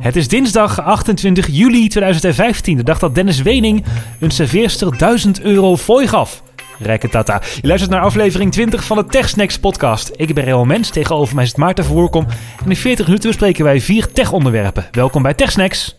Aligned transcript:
Het 0.00 0.16
is 0.16 0.28
dinsdag 0.28 0.82
28 0.82 1.46
juli 1.46 1.88
2015, 1.88 2.76
de 2.76 2.82
dag 2.82 2.98
dat 2.98 3.14
Dennis 3.14 3.42
Wening 3.42 3.84
een 4.18 4.30
serveerster 4.30 4.98
1000 4.98 5.40
euro 5.40 5.76
fooi 5.76 6.08
gaf. 6.08 6.42
Rijke 6.78 7.08
tata. 7.08 7.40
Je 7.60 7.66
luistert 7.66 7.92
naar 7.92 8.00
aflevering 8.00 8.52
20 8.52 8.84
van 8.84 8.96
de 8.96 9.06
TechSnacks 9.06 9.58
podcast. 9.58 10.10
Ik 10.16 10.34
ben 10.34 10.44
Raymond 10.44 10.68
Mens, 10.68 10.90
tegenover 10.90 11.34
mij 11.34 11.46
zit 11.46 11.56
Maarten 11.56 11.84
Verwoerkom. 11.84 12.26
En 12.64 12.70
in 12.70 12.76
40 12.76 13.06
minuten 13.06 13.28
bespreken 13.28 13.64
wij 13.64 13.80
vier 13.80 14.12
tech-onderwerpen. 14.12 14.88
Welkom 14.90 15.22
bij 15.22 15.34
TechSnacks. 15.34 15.96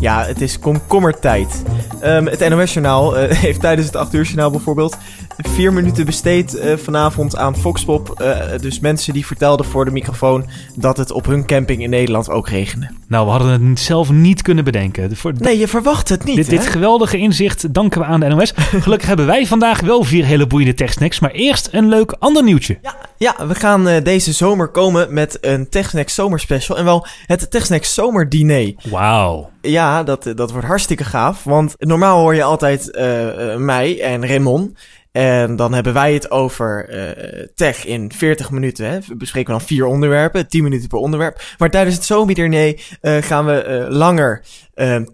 Ja, 0.00 0.24
het 0.24 0.40
is 0.40 0.58
komkommertijd. 0.58 1.62
Um, 2.04 2.26
het 2.26 2.48
NOS-journaal 2.48 3.22
uh, 3.22 3.30
heeft 3.44 3.60
tijdens 3.60 3.86
het 3.86 3.96
8 3.96 4.14
uur 4.14 4.24
journaal 4.24 4.50
bijvoorbeeld 4.50 4.96
vier 5.48 5.72
minuten 5.72 6.04
besteed 6.04 6.54
uh, 6.54 6.76
vanavond 6.76 7.36
aan 7.36 7.56
Foxpop. 7.56 8.20
Uh, 8.22 8.36
dus 8.60 8.80
mensen 8.80 9.12
die 9.12 9.26
vertelden 9.26 9.66
voor 9.66 9.84
de 9.84 9.90
microfoon 9.90 10.46
dat 10.74 10.96
het 10.96 11.10
op 11.10 11.26
hun 11.26 11.46
camping 11.46 11.82
in 11.82 11.90
Nederland 11.90 12.30
ook 12.30 12.48
regende. 12.48 12.90
Nou, 13.08 13.24
we 13.24 13.30
hadden 13.30 13.68
het 13.68 13.80
zelf 13.80 14.10
niet 14.10 14.42
kunnen 14.42 14.64
bedenken. 14.64 15.16
Voor, 15.16 15.32
nee, 15.38 15.58
je 15.58 15.68
verwacht 15.68 16.08
het 16.08 16.24
niet. 16.24 16.36
Dit, 16.36 16.50
dit, 16.50 16.66
geweldige 16.66 17.18
inzicht 17.18 17.74
danken 17.74 18.00
we 18.00 18.06
aan 18.06 18.20
de 18.20 18.28
NOS. 18.28 18.52
Gelukkig 18.56 19.08
hebben 19.08 19.26
wij 19.26 19.46
vandaag 19.46 19.80
wel 19.80 20.04
vier 20.04 20.24
hele 20.24 20.46
boeiende 20.46 20.74
techsnacks. 20.74 21.20
Maar 21.20 21.30
eerst 21.30 21.68
een 21.72 21.88
leuk 21.88 22.16
ander 22.18 22.42
nieuwtje. 22.42 22.78
Ja, 22.82 22.96
ja 23.16 23.46
we 23.46 23.54
gaan 23.54 23.88
uh, 23.88 23.94
deze 24.02 24.32
zomer 24.32 24.68
komen 24.68 25.14
met 25.14 25.38
een 25.40 25.68
TechSnacks 25.68 26.14
zomerspecial. 26.14 26.78
En 26.78 26.84
wel 26.84 27.06
het 27.26 27.50
TechSnacks 27.50 27.94
zomerdiner. 27.94 28.72
Wauw. 28.90 29.50
Ja, 29.60 30.02
dat, 30.02 30.32
dat 30.34 30.50
wordt 30.50 30.66
hartstikke 30.66 31.04
gaaf. 31.04 31.44
Want 31.44 31.74
normaal 31.78 32.18
hoor 32.18 32.34
je 32.34 32.42
altijd 32.42 32.98
mij 33.58 34.00
en 34.00 34.26
Raymond. 34.26 34.78
En 35.12 35.56
dan 35.56 35.72
hebben 35.72 35.92
wij 35.92 36.14
het 36.14 36.30
over 36.30 36.88
uh, 36.88 37.44
tech 37.54 37.86
in 37.86 38.12
40 38.12 38.50
minuten. 38.50 38.90
Hè. 38.90 38.98
We 39.06 39.16
bespreken 39.16 39.50
dan 39.50 39.60
vier 39.60 39.84
onderwerpen, 39.84 40.48
10 40.48 40.62
minuten 40.62 40.88
per 40.88 40.98
onderwerp. 40.98 41.42
Maar 41.58 41.70
tijdens 41.70 41.96
het 41.96 42.04
zomerdiné 42.04 42.74
uh, 43.02 43.16
gaan 43.16 43.46
we 43.46 43.86
uh, 43.88 43.96
langer 43.96 44.42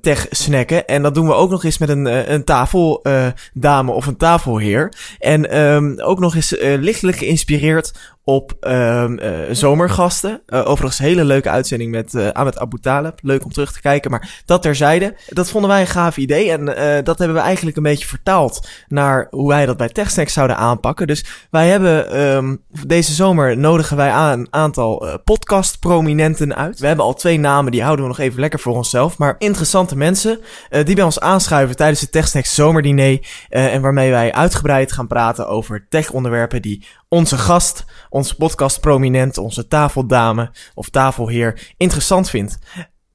tech 0.01 0.27
snacken. 0.31 0.87
En 0.87 1.03
dat 1.03 1.15
doen 1.15 1.27
we 1.27 1.35
ook 1.35 1.51
nog 1.51 1.65
eens 1.65 1.79
met 1.79 1.89
een, 1.89 2.33
een 2.33 2.45
tafeldame 2.45 3.93
of 3.93 4.07
een 4.07 4.17
tafelheer. 4.17 4.93
En 5.19 5.59
um, 5.59 6.01
ook 6.01 6.19
nog 6.19 6.35
eens 6.35 6.55
lichtelijk 6.59 7.17
geïnspireerd 7.17 8.15
op 8.25 8.53
uh, 8.61 9.05
zomergasten. 9.51 10.43
Uh, 10.47 10.69
overigens 10.69 10.99
hele 10.99 11.25
leuke 11.25 11.51
uitzending 11.51 11.91
met 11.91 12.15
uh, 12.15 12.29
Ahmed 12.29 12.59
Abu 12.59 12.79
Talib. 12.79 13.19
Leuk 13.23 13.45
om 13.45 13.53
terug 13.53 13.73
te 13.73 13.81
kijken, 13.81 14.11
maar 14.11 14.43
dat 14.45 14.63
terzijde. 14.63 15.17
Dat 15.29 15.51
vonden 15.51 15.71
wij 15.71 15.81
een 15.81 15.87
gaaf 15.87 16.17
idee 16.17 16.51
en 16.51 16.65
dat 17.05 17.19
hebben 17.19 17.37
we 17.37 17.43
eigenlijk 17.43 17.77
een 17.77 17.83
beetje 17.83 18.07
vertaald 18.07 18.69
naar 18.89 19.27
hoe 19.31 19.49
wij 19.49 19.67
dat 19.67 19.77
bij 19.77 19.89
TechSnacks 19.89 20.33
zouden 20.33 20.57
aanpakken. 20.57 21.07
Dus 21.07 21.25
wij 21.51 21.69
hebben 21.69 22.61
deze 22.87 23.13
zomer 23.13 23.59
nodigen 23.59 23.97
wij 23.97 24.11
aan 24.11 24.39
een 24.39 24.47
aantal 24.51 25.21
podcast-prominenten 25.25 26.57
uit. 26.57 26.79
We 26.79 26.87
hebben 26.87 27.05
al 27.05 27.15
twee 27.15 27.39
namen, 27.39 27.73
die 27.73 27.83
houden 27.83 28.05
we 28.05 28.11
nog 28.11 28.21
even 28.21 28.41
lekker 28.41 28.59
voor 28.59 28.75
onszelf. 28.75 29.19
Maar 29.19 29.35
interessante 29.57 29.97
mensen 29.97 30.41
die 30.85 30.95
bij 30.95 31.05
ons 31.05 31.21
aanschuiven 31.21 31.77
tijdens 31.77 32.01
het 32.01 32.13
TechSnacks 32.13 32.55
zomerdiner. 32.55 33.27
en 33.49 33.83
waarmee 33.83 34.11
wij 34.11 34.33
uitgebreid 34.33 34.93
gaan 34.93 35.07
praten 35.07 35.49
over 35.49 35.87
tech-onderwerpen 35.89 36.63
die 36.63 36.87
onze 37.09 37.39
gast, 37.39 37.85
onze 38.11 38.37
podcast 38.37 38.81
prominent, 38.81 39.39
onze 39.39 39.67
tafeldame 39.67 40.51
of 40.75 40.89
tafelheer 40.89 41.75
interessant 41.77 42.31
vindt. 42.31 42.59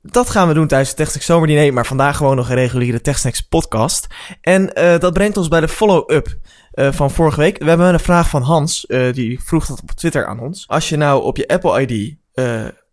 Dat 0.02 0.30
gaan 0.30 0.48
we 0.48 0.53
doen 0.53 0.67
tijdens 0.67 0.89
het 0.89 0.98
TechSnacks 0.98 1.25
Zomerdiner, 1.25 1.73
maar 1.73 1.86
vandaag 1.86 2.17
gewoon 2.17 2.36
nog 2.36 2.50
een 2.50 2.55
reguliere 2.55 3.02
TechSnacks 3.02 3.42
podcast. 3.42 4.08
En 4.42 4.72
uh, 4.80 4.98
dat 4.98 5.14
brengt 5.14 5.38
ons 5.38 5.48
bij 5.48 5.59
de 5.59 5.67
follow-up 5.67 6.38
van 6.72 7.11
vorige 7.11 7.39
week. 7.39 7.58
We 7.58 7.70
hebben 7.70 7.94
een 7.94 8.00
vraag 8.00 8.30
van 8.30 8.42
Hans, 8.42 8.86
die 9.11 9.44
vroeg 9.44 9.66
dat 9.66 9.81
op 9.81 9.92
Twitter 9.92 10.26
aan 10.26 10.39
ons. 10.39 10.67
Als 10.67 10.89
je 10.89 10.98
nou 10.98 11.23
op 11.23 11.38
je 11.38 11.48
Apple 11.48 11.81
ID 11.81 12.16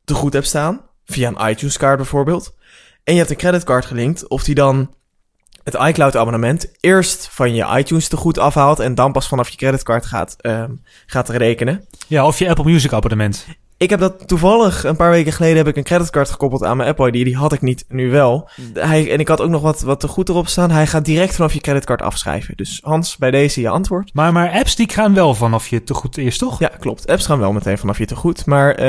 te 0.04 0.14
goed 0.14 0.32
hebt 0.32 0.46
staan, 0.46 0.80
via 1.04 1.28
een 1.28 1.50
iTunes 1.50 1.78
card 1.78 1.96
bijvoorbeeld, 1.96 2.56
en 3.08 3.14
je 3.14 3.20
hebt 3.20 3.30
een 3.30 3.36
creditcard 3.36 3.86
gelinkt, 3.86 4.28
of 4.28 4.44
die 4.44 4.54
dan 4.54 4.94
het 5.64 5.74
iCloud-abonnement 5.74 6.72
eerst 6.80 7.28
van 7.30 7.54
je 7.54 7.76
iTunes 7.76 8.08
te 8.08 8.16
goed 8.16 8.38
afhaalt 8.38 8.80
en 8.80 8.94
dan 8.94 9.12
pas 9.12 9.28
vanaf 9.28 9.48
je 9.48 9.56
creditcard 9.56 10.06
gaat, 10.06 10.36
um, 10.40 10.82
gaat 11.06 11.28
rekenen. 11.28 11.84
Ja, 12.06 12.26
of 12.26 12.38
je 12.38 12.48
Apple 12.48 12.64
Music 12.64 12.92
abonnement. 12.92 13.46
Ik 13.78 13.90
heb 13.90 14.00
dat 14.00 14.28
toevallig 14.28 14.84
een 14.84 14.96
paar 14.96 15.10
weken 15.10 15.32
geleden 15.32 15.56
heb 15.56 15.68
ik 15.68 15.76
een 15.76 15.82
creditcard 15.82 16.30
gekoppeld 16.30 16.64
aan 16.64 16.76
mijn 16.76 16.88
Apple 16.88 17.10
ID. 17.10 17.24
Die 17.24 17.36
had 17.36 17.52
ik 17.52 17.60
niet, 17.60 17.84
nu 17.88 18.10
wel. 18.10 18.48
Hij, 18.74 19.12
en 19.12 19.18
ik 19.18 19.28
had 19.28 19.40
ook 19.40 19.50
nog 19.50 19.62
wat, 19.62 19.80
wat 19.80 20.00
te 20.00 20.08
goed 20.08 20.28
erop 20.28 20.48
staan. 20.48 20.70
Hij 20.70 20.86
gaat 20.86 21.04
direct 21.04 21.34
vanaf 21.34 21.52
je 21.52 21.60
creditcard 21.60 22.02
afschrijven. 22.02 22.56
Dus 22.56 22.80
Hans, 22.82 23.16
bij 23.16 23.30
deze 23.30 23.60
je 23.60 23.68
antwoord. 23.68 24.10
Maar, 24.14 24.32
maar 24.32 24.50
apps 24.50 24.76
die 24.76 24.90
gaan 24.90 25.14
wel 25.14 25.34
vanaf 25.34 25.68
je 25.68 25.84
te 25.84 25.94
goed 25.94 26.16
eerst, 26.16 26.38
toch? 26.38 26.58
Ja, 26.58 26.70
klopt. 26.78 27.06
Apps 27.06 27.26
gaan 27.26 27.38
wel 27.38 27.52
meteen 27.52 27.78
vanaf 27.78 27.98
je 27.98 28.06
te 28.06 28.16
goed. 28.16 28.46
Maar 28.46 28.70
uh, 28.70 28.84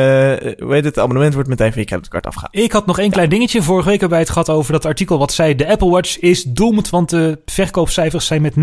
hoe 0.59 0.73
heet 0.73 0.85
het, 0.85 0.99
abonnement 0.99 1.33
wordt 1.33 1.49
meteen 1.49 1.71
van 1.71 1.81
je 1.81 1.87
creditcard 1.87 2.25
afgehaald. 2.25 2.55
Ik 2.55 2.71
had 2.71 2.85
nog 2.85 2.99
één 2.99 3.11
klein 3.11 3.29
dingetje. 3.29 3.61
Vorige 3.61 3.89
week 3.89 3.99
hebben 3.99 4.17
wij 4.17 4.27
het 4.27 4.35
gehad 4.37 4.49
over 4.49 4.71
dat 4.71 4.85
artikel 4.85 5.17
wat 5.17 5.33
zei... 5.33 5.55
de 5.55 5.67
Apple 5.67 5.89
Watch 5.89 6.19
is 6.19 6.43
doemd, 6.43 6.89
want 6.89 7.09
de 7.09 7.39
verkoopcijfers 7.45 8.25
zijn 8.25 8.41
met 8.41 8.53
90% 8.55 8.59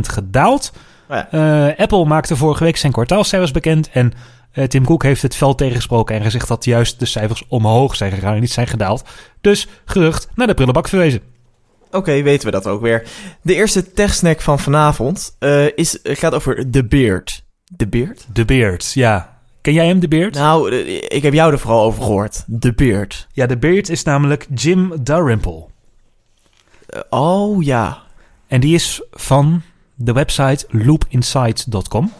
gedaald. 0.00 0.72
Oh 1.08 1.16
ja. 1.30 1.68
uh, 1.68 1.78
Apple 1.78 2.04
maakte 2.04 2.36
vorige 2.36 2.64
week 2.64 2.76
zijn 2.76 2.92
kwartaalcijfers 2.92 3.50
bekend 3.50 3.90
en... 3.90 4.12
Uh, 4.54 4.64
Tim 4.64 4.84
Cook 4.84 5.02
heeft 5.02 5.22
het 5.22 5.36
veld 5.36 5.58
tegengesproken 5.58 6.16
en 6.16 6.22
gezegd 6.22 6.48
dat 6.48 6.64
juist 6.64 6.98
de 6.98 7.06
cijfers 7.06 7.44
omhoog 7.48 7.96
zijn 7.96 8.12
gegaan 8.12 8.34
en 8.34 8.40
niet 8.40 8.50
zijn 8.50 8.66
gedaald. 8.66 9.04
Dus 9.40 9.68
gerucht 9.84 10.28
naar 10.34 10.46
de 10.46 10.54
prullenbak 10.54 10.88
verwezen. 10.88 11.20
Oké, 11.86 11.96
okay, 11.96 12.22
weten 12.22 12.46
we 12.46 12.52
dat 12.52 12.66
ook 12.66 12.80
weer. 12.80 13.08
De 13.42 13.54
eerste 13.54 13.92
techsnack 13.92 14.40
van 14.40 14.58
vanavond 14.58 15.36
uh, 15.40 15.66
is, 15.76 15.98
gaat 16.02 16.34
over 16.34 16.70
The 16.70 16.84
Beard. 16.84 17.44
The 17.76 17.88
Beard? 17.88 18.26
The 18.32 18.44
Beard, 18.44 18.92
ja. 18.92 19.38
Ken 19.60 19.72
jij 19.72 19.86
hem, 19.86 20.00
The 20.00 20.08
Beard? 20.08 20.34
Nou, 20.34 20.74
ik 21.08 21.22
heb 21.22 21.32
jou 21.32 21.52
er 21.52 21.58
vooral 21.58 21.84
over 21.84 22.02
gehoord. 22.02 22.44
The 22.60 22.72
Beard. 22.72 23.28
Ja, 23.32 23.46
The 23.46 23.56
Beard 23.56 23.88
is 23.88 24.02
namelijk 24.02 24.46
Jim 24.54 24.92
Dalrymple. 25.02 25.66
Uh, 26.90 27.00
oh, 27.10 27.62
ja. 27.62 28.02
En 28.46 28.60
die 28.60 28.74
is 28.74 29.02
van 29.10 29.62
de 29.94 30.12
website 30.12 30.66
loopinsight.com. 30.68 32.12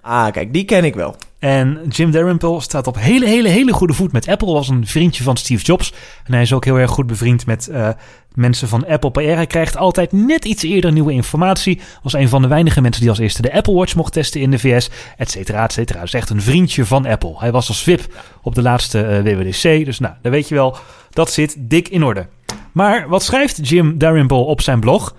Ah, 0.00 0.32
kijk, 0.32 0.52
die 0.52 0.64
ken 0.64 0.84
ik 0.84 0.94
wel. 0.94 1.16
En 1.38 1.80
Jim 1.88 2.10
Dalrymple 2.10 2.60
staat 2.60 2.86
op 2.86 2.98
hele, 2.98 3.26
hele, 3.26 3.48
hele 3.48 3.72
goede 3.72 3.92
voet 3.92 4.12
met 4.12 4.28
Apple. 4.28 4.52
Was 4.52 4.68
een 4.68 4.86
vriendje 4.86 5.22
van 5.22 5.36
Steve 5.36 5.64
Jobs. 5.64 5.92
En 6.24 6.32
hij 6.32 6.42
is 6.42 6.52
ook 6.52 6.64
heel 6.64 6.78
erg 6.78 6.90
goed 6.90 7.06
bevriend 7.06 7.46
met 7.46 7.68
uh, 7.70 7.88
mensen 8.34 8.68
van 8.68 8.86
Apple 8.86 9.10
PR. 9.10 9.20
Hij 9.20 9.46
krijgt 9.46 9.76
altijd 9.76 10.12
net 10.12 10.44
iets 10.44 10.62
eerder 10.62 10.92
nieuwe 10.92 11.12
informatie. 11.12 11.80
Was 12.02 12.12
een 12.12 12.28
van 12.28 12.42
de 12.42 12.48
weinige 12.48 12.80
mensen 12.80 13.00
die 13.00 13.10
als 13.10 13.18
eerste 13.18 13.42
de 13.42 13.52
Apple 13.52 13.74
Watch 13.74 13.94
mocht 13.94 14.12
testen 14.12 14.40
in 14.40 14.50
de 14.50 14.58
VS. 14.58 14.90
Et 15.16 15.30
cetera, 15.30 15.64
et 15.64 15.72
cetera. 15.72 16.00
Dus 16.00 16.14
echt 16.14 16.30
een 16.30 16.42
vriendje 16.42 16.84
van 16.84 17.06
Apple. 17.06 17.34
Hij 17.38 17.52
was 17.52 17.68
als 17.68 17.82
VIP 17.82 18.14
op 18.42 18.54
de 18.54 18.62
laatste 18.62 19.22
uh, 19.24 19.34
WWDC. 19.34 19.84
Dus 19.84 19.98
nou, 19.98 20.14
dan 20.22 20.32
weet 20.32 20.48
je 20.48 20.54
wel, 20.54 20.76
dat 21.10 21.32
zit 21.32 21.56
dik 21.58 21.88
in 21.88 22.04
orde. 22.04 22.26
Maar 22.72 23.08
wat 23.08 23.22
schrijft 23.22 23.68
Jim 23.68 23.98
Dalrymple 23.98 24.36
op 24.36 24.60
zijn 24.60 24.80
blog? 24.80 25.14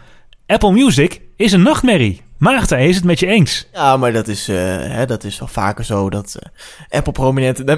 Apple 0.46 0.72
Music 0.72 1.22
is 1.35 1.52
een 1.52 1.62
nachtmerrie. 1.62 2.22
Maarten, 2.39 2.79
is 2.79 2.95
het 2.95 3.05
met 3.05 3.19
je 3.19 3.27
eens? 3.27 3.67
Ja, 3.73 3.97
maar 3.97 4.13
dat 4.13 4.27
is, 4.27 4.50
uh, 4.50 4.55
hè, 4.79 5.05
dat 5.05 5.23
is 5.23 5.39
wel 5.39 5.47
vaker 5.47 5.85
zo 5.85 6.09
dat 6.09 6.38
uh, 6.39 6.97
Apple 6.97 7.11
prominenten... 7.11 7.66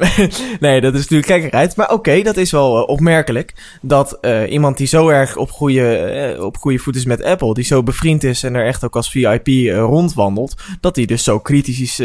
nee, 0.59 0.81
dat 0.81 0.93
is 0.93 0.99
natuurlijk 0.99 1.31
gekkerheid. 1.31 1.75
Maar 1.75 1.85
oké, 1.85 1.95
okay, 1.95 2.23
dat 2.23 2.37
is 2.37 2.51
wel 2.51 2.77
uh, 2.77 2.87
opmerkelijk. 2.87 3.53
Dat 3.81 4.19
iemand 4.49 4.77
die 4.77 4.87
zo 4.87 5.09
erg 5.09 5.37
op 5.37 5.51
goede, 5.51 6.37
op 6.39 6.57
goede 6.57 6.77
voet 6.77 6.95
is 6.95 7.05
met 7.05 7.23
Apple... 7.23 7.53
die 7.53 7.63
zo 7.63 7.83
bevriend 7.83 8.23
is 8.23 8.43
en 8.43 8.55
er 8.55 8.65
echt 8.65 8.83
ook 8.83 8.95
als 8.95 9.11
VIP 9.11 9.47
rondwandelt... 9.73 10.55
dat 10.79 10.95
hij 10.95 11.05
dus 11.05 11.23
zo 11.23 11.39
kritisch 11.39 11.79
is 11.79 12.01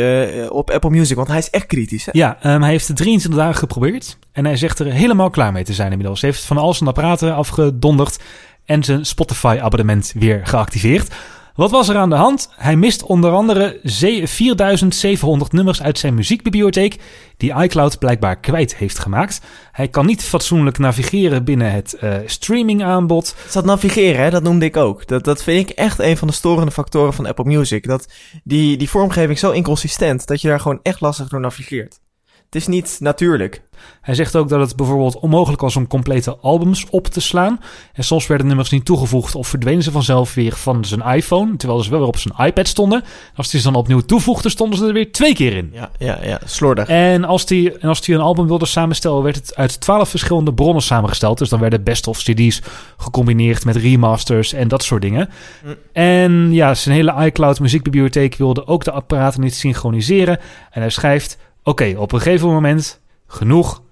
op 0.48 0.70
Apple 0.70 0.90
Music. 0.90 1.16
Want 1.16 1.28
hij 1.28 1.38
is 1.38 1.50
echt 1.50 1.66
kritisch, 1.66 2.04
hè? 2.04 2.10
Ja, 2.14 2.38
um, 2.46 2.62
hij 2.62 2.70
heeft 2.70 2.88
het 2.88 2.96
23 2.96 3.40
dagen 3.40 3.58
geprobeerd. 3.58 4.18
En 4.32 4.44
hij 4.44 4.56
zegt 4.56 4.78
er 4.78 4.92
helemaal 4.92 5.30
klaar 5.30 5.52
mee 5.52 5.64
te 5.64 5.72
zijn 5.72 5.90
inmiddels. 5.90 6.20
Hij 6.20 6.30
heeft 6.30 6.44
van 6.44 6.58
al 6.58 6.74
zijn 6.74 6.88
apparaten 6.88 7.34
afgedonderd... 7.34 8.18
en 8.64 8.84
zijn 8.84 9.06
Spotify-abonnement 9.06 10.12
weer 10.14 10.40
geactiveerd... 10.44 11.14
Wat 11.56 11.70
was 11.70 11.88
er 11.88 11.96
aan 11.96 12.10
de 12.10 12.16
hand? 12.16 12.48
Hij 12.56 12.76
mist 12.76 13.02
onder 13.02 13.30
andere 13.32 13.80
4700 13.82 15.52
nummers 15.52 15.82
uit 15.82 15.98
zijn 15.98 16.14
muziekbibliotheek, 16.14 17.00
die 17.36 17.54
iCloud 17.54 17.98
blijkbaar 17.98 18.36
kwijt 18.36 18.76
heeft 18.76 18.98
gemaakt. 18.98 19.40
Hij 19.72 19.88
kan 19.88 20.06
niet 20.06 20.22
fatsoenlijk 20.22 20.78
navigeren 20.78 21.44
binnen 21.44 21.72
het 21.72 21.96
uh, 22.02 22.16
streamingaanbod. 22.26 23.36
Dat 23.52 23.64
navigeren, 23.64 24.30
dat 24.30 24.42
noemde 24.42 24.64
ik 24.64 24.76
ook. 24.76 25.06
Dat, 25.06 25.24
dat 25.24 25.42
vind 25.42 25.70
ik 25.70 25.76
echt 25.76 25.98
een 25.98 26.16
van 26.16 26.28
de 26.28 26.34
storende 26.34 26.72
factoren 26.72 27.14
van 27.14 27.26
Apple 27.26 27.44
Music. 27.44 27.86
Dat 27.86 28.08
die, 28.44 28.76
die 28.76 28.90
vormgeving 28.90 29.38
zo 29.38 29.50
inconsistent 29.50 30.26
dat 30.26 30.40
je 30.40 30.48
daar 30.48 30.60
gewoon 30.60 30.80
echt 30.82 31.00
lastig 31.00 31.28
door 31.28 31.40
navigeert. 31.40 31.98
Het 32.46 32.54
is 32.54 32.66
niet 32.66 32.96
natuurlijk. 33.00 33.62
Hij 34.00 34.14
zegt 34.14 34.36
ook 34.36 34.48
dat 34.48 34.60
het 34.60 34.76
bijvoorbeeld 34.76 35.18
onmogelijk 35.18 35.60
was 35.60 35.76
om 35.76 35.86
complete 35.86 36.36
albums 36.36 36.86
op 36.90 37.06
te 37.06 37.20
slaan. 37.20 37.60
En 37.92 38.04
soms 38.04 38.26
werden 38.26 38.46
nummers 38.46 38.70
niet 38.70 38.84
toegevoegd 38.84 39.34
of 39.34 39.48
verdwenen 39.48 39.82
ze 39.82 39.90
vanzelf 39.90 40.34
weer 40.34 40.52
van 40.52 40.84
zijn 40.84 41.00
iPhone. 41.00 41.56
Terwijl 41.56 41.82
ze 41.82 41.90
wel 41.90 41.98
weer 41.98 42.08
op 42.08 42.18
zijn 42.18 42.46
iPad 42.46 42.68
stonden. 42.68 43.04
Als 43.34 43.50
hij 43.50 43.60
ze 43.60 43.66
dan 43.66 43.80
opnieuw 43.80 44.00
toevoegde, 44.00 44.48
stonden 44.48 44.78
ze 44.78 44.86
er 44.86 44.92
weer 44.92 45.12
twee 45.12 45.34
keer 45.34 45.56
in. 45.56 45.70
Ja, 45.72 45.90
ja, 45.98 46.18
ja 46.22 46.40
slordig. 46.44 46.88
En 46.88 47.24
als 47.24 47.44
hij, 47.48 47.76
en 47.80 47.88
als 47.88 48.06
hij 48.06 48.14
een 48.14 48.20
album 48.20 48.46
wilde 48.46 48.66
samenstellen, 48.66 49.22
werd 49.22 49.36
het 49.36 49.56
uit 49.56 49.80
twaalf 49.80 50.08
verschillende 50.08 50.54
bronnen 50.54 50.82
samengesteld. 50.82 51.38
Dus 51.38 51.48
dan 51.48 51.60
werden 51.60 51.84
best-of 51.84 52.18
CD's 52.18 52.62
gecombineerd 52.96 53.64
met 53.64 53.76
remasters 53.76 54.52
en 54.52 54.68
dat 54.68 54.82
soort 54.82 55.02
dingen. 55.02 55.28
Hm. 55.62 55.68
En 55.92 56.52
ja, 56.52 56.74
zijn 56.74 56.94
hele 56.94 57.24
iCloud 57.24 57.60
muziekbibliotheek 57.60 58.36
wilde 58.36 58.66
ook 58.66 58.84
de 58.84 58.92
apparaten 58.92 59.40
niet 59.40 59.54
synchroniseren. 59.54 60.38
En 60.70 60.80
hij 60.80 60.90
schrijft... 60.90 61.38
Oké, 61.66 61.82
okay, 61.82 61.94
op 61.94 62.12
een 62.12 62.20
gegeven 62.20 62.48
moment 62.48 63.00
genoeg. 63.26 63.82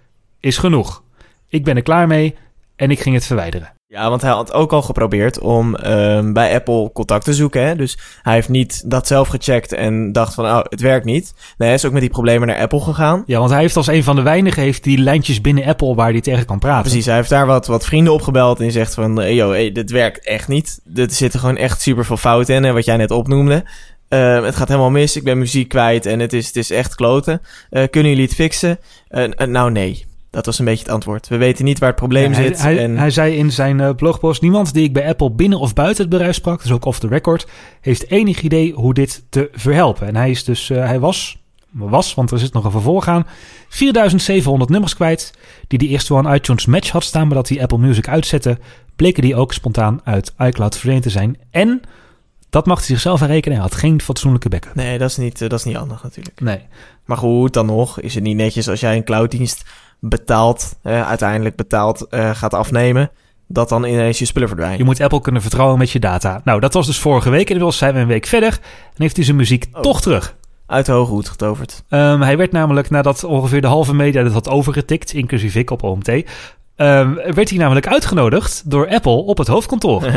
is 0.40 0.56
genoeg. 0.56 1.02
Ik 1.48 1.64
ben 1.64 1.76
er 1.76 1.82
klaar 1.82 2.06
mee 2.06 2.36
en 2.76 2.90
ik 2.90 3.00
ging 3.00 3.14
het 3.14 3.26
verwijderen. 3.26 3.72
Ja, 3.86 4.08
want 4.08 4.22
hij 4.22 4.30
had 4.30 4.52
ook 4.52 4.72
al 4.72 4.82
geprobeerd 4.82 5.38
om 5.38 5.74
ehm, 5.74 6.32
bij 6.32 6.54
Apple 6.54 6.90
contact 6.92 7.24
te 7.24 7.34
zoeken. 7.34 7.66
Hè? 7.66 7.76
Dus 7.76 7.98
hij 8.22 8.34
heeft 8.34 8.48
niet 8.48 8.90
dat 8.90 9.06
zelf 9.06 9.28
gecheckt 9.28 9.72
en 9.72 10.12
dacht 10.12 10.34
van, 10.34 10.44
oh, 10.44 10.60
het 10.62 10.80
werkt 10.80 11.04
niet. 11.04 11.34
Nee, 11.58 11.68
hij 11.68 11.76
is 11.76 11.84
ook 11.84 11.92
met 11.92 12.00
die 12.00 12.10
problemen 12.10 12.48
naar 12.48 12.58
Apple 12.58 12.80
gegaan. 12.80 13.22
Ja, 13.26 13.38
want 13.38 13.50
hij 13.50 13.60
heeft 13.60 13.76
als 13.76 13.86
een 13.86 14.04
van 14.04 14.16
de 14.16 14.22
weinigen 14.22 14.62
heeft 14.62 14.84
die 14.84 14.98
lijntjes 14.98 15.40
binnen 15.40 15.64
Apple 15.64 15.94
waar 15.94 16.10
hij 16.10 16.20
tegen 16.20 16.46
kan 16.46 16.58
praten. 16.58 16.82
Precies, 16.82 17.06
hij 17.06 17.14
heeft 17.14 17.28
daar 17.28 17.46
wat, 17.46 17.66
wat 17.66 17.84
vrienden 17.84 18.12
opgebeld 18.12 18.60
en 18.60 18.72
zegt 18.72 18.94
van, 18.94 19.16
hey, 19.16 19.34
yo, 19.34 19.50
hey, 19.50 19.72
dit 19.72 19.90
werkt 19.90 20.26
echt 20.26 20.48
niet. 20.48 20.80
Er 20.94 21.10
zitten 21.10 21.40
gewoon 21.40 21.56
echt 21.56 21.80
super 21.80 22.04
veel 22.04 22.16
fouten 22.16 22.54
in, 22.54 22.64
hè, 22.64 22.72
wat 22.72 22.84
jij 22.84 22.96
net 22.96 23.10
opnoemde. 23.10 23.64
Uh, 24.14 24.44
het 24.44 24.56
gaat 24.56 24.68
helemaal 24.68 24.90
mis, 24.90 25.16
ik 25.16 25.24
ben 25.24 25.38
muziek 25.38 25.68
kwijt 25.68 26.06
en 26.06 26.20
het 26.20 26.32
is, 26.32 26.46
het 26.46 26.56
is 26.56 26.70
echt 26.70 26.94
kloten. 26.94 27.40
Uh, 27.70 27.82
kunnen 27.90 28.10
jullie 28.10 28.26
het 28.26 28.34
fixen? 28.34 28.78
Uh, 29.10 29.28
nou, 29.46 29.70
nee. 29.70 30.04
Dat 30.30 30.46
was 30.46 30.58
een 30.58 30.64
beetje 30.64 30.84
het 30.84 30.92
antwoord. 30.92 31.28
We 31.28 31.36
weten 31.36 31.64
niet 31.64 31.78
waar 31.78 31.88
het 31.88 31.98
probleem 31.98 32.30
Ja, 32.30 32.42
zit. 32.42 32.62
Hij, 32.62 32.78
en... 32.78 32.98
hij 32.98 33.10
zei 33.10 33.36
in 33.36 33.52
zijn 33.52 33.94
blogpost: 33.94 34.42
Niemand 34.42 34.74
die 34.74 34.84
ik 34.84 34.92
bij 34.92 35.08
Apple 35.08 35.30
binnen 35.30 35.58
of 35.58 35.74
buiten 35.74 36.02
het 36.02 36.12
bedrijf 36.12 36.34
sprak, 36.34 36.62
dus 36.62 36.72
ook 36.72 36.84
off 36.84 36.98
the 36.98 37.08
record, 37.08 37.46
heeft 37.80 38.10
enig 38.10 38.40
idee 38.40 38.72
hoe 38.72 38.94
dit 38.94 39.24
te 39.28 39.48
verhelpen. 39.52 40.06
En 40.06 40.16
hij 40.16 40.30
is 40.30 40.44
dus, 40.44 40.70
uh, 40.70 40.86
hij 40.86 41.00
was, 41.00 41.38
was, 41.70 42.14
want 42.14 42.30
er 42.30 42.38
zit 42.38 42.52
nog 42.52 42.64
een 42.64 42.70
vervolg 42.70 43.08
aan, 43.08 43.26
4700 43.68 44.70
nummers 44.70 44.94
kwijt. 44.94 45.32
Die 45.68 45.78
die 45.78 45.88
eerst 45.88 46.08
wel 46.08 46.18
aan 46.18 46.34
iTunes 46.34 46.66
Match 46.66 46.90
had 46.90 47.04
staan, 47.04 47.26
maar 47.26 47.36
dat 47.36 47.48
hij 47.48 47.62
Apple 47.62 47.78
Music 47.78 48.08
uitzette, 48.08 48.58
bleken 48.96 49.22
die 49.22 49.36
ook 49.36 49.52
spontaan 49.52 50.00
uit 50.04 50.34
iCloud 50.38 50.74
verdwenen 50.74 51.02
te 51.02 51.10
zijn. 51.10 51.38
En 51.50 51.82
dat 52.54 52.66
mag 52.66 52.78
hij 52.78 52.86
zichzelf 52.86 53.20
herrekenen. 53.20 53.58
Hij 53.58 53.66
had 53.66 53.74
geen 53.74 54.00
fatsoenlijke 54.00 54.48
backup. 54.48 54.74
Nee, 54.74 54.98
dat 54.98 55.10
is 55.10 55.16
niet, 55.16 55.40
uh, 55.40 55.48
dat 55.48 55.58
is 55.58 55.64
niet 55.64 55.76
handig 55.76 56.02
natuurlijk. 56.02 56.40
Nee. 56.40 56.60
Maar 57.04 57.16
goed, 57.16 57.52
dan 57.52 57.66
nog 57.66 58.00
is 58.00 58.14
het 58.14 58.22
niet 58.22 58.36
netjes 58.36 58.68
als 58.68 58.80
jij 58.80 58.96
een 58.96 59.04
clouddienst 59.04 59.64
betaald, 60.00 60.76
uh, 60.82 61.08
uiteindelijk 61.08 61.56
betaald, 61.56 62.06
uh, 62.10 62.30
gaat 62.34 62.54
afnemen, 62.54 63.10
dat 63.46 63.68
dan 63.68 63.84
ineens 63.84 64.18
je 64.18 64.24
spullen 64.24 64.48
verdwijnen. 64.48 64.78
Je 64.78 64.84
moet 64.84 65.00
Apple 65.00 65.20
kunnen 65.20 65.42
vertrouwen 65.42 65.78
met 65.78 65.90
je 65.90 65.98
data. 65.98 66.40
Nou, 66.44 66.60
dat 66.60 66.74
was 66.74 66.86
dus 66.86 66.98
vorige 66.98 67.30
week. 67.30 67.48
Inmiddels 67.48 67.78
zijn 67.78 67.94
we 67.94 68.00
een 68.00 68.06
week 68.06 68.26
verder 68.26 68.58
en 68.84 69.02
heeft 69.02 69.16
hij 69.16 69.24
zijn 69.24 69.36
muziek 69.36 69.66
oh. 69.72 69.80
toch 69.80 70.00
terug. 70.00 70.34
Uit 70.66 70.86
de 70.86 70.92
hoge 70.92 71.10
hoed 71.10 71.28
getoverd. 71.28 71.84
Um, 71.88 72.22
hij 72.22 72.36
werd 72.36 72.52
namelijk, 72.52 72.90
nadat 72.90 73.24
ongeveer 73.24 73.60
de 73.60 73.66
halve 73.66 73.94
media 73.94 74.22
dit 74.22 74.32
had 74.32 74.48
overgetikt, 74.48 75.12
inclusief 75.12 75.54
ik 75.54 75.70
op 75.70 75.82
OMT, 75.82 76.08
um, 76.08 76.24
werd 77.14 77.48
hij 77.48 77.58
namelijk 77.58 77.86
uitgenodigd 77.86 78.70
door 78.70 78.88
Apple 78.88 79.22
op 79.22 79.38
het 79.38 79.46
hoofdkantoor. 79.46 80.02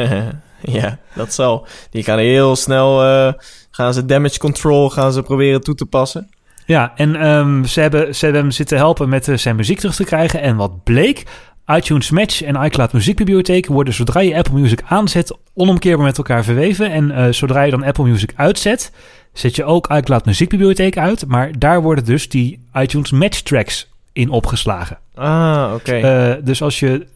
ja, 0.80 0.98
dat 1.16 1.34
zal. 1.34 1.68
Die 1.90 2.04
gaan 2.04 2.20
heel 2.20 2.56
snel, 2.56 3.06
uh, 3.06 3.34
gaan 3.72 3.94
ze 3.94 4.06
damage 4.06 4.40
control, 4.40 4.90
gaan 4.90 5.14
ze 5.14 5.22
proberen 5.22 5.62
toe 5.62 5.76
te 5.76 5.86
passen. 5.86 6.30
Ja, 6.66 6.94
en 6.96 7.28
um, 7.28 7.66
ze, 7.66 7.82
hebben, 7.82 8.16
ze 8.16 8.24
hebben 8.24 8.42
hem 8.42 8.52
zitten 8.52 8.78
helpen 8.78 9.10
met 9.10 9.28
uh, 9.28 9.38
zijn 9.38 9.56
muziek 9.56 9.80
terug 9.80 9.96
te 9.96 10.04
krijgen. 10.04 10.42
En 10.42 10.56
wat 10.56 10.84
bleek, 10.84 11.24
iTunes 11.68 12.10
Match 12.10 12.42
en 12.42 12.64
iCloud 12.64 12.94
Muziekbibliotheek 12.94 13.66
worden 13.66 13.94
zodra 13.94 14.20
je 14.20 14.36
Apple 14.36 14.60
Music 14.60 14.82
aanzet 14.86 15.38
onomkeerbaar 15.54 16.06
met 16.06 16.18
elkaar 16.18 16.44
verweven. 16.44 16.92
En 16.92 17.10
uh, 17.10 17.28
zodra 17.30 17.62
je 17.62 17.72
dan 17.72 17.84
Apple 17.84 18.04
Music 18.04 18.34
uitzet, 18.36 18.92
zet 19.34 19.56
je 19.56 19.64
ook 19.64 19.88
iCloud 19.88 20.26
Muziekbibliotheek 20.26 20.98
uit. 20.98 21.26
Maar 21.28 21.52
daar 21.60 21.82
worden 21.82 22.06
dus 22.06 22.30
die 22.30 22.60
iTunes 22.74 23.12
Match 23.12 23.42
tracks 23.42 23.90
in 24.14 24.30
opgeslagen. 24.30 24.98
Ah, 25.16 25.72
oké. 25.74 25.98
Okay. 25.98 26.30
Uh, 26.30 26.36
dus 26.44 26.62
als 26.62 26.80
je 26.80 27.08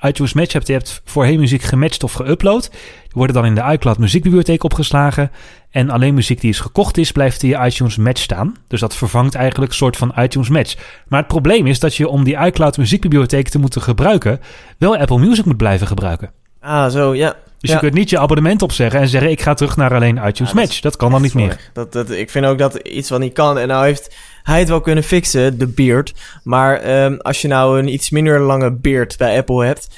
iTunes 0.00 0.32
Match 0.32 0.52
hebt, 0.52 0.66
je 0.66 0.72
hebt 0.72 1.02
voorheen 1.04 1.40
muziek 1.40 1.62
gematcht 1.62 2.04
of 2.04 2.12
geüpload. 2.12 2.70
Die 2.70 3.18
worden 3.18 3.34
dan 3.34 3.46
in 3.46 3.54
de 3.54 3.72
iCloud 3.72 3.98
muziekbibliotheek 3.98 4.64
opgeslagen. 4.64 5.30
En 5.70 5.90
alleen 5.90 6.14
muziek 6.14 6.40
die 6.40 6.50
is 6.50 6.60
gekocht 6.60 6.96
is, 6.96 7.12
blijft 7.12 7.42
in 7.42 7.48
je 7.48 7.64
iTunes 7.64 7.96
Match 7.96 8.20
staan. 8.22 8.56
Dus 8.68 8.80
dat 8.80 8.96
vervangt 8.96 9.34
eigenlijk 9.34 9.70
een 9.70 9.78
soort 9.78 9.96
van 9.96 10.12
iTunes 10.16 10.48
Match. 10.48 10.76
Maar 11.08 11.18
het 11.18 11.28
probleem 11.28 11.66
is 11.66 11.78
dat 11.78 11.94
je 11.94 12.08
om 12.08 12.24
die 12.24 12.38
iCloud 12.38 12.76
muziekbibliotheek 12.76 13.48
te 13.48 13.58
moeten 13.58 13.82
gebruiken, 13.82 14.40
wel 14.78 14.96
Apple 14.96 15.18
Music 15.18 15.44
moet 15.44 15.56
blijven 15.56 15.86
gebruiken. 15.86 16.30
Ah, 16.60 16.90
zo, 16.90 17.14
ja. 17.14 17.36
Dus 17.60 17.70
ja. 17.70 17.74
je 17.76 17.82
kunt 17.82 17.94
niet 17.94 18.10
je 18.10 18.18
abonnement 18.18 18.62
opzeggen 18.62 19.00
en 19.00 19.08
zeggen: 19.08 19.30
Ik 19.30 19.40
ga 19.40 19.54
terug 19.54 19.76
naar 19.76 19.94
alleen 19.94 20.16
iTunes 20.26 20.52
ja, 20.52 20.60
Match. 20.60 20.80
Dat 20.80 20.96
kan 20.96 21.10
dan 21.10 21.22
niet 21.22 21.34
meer. 21.34 21.70
Dat, 21.72 21.92
dat, 21.92 22.10
ik 22.10 22.30
vind 22.30 22.46
ook 22.46 22.58
dat 22.58 22.76
iets 22.76 23.10
wat 23.10 23.20
niet 23.20 23.32
kan. 23.32 23.58
En 23.58 23.68
nou 23.68 23.84
heeft 23.84 24.14
hij 24.42 24.58
het 24.58 24.68
wel 24.68 24.80
kunnen 24.80 25.04
fixen, 25.04 25.58
de 25.58 25.66
beard. 25.66 26.14
Maar 26.42 27.04
um, 27.04 27.20
als 27.20 27.42
je 27.42 27.48
nou 27.48 27.78
een 27.78 27.92
iets 27.92 28.10
minder 28.10 28.40
lange 28.40 28.72
beard 28.72 29.16
bij 29.16 29.36
Apple 29.36 29.64
hebt. 29.64 29.88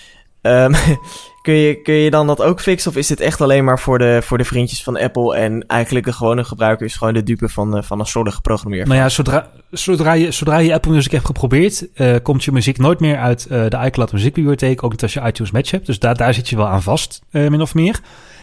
Um, 0.42 0.74
kun, 1.42 1.54
je, 1.54 1.82
kun 1.82 1.94
je 1.94 2.10
dan 2.10 2.26
dat 2.26 2.42
ook 2.42 2.60
fixen? 2.60 2.90
Of 2.90 2.96
is 2.96 3.06
dit 3.06 3.20
echt 3.20 3.40
alleen 3.40 3.64
maar 3.64 3.78
voor 3.78 3.98
de, 3.98 4.20
voor 4.22 4.38
de 4.38 4.44
vriendjes 4.44 4.82
van 4.82 4.98
Apple? 4.98 5.36
En 5.36 5.66
eigenlijk 5.66 6.06
de 6.06 6.12
gewone 6.12 6.44
gebruiker 6.44 6.86
is 6.86 6.96
gewoon 6.96 7.14
de 7.14 7.22
dupe 7.22 7.48
van, 7.48 7.84
van 7.84 8.00
een 8.00 8.06
slordige 8.06 8.40
programmeer. 8.40 8.86
Nou 8.86 8.98
ja, 8.98 9.08
zodra, 9.08 9.50
zodra, 9.70 10.12
je, 10.12 10.30
zodra 10.30 10.58
je 10.58 10.74
Apple 10.74 10.92
Music 10.92 11.12
hebt 11.12 11.26
geprobeerd, 11.26 11.86
uh, 11.94 12.16
komt 12.22 12.44
je 12.44 12.52
muziek 12.52 12.78
nooit 12.78 13.00
meer 13.00 13.18
uit 13.18 13.46
uh, 13.50 13.68
de 13.68 13.78
iCloud 13.84 14.12
muziekbibliotheek. 14.12 14.82
Ook 14.82 14.90
niet 14.90 15.02
als 15.02 15.14
je 15.14 15.20
iTunes 15.20 15.52
Match 15.52 15.70
hebt. 15.70 15.86
Dus 15.86 15.98
daar, 15.98 16.16
daar 16.16 16.34
zit 16.34 16.48
je 16.48 16.56
wel 16.56 16.68
aan 16.68 16.82
vast, 16.82 17.22
min 17.30 17.60
of 17.60 17.74
meer. 17.74 18.00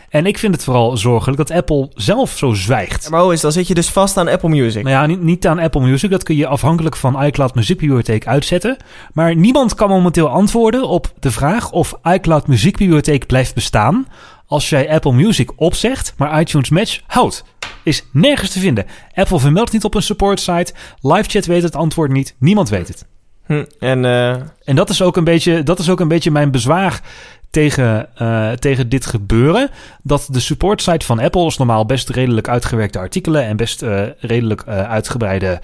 En 0.09 0.25
ik 0.25 0.37
vind 0.37 0.53
het 0.53 0.63
vooral 0.63 0.97
zorgelijk 0.97 1.37
dat 1.37 1.51
Apple 1.51 1.89
zelf 1.93 2.37
zo 2.37 2.53
zwijgt. 2.53 3.09
Maar 3.09 3.21
hoe 3.21 3.33
is 3.33 3.41
dan 3.41 3.51
zit 3.51 3.67
je 3.67 3.73
dus 3.73 3.89
vast 3.89 4.17
aan 4.17 4.27
Apple 4.27 4.49
Music? 4.49 4.83
Nou 4.83 4.95
ja, 4.95 5.05
niet, 5.05 5.21
niet 5.21 5.47
aan 5.47 5.59
Apple 5.59 5.81
Music. 5.81 6.09
Dat 6.09 6.23
kun 6.23 6.35
je 6.35 6.47
afhankelijk 6.47 6.95
van 6.95 7.23
iCloud 7.23 7.55
Muziekbibliotheek 7.55 8.27
uitzetten. 8.27 8.77
Maar 9.13 9.35
niemand 9.35 9.75
kan 9.75 9.89
momenteel 9.89 10.29
antwoorden 10.29 10.87
op 10.87 11.13
de 11.19 11.31
vraag 11.31 11.71
of 11.71 11.99
iCloud 12.03 12.47
Muziekbibliotheek 12.47 13.25
blijft 13.25 13.53
bestaan 13.53 14.07
als 14.45 14.69
jij 14.69 14.89
Apple 14.89 15.13
Music 15.13 15.51
opzegt, 15.55 16.13
maar 16.17 16.41
iTunes 16.41 16.69
Match 16.69 16.99
houdt. 17.07 17.43
Is 17.83 18.05
nergens 18.11 18.51
te 18.51 18.59
vinden. 18.59 18.85
Apple 19.13 19.39
vermeldt 19.39 19.71
niet 19.71 19.83
op 19.83 19.95
een 19.95 20.01
support 20.01 20.39
site. 20.39 20.73
LiveChat 21.01 21.45
weet 21.45 21.63
het 21.63 21.75
antwoord 21.75 22.11
niet. 22.11 22.35
Niemand 22.39 22.69
weet 22.69 22.87
het. 22.87 23.05
Hm, 23.49 23.63
en, 23.79 24.03
uh... 24.03 24.29
en 24.63 24.75
dat 24.75 24.89
is 24.89 25.01
ook 25.01 25.17
een 25.17 25.23
beetje, 25.23 25.63
dat 25.63 25.79
is 25.79 25.89
ook 25.89 25.99
een 25.99 26.07
beetje 26.07 26.31
mijn 26.31 26.51
bezwaar 26.51 27.01
tegen, 27.49 28.09
uh, 28.21 28.51
tegen 28.51 28.89
dit 28.89 29.05
gebeuren. 29.05 29.69
Dat 30.03 30.27
de 30.31 30.39
support 30.39 30.81
site 30.81 31.05
van 31.05 31.19
Apple 31.19 31.45
is 31.45 31.57
normaal 31.57 31.85
best 31.85 32.09
redelijk 32.09 32.47
uitgewerkte 32.47 32.99
artikelen 32.99 33.43
en 33.43 33.57
best 33.57 33.81
uh, 33.81 34.01
redelijk 34.19 34.67
uitgebreide 34.67 35.61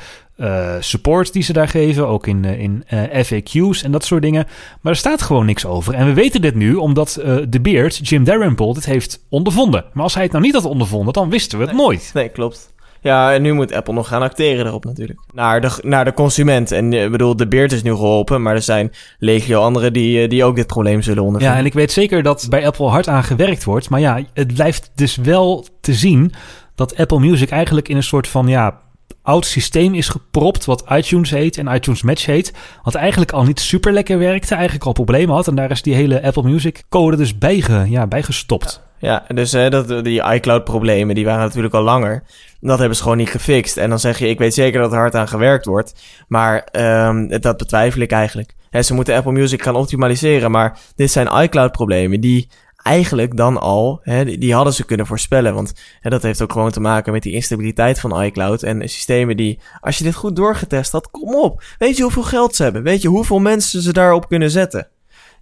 support 0.79 1.33
die 1.33 1.43
ze 1.43 1.53
daar 1.53 1.67
geven. 1.67 2.07
Ook 2.07 2.27
in, 2.27 2.45
in 2.45 2.83
FAQ's 3.25 3.83
en 3.83 3.91
dat 3.91 4.05
soort 4.05 4.21
dingen. 4.21 4.47
Maar 4.81 4.91
er 4.91 4.97
staat 4.97 5.21
gewoon 5.21 5.45
niks 5.45 5.65
over. 5.65 5.93
En 5.93 6.05
we 6.05 6.13
weten 6.13 6.41
dit 6.41 6.55
nu 6.55 6.75
omdat 6.75 7.13
de 7.49 7.61
Beard, 7.61 8.09
Jim 8.09 8.23
Dalrymple, 8.23 8.73
dit 8.73 8.85
heeft 8.85 9.25
ondervonden. 9.29 9.85
Maar 9.93 10.03
als 10.03 10.13
hij 10.13 10.23
het 10.23 10.31
nou 10.31 10.43
niet 10.43 10.53
had 10.53 10.65
ondervonden, 10.65 11.13
dan 11.13 11.29
wisten 11.29 11.57
we 11.57 11.65
het 11.65 11.73
nee, 11.73 11.83
nooit. 11.83 12.11
Nee, 12.13 12.29
klopt. 12.29 12.73
Ja, 13.05 13.33
en 13.33 13.41
nu 13.41 13.53
moet 13.53 13.73
Apple 13.73 13.93
nog 13.93 14.07
gaan 14.07 14.21
acteren 14.21 14.65
erop 14.65 14.85
natuurlijk. 14.85 15.19
Naar 15.33 15.61
de, 15.61 15.79
naar 15.81 16.05
de 16.05 16.13
consument. 16.13 16.71
En 16.71 16.93
ik 16.93 17.11
bedoel, 17.11 17.35
de 17.35 17.47
Beard 17.47 17.71
is 17.71 17.83
nu 17.83 17.91
geholpen, 17.91 18.41
maar 18.41 18.55
er 18.55 18.61
zijn 18.61 18.91
legio 19.19 19.61
anderen 19.61 19.93
die, 19.93 20.27
die 20.27 20.43
ook 20.43 20.55
dit 20.55 20.67
probleem 20.67 21.01
zullen 21.01 21.23
ondervinden. 21.23 21.57
Ja, 21.57 21.63
en 21.63 21.69
ik 21.69 21.77
weet 21.77 21.91
zeker 21.91 22.23
dat 22.23 22.47
bij 22.49 22.65
Apple 22.65 22.87
hard 22.87 23.07
aan 23.07 23.23
gewerkt 23.23 23.63
wordt. 23.63 23.89
Maar 23.89 23.99
ja, 23.99 24.21
het 24.33 24.53
blijft 24.53 24.91
dus 24.95 25.15
wel 25.15 25.65
te 25.81 25.93
zien 25.93 26.31
dat 26.75 26.97
Apple 26.97 27.19
Music 27.19 27.49
eigenlijk 27.49 27.89
in 27.89 27.95
een 27.95 28.03
soort 28.03 28.27
van, 28.27 28.47
ja, 28.47 28.79
oud 29.21 29.45
systeem 29.45 29.93
is 29.93 30.09
gepropt, 30.09 30.65
wat 30.65 30.85
iTunes 30.89 31.29
heet 31.29 31.57
en 31.57 31.67
iTunes 31.67 32.01
Match 32.01 32.25
heet. 32.25 32.53
Wat 32.83 32.95
eigenlijk 32.95 33.31
al 33.31 33.43
niet 33.43 33.59
super 33.59 33.93
lekker 33.93 34.19
werkte, 34.19 34.53
eigenlijk 34.53 34.85
al 34.85 34.93
problemen 34.93 35.35
had. 35.35 35.47
En 35.47 35.55
daar 35.55 35.71
is 35.71 35.81
die 35.81 35.95
hele 35.95 36.23
Apple 36.23 36.43
Music 36.43 36.83
code 36.89 37.17
dus 37.17 37.37
bij, 37.37 37.61
ge, 37.61 37.85
ja, 37.89 38.07
bij 38.07 38.23
gestopt. 38.23 38.84
Ja, 38.97 39.25
dus 39.27 39.51
hè, 39.51 39.69
dat, 39.69 40.03
die 40.03 40.23
iCloud-problemen, 40.23 41.15
die 41.15 41.25
waren 41.25 41.45
natuurlijk 41.45 41.73
al 41.73 41.81
langer. 41.81 42.23
Dat 42.59 42.79
hebben 42.79 42.97
ze 42.97 43.03
gewoon 43.03 43.17
niet 43.17 43.29
gefixt. 43.29 43.77
En 43.77 43.89
dan 43.89 43.99
zeg 43.99 44.19
je, 44.19 44.27
ik 44.27 44.39
weet 44.39 44.53
zeker 44.53 44.81
dat 44.81 44.91
er 44.91 44.97
hard 44.97 45.15
aan 45.15 45.27
gewerkt 45.27 45.65
wordt. 45.65 45.93
Maar 46.27 46.67
um, 47.07 47.39
dat 47.41 47.57
betwijfel 47.57 48.01
ik 48.01 48.11
eigenlijk. 48.11 48.53
Hè, 48.69 48.81
ze 48.81 48.93
moeten 48.93 49.15
Apple 49.15 49.31
Music 49.31 49.61
gaan 49.61 49.75
optimaliseren. 49.75 50.51
Maar 50.51 50.79
dit 50.95 51.11
zijn 51.11 51.43
iCloud-problemen 51.43 52.19
die 52.19 52.47
eigenlijk 52.75 53.37
dan 53.37 53.57
al, 53.59 53.99
hè, 54.03 54.25
die, 54.25 54.37
die 54.37 54.53
hadden 54.53 54.73
ze 54.73 54.85
kunnen 54.85 55.05
voorspellen. 55.05 55.53
Want 55.53 55.73
hè, 55.99 56.09
dat 56.09 56.21
heeft 56.21 56.41
ook 56.41 56.51
gewoon 56.51 56.71
te 56.71 56.79
maken 56.79 57.13
met 57.13 57.23
die 57.23 57.33
instabiliteit 57.33 57.99
van 57.99 58.21
iCloud. 58.21 58.63
En 58.63 58.89
systemen 58.89 59.37
die, 59.37 59.59
als 59.79 59.97
je 59.97 60.03
dit 60.03 60.15
goed 60.15 60.35
doorgetest 60.35 60.91
had, 60.91 61.11
kom 61.11 61.35
op. 61.35 61.63
Weet 61.77 61.97
je 61.97 62.03
hoeveel 62.03 62.23
geld 62.23 62.55
ze 62.55 62.63
hebben? 62.63 62.83
Weet 62.83 63.01
je 63.01 63.07
hoeveel 63.07 63.39
mensen 63.39 63.81
ze 63.81 63.93
daarop 63.93 64.27
kunnen 64.27 64.51
zetten? 64.51 64.87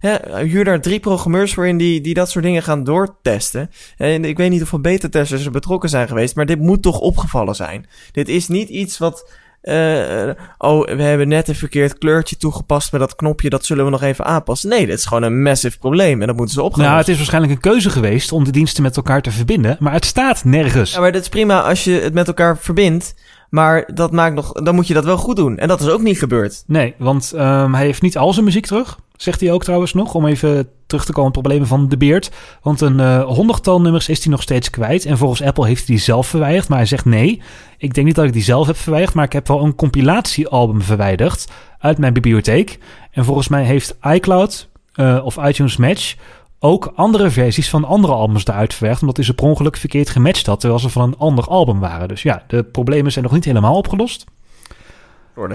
Ja, 0.00 0.20
huur 0.36 0.64
daar 0.64 0.80
drie 0.80 1.00
programmeurs 1.00 1.54
voor 1.54 1.66
in 1.66 1.76
die, 1.76 2.00
die 2.00 2.14
dat 2.14 2.30
soort 2.30 2.44
dingen 2.44 2.62
gaan 2.62 2.84
doortesten. 2.84 3.70
En 3.96 4.24
ik 4.24 4.36
weet 4.36 4.50
niet 4.50 4.80
beta-testers 4.80 5.44
er 5.44 5.50
betrokken 5.50 5.88
zijn 5.88 6.08
geweest, 6.08 6.36
maar 6.36 6.46
dit 6.46 6.58
moet 6.58 6.82
toch 6.82 6.98
opgevallen 6.98 7.54
zijn. 7.54 7.86
Dit 8.12 8.28
is 8.28 8.48
niet 8.48 8.68
iets 8.68 8.98
wat. 8.98 9.30
Uh, 9.62 10.30
oh, 10.58 10.86
we 10.86 11.02
hebben 11.02 11.28
net 11.28 11.48
een 11.48 11.54
verkeerd 11.54 11.98
kleurtje 11.98 12.36
toegepast 12.36 12.92
met 12.92 13.00
dat 13.00 13.16
knopje, 13.16 13.48
dat 13.50 13.64
zullen 13.64 13.84
we 13.84 13.90
nog 13.90 14.02
even 14.02 14.24
aanpassen. 14.24 14.68
Nee, 14.68 14.86
dit 14.86 14.98
is 14.98 15.04
gewoon 15.04 15.22
een 15.22 15.42
massive 15.42 15.78
probleem 15.78 16.20
en 16.20 16.26
dat 16.26 16.36
moeten 16.36 16.54
ze 16.54 16.62
opgaan. 16.62 16.84
Nou, 16.84 16.98
het 16.98 17.08
is 17.08 17.16
waarschijnlijk 17.16 17.52
een 17.52 17.60
keuze 17.60 17.90
geweest 17.90 18.32
om 18.32 18.44
de 18.44 18.50
diensten 18.50 18.82
met 18.82 18.96
elkaar 18.96 19.22
te 19.22 19.30
verbinden, 19.30 19.76
maar 19.80 19.92
het 19.92 20.04
staat 20.04 20.44
nergens. 20.44 20.92
Ja, 20.92 21.00
maar 21.00 21.12
dat 21.12 21.22
is 21.22 21.28
prima 21.28 21.62
als 21.62 21.84
je 21.84 21.92
het 21.92 22.14
met 22.14 22.26
elkaar 22.26 22.58
verbindt. 22.58 23.14
Maar 23.54 23.90
dat 23.94 24.12
maakt 24.12 24.34
nog, 24.34 24.52
dan 24.52 24.74
moet 24.74 24.86
je 24.86 24.94
dat 24.94 25.04
wel 25.04 25.16
goed 25.16 25.36
doen. 25.36 25.58
En 25.58 25.68
dat 25.68 25.80
is 25.80 25.88
ook 25.88 26.02
niet 26.02 26.18
gebeurd. 26.18 26.64
Nee, 26.66 26.94
want 26.98 27.32
um, 27.34 27.74
hij 27.74 27.84
heeft 27.84 28.02
niet 28.02 28.16
al 28.16 28.32
zijn 28.32 28.44
muziek 28.44 28.66
terug. 28.66 28.98
Zegt 29.16 29.40
hij 29.40 29.52
ook 29.52 29.64
trouwens 29.64 29.94
nog, 29.94 30.14
om 30.14 30.26
even 30.26 30.68
terug 30.86 31.04
te 31.04 31.12
komen 31.12 31.26
op 31.26 31.32
problemen 31.32 31.66
van 31.66 31.88
de 31.88 31.96
Beard. 31.96 32.30
Want 32.62 32.80
een 32.80 32.98
uh, 32.98 33.24
honderdtal 33.24 33.80
nummers 33.80 34.08
is 34.08 34.22
hij 34.22 34.32
nog 34.32 34.42
steeds 34.42 34.70
kwijt. 34.70 35.04
En 35.04 35.18
volgens 35.18 35.42
Apple 35.42 35.66
heeft 35.66 35.86
hij 35.86 35.94
die 35.94 36.04
zelf 36.04 36.26
verwijderd. 36.26 36.68
Maar 36.68 36.78
hij 36.78 36.86
zegt 36.86 37.04
nee, 37.04 37.42
ik 37.78 37.94
denk 37.94 38.06
niet 38.06 38.16
dat 38.16 38.24
ik 38.24 38.32
die 38.32 38.42
zelf 38.42 38.66
heb 38.66 38.76
verwijderd. 38.76 39.14
Maar 39.14 39.24
ik 39.24 39.32
heb 39.32 39.48
wel 39.48 39.62
een 39.62 39.74
compilatiealbum 39.74 40.82
verwijderd 40.82 41.48
uit 41.78 41.98
mijn 41.98 42.12
bibliotheek. 42.12 42.78
En 43.10 43.24
volgens 43.24 43.48
mij 43.48 43.64
heeft 43.64 43.96
iCloud 44.02 44.68
uh, 44.94 45.20
of 45.24 45.36
iTunes 45.36 45.76
Match 45.76 46.14
ook 46.64 46.92
andere 46.94 47.30
versies 47.30 47.70
van 47.70 47.84
andere 47.84 48.12
albums 48.12 48.46
eruit 48.46 48.74
verwerkt. 48.74 49.00
Omdat 49.00 49.16
hij 49.16 49.24
ze 49.24 49.34
per 49.34 49.44
ongeluk 49.44 49.76
verkeerd 49.76 50.10
gematcht 50.10 50.46
had. 50.46 50.60
Terwijl 50.60 50.80
ze 50.80 50.88
van 50.88 51.02
een 51.02 51.16
ander 51.18 51.44
album 51.44 51.80
waren. 51.80 52.08
Dus 52.08 52.22
ja, 52.22 52.44
de 52.46 52.64
problemen 52.64 53.12
zijn 53.12 53.24
nog 53.24 53.32
niet 53.32 53.44
helemaal 53.44 53.76
opgelost. 53.76 54.24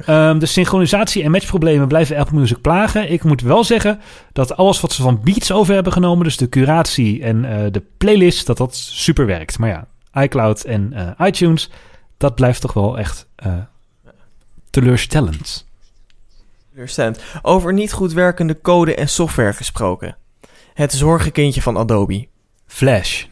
Um, 0.07 0.39
de 0.39 0.45
synchronisatie 0.45 1.23
en 1.23 1.31
matchproblemen 1.31 1.87
blijven 1.87 2.17
Apple 2.17 2.39
Music 2.39 2.61
plagen. 2.61 3.11
Ik 3.11 3.23
moet 3.23 3.41
wel 3.41 3.63
zeggen 3.63 3.99
dat 4.33 4.57
alles 4.57 4.81
wat 4.81 4.91
ze 4.91 5.01
van 5.01 5.21
Beats 5.23 5.51
over 5.51 5.73
hebben 5.73 5.93
genomen, 5.93 6.23
dus 6.23 6.37
de 6.37 6.49
curatie 6.49 7.23
en 7.23 7.43
uh, 7.43 7.65
de 7.71 7.83
playlist, 7.97 8.45
dat 8.47 8.57
dat 8.57 8.75
super 8.75 9.25
werkt. 9.25 9.59
Maar 9.59 9.69
ja, 9.69 9.87
iCloud 10.23 10.63
en 10.63 10.93
uh, 10.93 11.27
iTunes, 11.27 11.69
dat 12.17 12.35
blijft 12.35 12.61
toch 12.61 12.73
wel 12.73 12.97
echt 12.97 13.27
uh, 13.45 13.53
teleurstellend. 14.69 15.65
Teleurstellend. 16.71 17.19
Over 17.41 17.73
niet 17.73 17.93
goed 17.93 18.13
werkende 18.13 18.61
code 18.61 18.95
en 18.95 19.09
software 19.09 19.53
gesproken. 19.53 20.15
Het 20.79 20.93
zorgenkindje 20.93 21.61
van 21.61 21.77
Adobe. 21.77 22.27
Flash. 22.65 23.25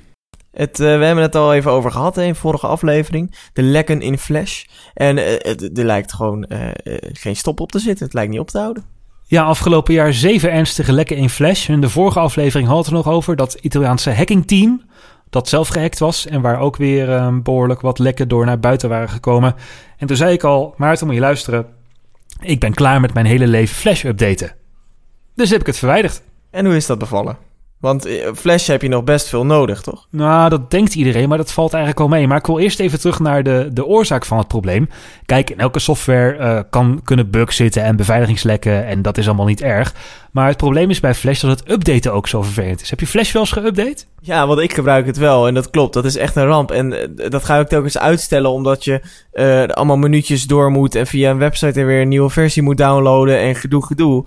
Het, 0.51 0.79
uh, 0.79 0.97
we 0.97 1.05
hebben 1.05 1.23
het 1.23 1.35
al 1.35 1.53
even 1.53 1.71
over 1.71 1.91
gehad 1.91 2.17
in 2.17 2.35
vorige 2.35 2.67
aflevering. 2.67 3.35
De 3.53 3.61
lekken 3.61 4.01
in 4.01 4.17
Flash. 4.17 4.63
En 4.93 5.17
uh, 5.17 5.77
er 5.77 5.85
lijkt 5.85 6.13
gewoon 6.13 6.45
uh, 6.49 6.69
geen 7.11 7.35
stop 7.35 7.59
op 7.59 7.71
te 7.71 7.79
zitten. 7.79 8.05
Het 8.05 8.13
lijkt 8.13 8.31
niet 8.31 8.39
op 8.39 8.49
te 8.49 8.57
houden. 8.57 8.83
Ja, 9.25 9.43
afgelopen 9.43 9.93
jaar 9.93 10.13
zeven 10.13 10.51
ernstige 10.51 10.91
lekken 10.91 11.17
in 11.17 11.29
Flash. 11.29 11.69
In 11.69 11.81
de 11.81 11.89
vorige 11.89 12.19
aflevering 12.19 12.67
hadden 12.67 12.91
we 12.91 12.97
nog 12.97 13.07
over 13.07 13.35
dat 13.35 13.53
Italiaanse 13.53 14.11
hackingteam 14.11 14.81
dat 15.29 15.49
zelf 15.49 15.67
gehackt 15.67 15.99
was 15.99 16.25
en 16.25 16.41
waar 16.41 16.59
ook 16.59 16.77
weer 16.77 17.09
um, 17.09 17.43
behoorlijk 17.43 17.81
wat 17.81 17.99
lekken 17.99 18.27
door 18.27 18.45
naar 18.45 18.59
buiten 18.59 18.89
waren 18.89 19.09
gekomen. 19.09 19.55
En 19.97 20.07
toen 20.07 20.17
zei 20.17 20.33
ik 20.33 20.43
al, 20.43 20.73
Maarten, 20.77 21.05
moet 21.05 21.15
je 21.15 21.21
luisteren. 21.21 21.65
Ik 22.39 22.59
ben 22.59 22.73
klaar 22.73 23.01
met 23.01 23.13
mijn 23.13 23.25
hele 23.25 23.47
leven 23.47 23.75
Flash 23.75 24.03
updaten. 24.03 24.55
Dus 25.35 25.49
heb 25.49 25.59
ik 25.59 25.65
het 25.65 25.77
verwijderd. 25.77 26.21
En 26.57 26.65
hoe 26.65 26.75
is 26.75 26.85
dat 26.85 26.99
bevallen? 26.99 27.37
Want 27.79 28.05
eh, 28.05 28.27
Flash 28.35 28.67
heb 28.67 28.81
je 28.81 28.87
nog 28.87 29.03
best 29.03 29.27
veel 29.27 29.45
nodig, 29.45 29.81
toch? 29.81 30.07
Nou, 30.09 30.49
dat 30.49 30.71
denkt 30.71 30.95
iedereen, 30.95 31.29
maar 31.29 31.37
dat 31.37 31.51
valt 31.51 31.73
eigenlijk 31.73 32.09
wel 32.09 32.19
mee. 32.19 32.27
Maar 32.27 32.37
ik 32.37 32.45
wil 32.45 32.59
eerst 32.59 32.79
even 32.79 32.99
terug 32.99 33.19
naar 33.19 33.43
de, 33.43 33.69
de 33.73 33.85
oorzaak 33.85 34.25
van 34.25 34.37
het 34.37 34.47
probleem. 34.47 34.89
Kijk, 35.25 35.49
in 35.49 35.59
elke 35.59 35.79
software 35.79 36.37
uh, 36.37 36.59
kan, 36.69 37.01
kunnen 37.03 37.29
bugs 37.29 37.55
zitten 37.55 37.83
en 37.83 37.95
beveiligingslekken 37.95 38.85
en 38.85 39.01
dat 39.01 39.17
is 39.17 39.27
allemaal 39.27 39.45
niet 39.45 39.61
erg. 39.61 39.93
Maar 40.31 40.47
het 40.47 40.57
probleem 40.57 40.89
is 40.89 40.99
bij 40.99 41.13
Flash 41.13 41.41
dat 41.41 41.59
het 41.59 41.71
updaten 41.71 42.13
ook 42.13 42.27
zo 42.27 42.41
vervelend 42.41 42.81
is. 42.81 42.89
Heb 42.89 42.99
je 42.99 43.07
Flash 43.07 43.31
wel 43.31 43.41
eens 43.41 43.59
geüpdate? 43.59 44.05
Ja, 44.21 44.47
want 44.47 44.59
ik 44.59 44.73
gebruik 44.73 45.05
het 45.05 45.17
wel 45.17 45.47
en 45.47 45.53
dat 45.53 45.69
klopt. 45.69 45.93
Dat 45.93 46.05
is 46.05 46.15
echt 46.15 46.35
een 46.35 46.45
ramp. 46.45 46.71
En 46.71 46.93
uh, 46.93 47.29
dat 47.29 47.45
ga 47.45 47.59
ik 47.59 47.67
telkens 47.67 47.97
uitstellen 47.97 48.51
omdat 48.51 48.83
je 48.83 49.01
uh, 49.33 49.63
allemaal 49.63 49.97
minuutjes 49.97 50.45
door 50.45 50.71
moet 50.71 50.95
en 50.95 51.07
via 51.07 51.29
een 51.31 51.37
website 51.37 51.79
er 51.79 51.85
weer 51.85 52.01
een 52.01 52.07
nieuwe 52.07 52.29
versie 52.29 52.61
moet 52.61 52.77
downloaden 52.77 53.39
en 53.39 53.55
gedoe 53.55 53.85
gedoe. 53.85 54.25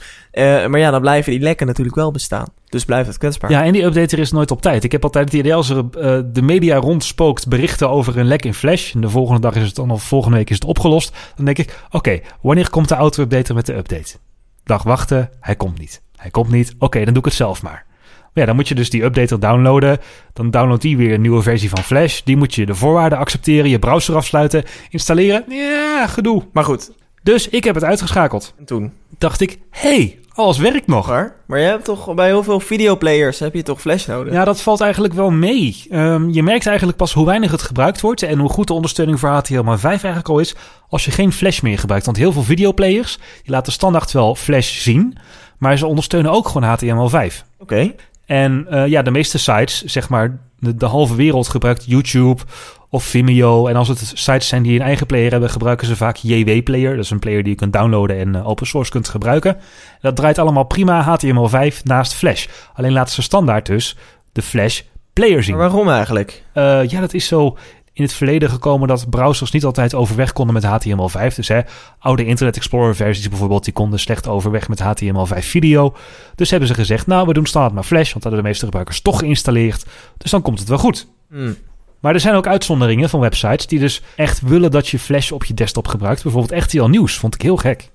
Maar 0.68 0.78
ja, 0.78 0.90
dan 0.90 1.00
blijven 1.00 1.32
die 1.32 1.40
lekken 1.40 1.66
natuurlijk 1.66 1.96
wel 1.96 2.10
bestaan. 2.10 2.46
Dus 2.70 2.84
blijft 2.84 3.08
het 3.08 3.18
kwetsbaar. 3.18 3.50
Ja, 3.50 3.64
en 3.64 3.72
die 3.72 3.84
updater 3.84 4.18
is 4.18 4.32
nooit 4.32 4.50
op 4.50 4.62
tijd. 4.62 4.84
Ik 4.84 4.92
heb 4.92 5.04
altijd 5.04 5.24
het 5.24 5.34
idee 5.34 5.54
als 5.54 5.68
er 5.70 5.76
uh, 5.76 6.20
de 6.32 6.42
media 6.42 6.76
rondspookt 6.76 7.48
berichten 7.48 7.90
over 7.90 8.18
een 8.18 8.26
lek 8.26 8.44
in 8.44 8.54
Flash. 8.54 8.94
En 8.94 9.00
de 9.00 9.08
volgende 9.08 9.40
dag 9.40 9.54
is 9.54 9.66
het 9.66 9.74
dan 9.74 9.90
of 9.90 10.02
volgende 10.02 10.36
week 10.36 10.50
is 10.50 10.54
het 10.54 10.64
opgelost. 10.64 11.16
Dan 11.36 11.44
denk 11.44 11.58
ik, 11.58 11.78
oké, 11.86 11.96
okay, 11.96 12.22
wanneer 12.40 12.70
komt 12.70 12.88
de 12.88 12.94
auto-updater 12.94 13.54
met 13.54 13.66
de 13.66 13.76
update? 13.76 14.16
Dag 14.64 14.82
wachten, 14.82 15.30
hij 15.40 15.56
komt 15.56 15.78
niet. 15.78 16.02
Hij 16.16 16.30
komt 16.30 16.50
niet, 16.50 16.72
oké, 16.74 16.84
okay, 16.84 17.04
dan 17.04 17.12
doe 17.12 17.22
ik 17.22 17.28
het 17.28 17.38
zelf 17.38 17.62
maar. 17.62 17.86
Ja, 18.34 18.44
dan 18.44 18.54
moet 18.56 18.68
je 18.68 18.74
dus 18.74 18.90
die 18.90 19.02
updater 19.02 19.40
downloaden. 19.40 19.98
Dan 20.32 20.50
downloadt 20.50 20.82
die 20.82 20.96
weer 20.96 21.14
een 21.14 21.20
nieuwe 21.20 21.42
versie 21.42 21.68
van 21.68 21.82
Flash. 21.82 22.20
Die 22.20 22.36
moet 22.36 22.54
je 22.54 22.66
de 22.66 22.74
voorwaarden 22.74 23.18
accepteren, 23.18 23.70
je 23.70 23.78
browser 23.78 24.16
afsluiten, 24.16 24.64
installeren. 24.90 25.44
Ja, 25.48 26.06
gedoe. 26.06 26.42
Maar 26.52 26.64
goed. 26.64 26.92
Dus 27.22 27.48
ik 27.48 27.64
heb 27.64 27.74
het 27.74 27.84
uitgeschakeld. 27.84 28.54
En 28.58 28.64
toen? 28.64 28.92
Dacht 29.20 29.40
ik, 29.40 29.58
hey, 29.70 30.18
alles 30.34 30.58
werkt 30.58 30.86
nog. 30.86 31.08
Maar, 31.08 31.36
maar 31.46 31.58
je 31.58 31.66
hebt 31.66 31.84
toch 31.84 32.14
bij 32.14 32.26
heel 32.26 32.42
veel 32.42 32.60
videoplayers 32.60 33.38
heb 33.38 33.54
je 33.54 33.62
toch 33.62 33.80
Flash 33.80 34.06
nodig? 34.06 34.32
Ja, 34.32 34.44
dat 34.44 34.60
valt 34.60 34.80
eigenlijk 34.80 35.14
wel 35.14 35.30
mee. 35.30 35.86
Um, 35.92 36.30
je 36.30 36.42
merkt 36.42 36.66
eigenlijk 36.66 36.98
pas 36.98 37.12
hoe 37.12 37.26
weinig 37.26 37.50
het 37.50 37.62
gebruikt 37.62 38.00
wordt 38.00 38.22
en 38.22 38.38
hoe 38.38 38.48
goed 38.48 38.66
de 38.66 38.72
ondersteuning 38.72 39.20
voor 39.20 39.42
HTML5 39.42 39.82
eigenlijk 39.82 40.28
al 40.28 40.38
is 40.38 40.54
als 40.88 41.04
je 41.04 41.10
geen 41.10 41.32
Flash 41.32 41.60
meer 41.60 41.78
gebruikt. 41.78 42.04
Want 42.04 42.16
heel 42.16 42.32
veel 42.32 42.42
videoplayers 42.42 43.18
die 43.42 43.50
laten 43.50 43.72
standaard 43.72 44.12
wel 44.12 44.34
Flash 44.34 44.80
zien, 44.82 45.16
maar 45.58 45.78
ze 45.78 45.86
ondersteunen 45.86 46.32
ook 46.32 46.48
gewoon 46.48 46.78
HTML5. 46.78 47.14
Oké. 47.14 47.34
Okay. 47.58 47.96
En 48.30 48.66
uh, 48.70 48.86
ja, 48.86 49.02
de 49.02 49.10
meeste 49.10 49.38
sites, 49.38 49.84
zeg 49.84 50.08
maar, 50.08 50.38
de, 50.58 50.74
de 50.76 50.86
halve 50.86 51.14
wereld 51.14 51.48
gebruikt 51.48 51.84
YouTube 51.86 52.42
of 52.88 53.04
Vimeo. 53.04 53.66
En 53.66 53.76
als 53.76 53.88
het 53.88 54.12
sites 54.14 54.48
zijn 54.48 54.62
die 54.62 54.74
een 54.80 54.86
eigen 54.86 55.06
player 55.06 55.30
hebben, 55.30 55.50
gebruiken 55.50 55.86
ze 55.86 55.96
vaak 55.96 56.16
JW 56.16 56.62
Player. 56.62 56.96
Dat 56.96 57.04
is 57.04 57.10
een 57.10 57.18
player 57.18 57.42
die 57.42 57.52
je 57.52 57.58
kunt 57.58 57.72
downloaden 57.72 58.18
en 58.18 58.34
uh, 58.34 58.48
open 58.48 58.66
source 58.66 58.90
kunt 58.90 59.08
gebruiken. 59.08 59.56
Dat 60.00 60.16
draait 60.16 60.38
allemaal 60.38 60.64
prima 60.64 61.18
HTML5 61.18 61.82
naast 61.82 62.14
Flash. 62.14 62.46
Alleen 62.74 62.92
laten 62.92 63.14
ze 63.14 63.22
standaard 63.22 63.66
dus 63.66 63.96
de 64.32 64.42
Flash 64.42 64.80
player 65.12 65.42
zien. 65.42 65.56
Maar 65.56 65.70
waarom 65.70 65.88
eigenlijk? 65.88 66.42
Uh, 66.54 66.88
ja, 66.88 67.00
dat 67.00 67.14
is 67.14 67.26
zo 67.26 67.56
in 68.00 68.06
het 68.06 68.16
verleden 68.16 68.50
gekomen 68.50 68.88
dat 68.88 69.10
browsers 69.10 69.50
niet 69.50 69.64
altijd 69.64 69.94
overweg 69.94 70.32
konden 70.32 70.54
met 70.54 70.64
HTML5. 70.64 71.34
Dus 71.34 71.48
hè, 71.48 71.60
oude 71.98 72.24
Internet 72.24 72.56
Explorer 72.56 72.96
versies 72.96 73.28
bijvoorbeeld, 73.28 73.64
die 73.64 73.72
konden 73.72 73.98
slecht 73.98 74.28
overweg 74.28 74.68
met 74.68 74.82
HTML5 74.82 75.38
video. 75.38 75.94
Dus 76.34 76.50
hebben 76.50 76.68
ze 76.68 76.74
gezegd, 76.74 77.06
nou 77.06 77.26
we 77.26 77.32
doen 77.32 77.46
standaard 77.46 77.74
maar 77.74 77.84
Flash, 77.84 78.10
want 78.10 78.22
dat 78.22 78.22
hebben 78.22 78.42
de 78.42 78.48
meeste 78.48 78.64
gebruikers 78.64 79.00
toch 79.00 79.18
geïnstalleerd. 79.18 79.86
Dus 80.16 80.30
dan 80.30 80.42
komt 80.42 80.58
het 80.58 80.68
wel 80.68 80.78
goed. 80.78 81.06
Hmm. 81.30 81.56
Maar 82.00 82.14
er 82.14 82.20
zijn 82.20 82.34
ook 82.34 82.46
uitzonderingen 82.46 83.08
van 83.08 83.20
websites 83.20 83.66
die 83.66 83.78
dus 83.78 84.02
echt 84.16 84.40
willen 84.40 84.70
dat 84.70 84.88
je 84.88 84.98
Flash 84.98 85.30
op 85.30 85.44
je 85.44 85.54
desktop 85.54 85.88
gebruikt. 85.88 86.22
Bijvoorbeeld 86.22 86.62
RTL 86.64 86.84
Nieuws, 86.84 87.16
vond 87.16 87.34
ik 87.34 87.42
heel 87.42 87.56
gek. 87.56 87.90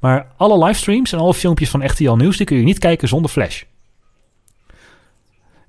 Maar 0.00 0.26
alle 0.36 0.64
livestreams 0.64 1.12
en 1.12 1.18
alle 1.18 1.34
filmpjes 1.34 1.70
van 1.70 1.86
RTL 1.86 2.12
Nieuws, 2.12 2.36
die 2.36 2.46
kun 2.46 2.56
je 2.56 2.62
niet 2.62 2.78
kijken 2.78 3.08
zonder 3.08 3.30
Flash. 3.30 3.62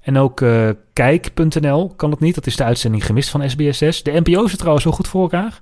En 0.01 0.17
ook 0.17 0.41
uh, 0.41 0.69
kijk.nl 0.93 1.93
kan 1.95 2.11
het 2.11 2.19
niet. 2.19 2.35
Dat 2.35 2.47
is 2.47 2.55
de 2.55 2.63
uitzending 2.63 3.05
gemist 3.05 3.29
van 3.29 3.49
SBSS. 3.49 4.03
De 4.03 4.21
NPO 4.23 4.43
er 4.43 4.57
trouwens 4.57 4.83
wel 4.83 4.93
goed 4.93 5.07
voor 5.07 5.21
elkaar. 5.21 5.61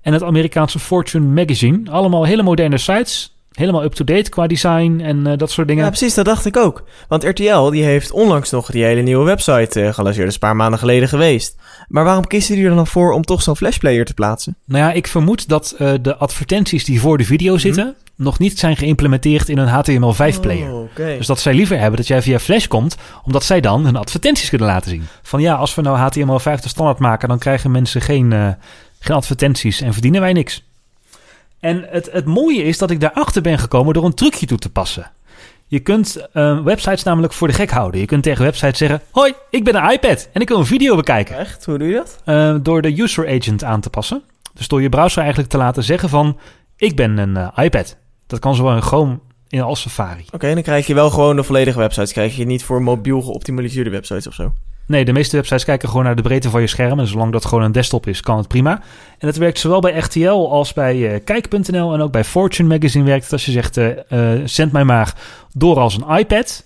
En 0.00 0.12
het 0.12 0.22
Amerikaanse 0.22 0.78
Fortune 0.78 1.26
Magazine. 1.26 1.90
Allemaal 1.90 2.24
hele 2.24 2.42
moderne 2.42 2.78
sites. 2.78 3.39
Helemaal 3.50 3.84
up-to-date 3.84 4.30
qua 4.30 4.46
design 4.46 5.00
en 5.02 5.26
uh, 5.26 5.36
dat 5.36 5.50
soort 5.50 5.68
dingen. 5.68 5.84
Ja, 5.84 5.90
precies, 5.90 6.14
dat 6.14 6.24
dacht 6.24 6.46
ik 6.46 6.56
ook. 6.56 6.84
Want 7.08 7.24
RTL 7.24 7.70
die 7.70 7.82
heeft 7.82 8.10
onlangs 8.10 8.50
nog 8.50 8.70
die 8.70 8.84
hele 8.84 9.00
nieuwe 9.00 9.24
website 9.24 9.80
uh, 9.80 9.92
gelanceerd. 9.92 10.16
Dat 10.16 10.26
is 10.26 10.34
een 10.34 10.38
paar 10.38 10.56
maanden 10.56 10.78
geleden 10.78 11.08
geweest. 11.08 11.56
Maar 11.88 12.04
waarom 12.04 12.26
kiezen 12.26 12.54
jullie 12.54 12.70
er 12.70 12.76
dan 12.76 12.86
voor 12.86 13.12
om 13.12 13.24
toch 13.24 13.42
zo'n 13.42 13.56
flashplayer 13.56 14.04
te 14.04 14.14
plaatsen? 14.14 14.56
Nou 14.64 14.84
ja, 14.84 14.92
ik 14.92 15.06
vermoed 15.06 15.48
dat 15.48 15.74
uh, 15.78 15.92
de 16.02 16.16
advertenties 16.16 16.84
die 16.84 17.00
voor 17.00 17.18
de 17.18 17.24
video 17.24 17.58
zitten... 17.58 17.84
Mm 17.84 17.94
-hmm. 18.14 18.24
nog 18.24 18.38
niet 18.38 18.58
zijn 18.58 18.76
geïmplementeerd 18.76 19.48
in 19.48 19.58
een 19.58 19.68
HTML5-player. 19.68 20.72
Oh, 20.72 20.82
okay. 20.82 21.16
Dus 21.16 21.26
dat 21.26 21.40
zij 21.40 21.54
liever 21.54 21.78
hebben 21.78 21.96
dat 21.96 22.06
jij 22.06 22.22
via 22.22 22.38
Flash 22.38 22.66
komt... 22.66 22.96
omdat 23.24 23.44
zij 23.44 23.60
dan 23.60 23.84
hun 23.84 23.96
advertenties 23.96 24.48
kunnen 24.48 24.68
laten 24.68 24.90
zien. 24.90 25.06
Van 25.22 25.40
ja, 25.40 25.54
als 25.54 25.74
we 25.74 25.82
nou 25.82 26.10
HTML5 26.10 26.60
de 26.60 26.68
standaard 26.68 26.98
maken... 26.98 27.28
dan 27.28 27.38
krijgen 27.38 27.70
mensen 27.70 28.00
geen, 28.00 28.56
geen 28.98 29.16
advertenties 29.16 29.80
en 29.80 29.92
verdienen 29.92 30.20
wij 30.20 30.32
niks. 30.32 30.62
En 31.60 31.86
het, 31.88 32.12
het 32.12 32.24
mooie 32.24 32.62
is 32.62 32.78
dat 32.78 32.90
ik 32.90 33.00
daarachter 33.00 33.42
ben 33.42 33.58
gekomen 33.58 33.94
door 33.94 34.04
een 34.04 34.14
trucje 34.14 34.46
toe 34.46 34.58
te 34.58 34.70
passen. 34.70 35.10
Je 35.66 35.80
kunt 35.80 36.26
uh, 36.34 36.62
websites 36.62 37.02
namelijk 37.02 37.32
voor 37.32 37.48
de 37.48 37.54
gek 37.54 37.70
houden. 37.70 38.00
Je 38.00 38.06
kunt 38.06 38.22
tegen 38.22 38.44
websites 38.44 38.78
zeggen: 38.78 39.00
Hoi, 39.10 39.32
ik 39.50 39.64
ben 39.64 39.76
een 39.76 39.90
iPad 39.90 40.28
en 40.32 40.40
ik 40.40 40.48
wil 40.48 40.58
een 40.58 40.66
video 40.66 40.96
bekijken. 40.96 41.38
Echt? 41.38 41.64
Hoe 41.64 41.78
doe 41.78 41.88
je 41.88 41.94
dat? 41.94 42.18
Uh, 42.26 42.56
door 42.62 42.82
de 42.82 43.00
user 43.00 43.28
agent 43.28 43.64
aan 43.64 43.80
te 43.80 43.90
passen. 43.90 44.22
Dus 44.54 44.68
door 44.68 44.82
je 44.82 44.88
browser 44.88 45.20
eigenlijk 45.20 45.50
te 45.50 45.56
laten 45.56 45.82
zeggen 45.82 46.08
van... 46.08 46.38
Ik 46.76 46.96
ben 46.96 47.18
een 47.18 47.36
uh, 47.36 47.64
iPad. 47.64 47.96
Dat 48.26 48.38
kan 48.38 48.54
zowel 48.54 48.74
in 48.74 48.82
Chrome 48.82 49.18
in 49.48 49.60
als 49.60 49.80
Safari. 49.80 50.22
Oké, 50.26 50.34
okay, 50.34 50.54
dan 50.54 50.62
krijg 50.62 50.86
je 50.86 50.94
wel 50.94 51.10
gewoon 51.10 51.36
de 51.36 51.42
volledige 51.42 51.78
websites. 51.78 52.12
Krijg 52.12 52.36
je 52.36 52.44
niet 52.44 52.64
voor 52.64 52.82
mobiel 52.82 53.20
geoptimaliseerde 53.20 53.90
websites 53.90 54.26
of 54.26 54.34
zo? 54.34 54.52
Nee, 54.90 55.04
de 55.04 55.12
meeste 55.12 55.36
websites 55.36 55.64
kijken 55.64 55.88
gewoon 55.88 56.04
naar 56.04 56.16
de 56.16 56.22
breedte 56.22 56.50
van 56.50 56.60
je 56.60 56.66
scherm. 56.66 56.98
En 56.98 57.06
zolang 57.06 57.32
dat 57.32 57.44
gewoon 57.44 57.64
een 57.64 57.72
desktop 57.72 58.06
is, 58.06 58.20
kan 58.20 58.36
het 58.36 58.48
prima. 58.48 58.82
En 59.18 59.26
dat 59.26 59.36
werkt 59.36 59.58
zowel 59.58 59.80
bij 59.80 59.98
RTL 59.98 60.28
als 60.28 60.72
bij 60.72 60.96
uh, 60.96 61.18
Kijk.nl. 61.24 61.94
En 61.94 62.00
ook 62.00 62.12
bij 62.12 62.24
Fortune 62.24 62.68
Magazine 62.68 63.04
werkt 63.04 63.22
het. 63.22 63.32
Als 63.32 63.44
je 63.44 63.52
zegt, 63.52 63.76
uh, 63.76 63.88
uh, 64.08 64.40
zend 64.44 64.72
mij 64.72 64.84
maar 64.84 65.14
door 65.52 65.78
als 65.78 65.96
een 65.96 66.16
iPad. 66.18 66.64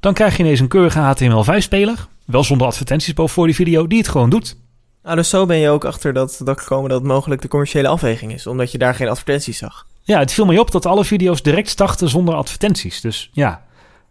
Dan 0.00 0.14
krijg 0.14 0.36
je 0.36 0.42
ineens 0.42 0.60
een 0.60 0.68
keurige 0.68 1.14
HTML5-speler. 1.14 2.06
Wel 2.24 2.44
zonder 2.44 2.66
advertenties 2.66 3.14
boven 3.14 3.34
voor 3.34 3.46
die 3.46 3.54
video, 3.54 3.86
die 3.86 3.98
het 3.98 4.08
gewoon 4.08 4.30
doet. 4.30 4.56
Nou, 5.02 5.16
dus 5.16 5.28
zo 5.28 5.46
ben 5.46 5.56
je 5.56 5.68
ook 5.68 5.84
achter 5.84 6.12
dat, 6.12 6.40
dat 6.44 6.60
gekomen 6.60 6.88
dat 6.88 6.98
het 6.98 7.08
mogelijk 7.08 7.42
de 7.42 7.48
commerciële 7.48 7.88
afweging 7.88 8.32
is. 8.32 8.46
Omdat 8.46 8.72
je 8.72 8.78
daar 8.78 8.94
geen 8.94 9.08
advertenties 9.08 9.58
zag. 9.58 9.86
Ja, 10.02 10.18
het 10.18 10.32
viel 10.32 10.46
mij 10.46 10.58
op 10.58 10.70
dat 10.70 10.86
alle 10.86 11.04
video's 11.04 11.42
direct 11.42 11.68
starten 11.68 12.08
zonder 12.08 12.34
advertenties. 12.34 13.00
Dus 13.00 13.30
ja, 13.32 13.65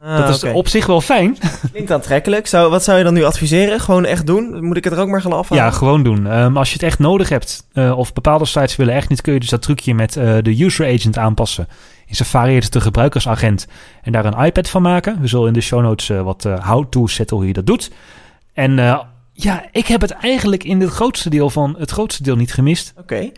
Ah, 0.05 0.17
dat 0.17 0.29
is 0.29 0.43
okay. 0.43 0.55
op 0.55 0.67
zich 0.67 0.85
wel 0.85 1.01
fijn. 1.01 1.37
Klinkt 1.71 1.91
aantrekkelijk. 1.91 2.47
Zou, 2.47 2.69
wat 2.69 2.83
zou 2.83 2.97
je 2.97 3.03
dan 3.03 3.13
nu 3.13 3.23
adviseren? 3.23 3.79
Gewoon 3.79 4.05
echt 4.05 4.25
doen? 4.25 4.63
Moet 4.63 4.77
ik 4.77 4.83
het 4.83 4.93
er 4.93 4.99
ook 4.99 5.07
maar 5.07 5.21
gaan 5.21 5.33
afhalen? 5.33 5.63
Ja, 5.63 5.71
gewoon 5.71 6.03
doen. 6.03 6.39
Um, 6.39 6.57
als 6.57 6.67
je 6.67 6.73
het 6.73 6.83
echt 6.83 6.99
nodig 6.99 7.29
hebt, 7.29 7.67
uh, 7.73 7.97
of 7.97 8.13
bepaalde 8.13 8.45
sites 8.45 8.75
willen 8.75 8.93
echt 8.93 9.09
niet, 9.09 9.21
kun 9.21 9.33
je 9.33 9.39
dus 9.39 9.49
dat 9.49 9.61
trucje 9.61 9.93
met 9.93 10.15
uh, 10.15 10.37
de 10.41 10.63
user 10.63 10.93
agent 10.93 11.17
aanpassen. 11.17 11.67
In 12.07 12.15
Safari 12.15 12.53
heet 12.53 12.63
het 12.63 12.73
de 12.73 12.81
gebruikersagent. 12.81 13.67
En 14.01 14.11
daar 14.11 14.25
een 14.25 14.45
iPad 14.45 14.69
van 14.69 14.81
maken. 14.81 15.21
We 15.21 15.27
zullen 15.27 15.47
in 15.47 15.53
de 15.53 15.61
show 15.61 15.81
notes 15.81 16.09
uh, 16.09 16.21
wat 16.21 16.43
how-to 16.43 17.07
zetten 17.07 17.37
hoe 17.37 17.47
je 17.47 17.53
dat 17.53 17.65
doet. 17.65 17.91
En 18.53 18.79
Ja, 19.37 19.65
ik 19.71 19.87
heb 19.87 20.01
het 20.01 20.11
eigenlijk 20.11 20.63
in 20.63 20.81
het 20.81 20.89
grootste 20.89 21.29
deel 21.29 21.49
van 21.49 21.75
het 21.77 21.91
grootste 21.91 22.23
deel 22.23 22.35
niet 22.35 22.53
gemist. 22.53 22.93
Oké, 22.97 23.31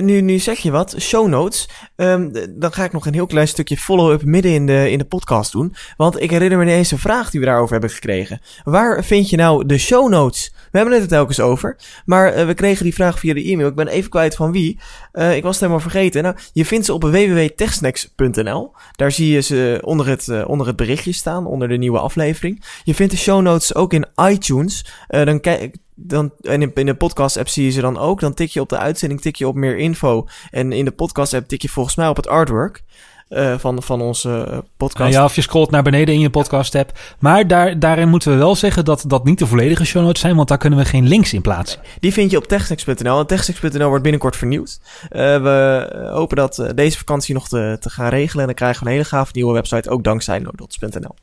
nu, 0.00 0.20
nu 0.20 0.38
zeg 0.38 0.58
je 0.58 0.70
wat, 0.70 0.94
show 0.98 1.28
notes. 1.28 1.68
Um, 1.96 2.32
dan 2.50 2.72
ga 2.72 2.84
ik 2.84 2.92
nog 2.92 3.06
een 3.06 3.14
heel 3.14 3.26
klein 3.26 3.48
stukje 3.48 3.76
follow-up 3.76 4.24
midden 4.24 4.52
in 4.52 4.66
de, 4.66 4.90
in 4.90 4.98
de 4.98 5.04
podcast 5.04 5.52
doen. 5.52 5.74
Want 5.96 6.20
ik 6.20 6.30
herinner 6.30 6.58
me 6.58 6.64
ineens 6.64 6.90
een 6.90 6.98
vraag 6.98 7.30
die 7.30 7.40
we 7.40 7.46
daarover 7.46 7.72
hebben 7.72 7.90
gekregen. 7.90 8.40
Waar 8.64 9.04
vind 9.04 9.30
je 9.30 9.36
nou 9.36 9.66
de 9.66 9.78
show 9.78 10.08
notes? 10.08 10.52
We 10.70 10.78
hebben 10.78 10.94
het 10.94 11.02
er 11.02 11.08
telkens 11.08 11.40
over. 11.40 11.76
Maar 12.04 12.38
uh, 12.38 12.46
we 12.46 12.54
kregen 12.54 12.84
die 12.84 12.94
vraag 12.94 13.18
via 13.18 13.34
de 13.34 13.42
e-mail. 13.42 13.68
Ik 13.68 13.74
ben 13.74 13.88
even 13.88 14.10
kwijt 14.10 14.34
van 14.34 14.52
wie. 14.52 14.78
Uh, 15.12 15.36
ik 15.36 15.42
was 15.42 15.52
het 15.52 15.60
helemaal 15.60 15.80
vergeten. 15.80 16.22
Nou, 16.22 16.36
je 16.52 16.64
vindt 16.64 16.86
ze 16.86 16.92
op 16.92 17.02
www.techsnacks.nl. 17.02 18.72
Daar 18.92 19.12
zie 19.12 19.32
je 19.32 19.40
ze 19.40 19.78
onder 19.84 20.06
het, 20.06 20.26
uh, 20.26 20.48
onder 20.48 20.66
het 20.66 20.76
berichtje 20.76 21.12
staan, 21.12 21.46
onder 21.46 21.68
de 21.68 21.76
nieuwe 21.76 21.98
aflevering. 21.98 22.64
Je 22.84 22.94
vindt 22.94 23.12
de 23.12 23.18
show 23.18 23.42
notes 23.42 23.74
ook 23.74 23.92
in 23.92 24.06
iTunes. 24.30 24.86
dan 25.08 25.40
kijk 25.42 25.76
dan, 25.94 26.32
en 26.40 26.62
in, 26.62 26.70
in 26.74 26.86
de 26.86 26.94
podcast-app 26.94 27.48
zie 27.48 27.64
je 27.64 27.70
ze 27.70 27.80
dan 27.80 27.98
ook. 27.98 28.20
Dan 28.20 28.34
tik 28.34 28.50
je 28.50 28.60
op 28.60 28.68
de 28.68 28.78
uitzending, 28.78 29.20
tik 29.20 29.36
je 29.36 29.48
op 29.48 29.54
meer 29.54 29.76
info. 29.76 30.26
En 30.50 30.72
in 30.72 30.84
de 30.84 30.90
podcast-app 30.90 31.48
tik 31.48 31.62
je 31.62 31.68
volgens 31.68 31.96
mij 31.96 32.08
op 32.08 32.16
het 32.16 32.28
artwork. 32.28 32.82
Uh, 33.28 33.58
van, 33.58 33.82
van 33.82 34.00
onze 34.00 34.46
uh, 34.50 34.58
podcast. 34.76 35.12
Ja, 35.12 35.24
of 35.24 35.34
je 35.34 35.40
scrolt 35.40 35.70
naar 35.70 35.82
beneden 35.82 36.14
in 36.14 36.20
je 36.20 36.30
podcast-app. 36.30 36.98
Maar 37.18 37.46
daar, 37.46 37.78
daarin 37.78 38.08
moeten 38.08 38.32
we 38.32 38.38
wel 38.38 38.54
zeggen 38.54 38.84
dat 38.84 39.04
dat 39.06 39.24
niet 39.24 39.38
de 39.38 39.46
volledige 39.46 39.84
show 39.84 40.02
notes 40.02 40.20
zijn, 40.20 40.36
want 40.36 40.48
daar 40.48 40.58
kunnen 40.58 40.78
we 40.78 40.84
geen 40.84 41.08
links 41.08 41.32
in 41.32 41.42
plaatsen. 41.42 41.80
Die 42.00 42.12
vind 42.12 42.30
je 42.30 42.36
op 42.36 42.46
techsnacks.nl. 42.46 43.18
En 43.18 43.26
techsnacks.nl 43.26 43.88
wordt 43.88 44.02
binnenkort 44.02 44.36
vernieuwd. 44.36 44.80
Uh, 45.02 45.10
we 45.42 46.08
hopen 46.12 46.36
dat 46.36 46.72
deze 46.74 46.98
vakantie 46.98 47.34
nog 47.34 47.48
te, 47.48 47.76
te 47.80 47.90
gaan 47.90 48.08
regelen. 48.08 48.40
En 48.40 48.46
dan 48.46 48.54
krijgen 48.54 48.82
we 48.82 48.86
een 48.86 48.96
hele 48.96 49.08
gaaf 49.08 49.32
nieuwe 49.32 49.52
website, 49.52 49.90
ook 49.90 50.04
dankzij 50.04 50.38
nodots.nl. 50.38 51.14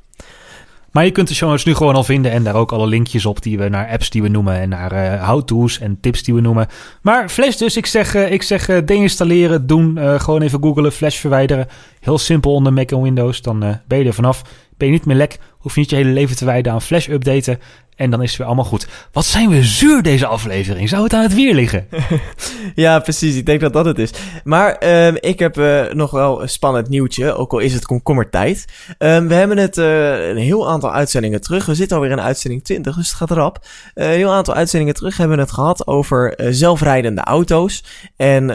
Maar 0.92 1.06
je 1.06 1.12
kunt 1.12 1.28
de 1.28 1.34
show 1.34 1.50
notes 1.50 1.66
nu 1.66 1.74
gewoon 1.76 1.96
al 1.96 2.04
vinden 2.04 2.32
en 2.32 2.44
daar 2.44 2.56
ook 2.56 2.72
alle 2.72 2.88
linkjes 2.88 3.26
op 3.26 3.42
die 3.42 3.58
we 3.58 3.70
naar 3.70 3.90
apps 3.90 4.10
die 4.10 4.22
we 4.22 4.28
noemen 4.28 4.60
en 4.60 4.70
naar 4.70 4.94
uh, 4.94 5.28
how-to's 5.28 5.80
en 5.80 5.98
tips 6.02 6.24
die 6.24 6.34
we 6.34 6.42
noemen. 6.42 6.68
Maar 7.02 7.30
Flash 7.30 7.56
dus, 7.56 7.78
ik 7.78 7.86
zeg, 7.86 8.16
uh, 8.16 8.32
ik 8.32 8.44
zeg 8.44 8.70
uh, 8.70 8.78
deinstalleren, 8.86 9.68
doen, 9.68 9.98
gewoon 10.20 10.42
even 10.42 10.62
googlen, 10.62 10.92
Flash 10.92 11.18
verwijderen. 11.20 11.68
Heel 12.00 12.18
simpel 12.18 12.54
onder 12.54 12.74
Mac 12.74 12.92
en 12.92 13.02
Windows, 13.02 13.42
dan 13.42 13.80
ben 13.88 14.00
je 14.00 14.06
er 14.06 14.14
vanaf. 14.14 14.42
Ben 14.78 14.88
je 14.88 14.94
niet 14.94 15.06
meer 15.06 15.16
lek, 15.16 15.40
hoef 15.60 15.76
niet 15.76 15.90
je 15.90 15.96
hele 15.96 16.10
leven 16.10 16.36
te 16.36 16.46
wijden 16.46 16.72
aan 16.72 16.82
Flash 16.82 17.08
updaten. 17.08 17.60
En 18.00 18.10
dan 18.10 18.22
is 18.22 18.30
het 18.30 18.38
weer 18.38 18.48
allemaal 18.48 18.66
goed. 18.66 18.88
Wat 19.12 19.26
zijn 19.26 19.50
we 19.50 19.64
zuur 19.64 20.02
deze 20.02 20.26
aflevering? 20.26 20.90
Zou 20.90 21.04
het 21.04 21.14
aan 21.14 21.22
het 21.22 21.34
weer 21.34 21.54
liggen? 21.54 21.88
ja, 22.76 23.00
precies. 23.00 23.36
Ik 23.36 23.46
denk 23.46 23.60
dat 23.62 23.74
dat 23.74 23.86
het 23.86 24.00
is. 24.00 24.12
Maar 24.44 25.06
um, 25.08 25.18
ik 25.20 25.40
heb 25.40 25.58
uh, 25.58 25.92
nog 25.92 26.12
wel 26.12 26.42
een 26.42 26.50
spannend 26.50 26.90
nieuwtje. 26.90 27.34
Ook 27.34 27.52
al 27.52 27.60
is 27.60 27.74
het 27.74 27.86
komkommertijd. 27.86 28.66
Um, 29.00 29.28
we 29.28 29.34
hebben 29.34 29.58
het 29.58 29.78
uh, 29.78 30.28
een 30.28 30.38
heel 30.38 30.70
aantal 30.70 30.94
uitzendingen 30.94 31.42
terug. 31.42 31.66
We 31.66 31.76
zitten 31.76 31.98
alweer 31.98 32.12
in 32.12 32.22
uitzending 32.22 32.64
20, 32.64 32.96
dus 32.96 33.08
het 33.08 33.18
gaat 33.18 33.32
erop. 33.32 33.58
Uh, 33.96 34.06
een 34.06 34.18
heel 34.18 34.32
aantal 34.32 34.54
uitzendingen 34.54 34.96
terug 34.96 35.18
hebben 35.18 35.38
we 35.38 35.44
het 35.44 35.52
gehad 35.52 35.88
over 35.88 36.34
zelfrijdende 36.50 37.22
auto's. 37.22 37.84
En 38.16 38.50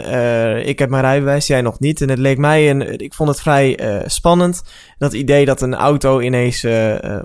ik 0.67 0.79
heb 0.79 0.89
mijn 0.89 1.03
rijbewijs, 1.03 1.47
jij 1.47 1.61
nog 1.61 1.79
niet. 1.79 2.01
En 2.01 2.09
het 2.09 2.19
leek 2.19 2.37
mij, 2.37 2.69
een, 2.69 2.99
ik 2.99 3.13
vond 3.13 3.29
het 3.29 3.41
vrij 3.41 3.79
spannend. 4.05 4.63
Dat 4.97 5.13
idee 5.13 5.45
dat 5.45 5.61
een 5.61 5.75
auto 5.75 6.19
ineens 6.19 6.61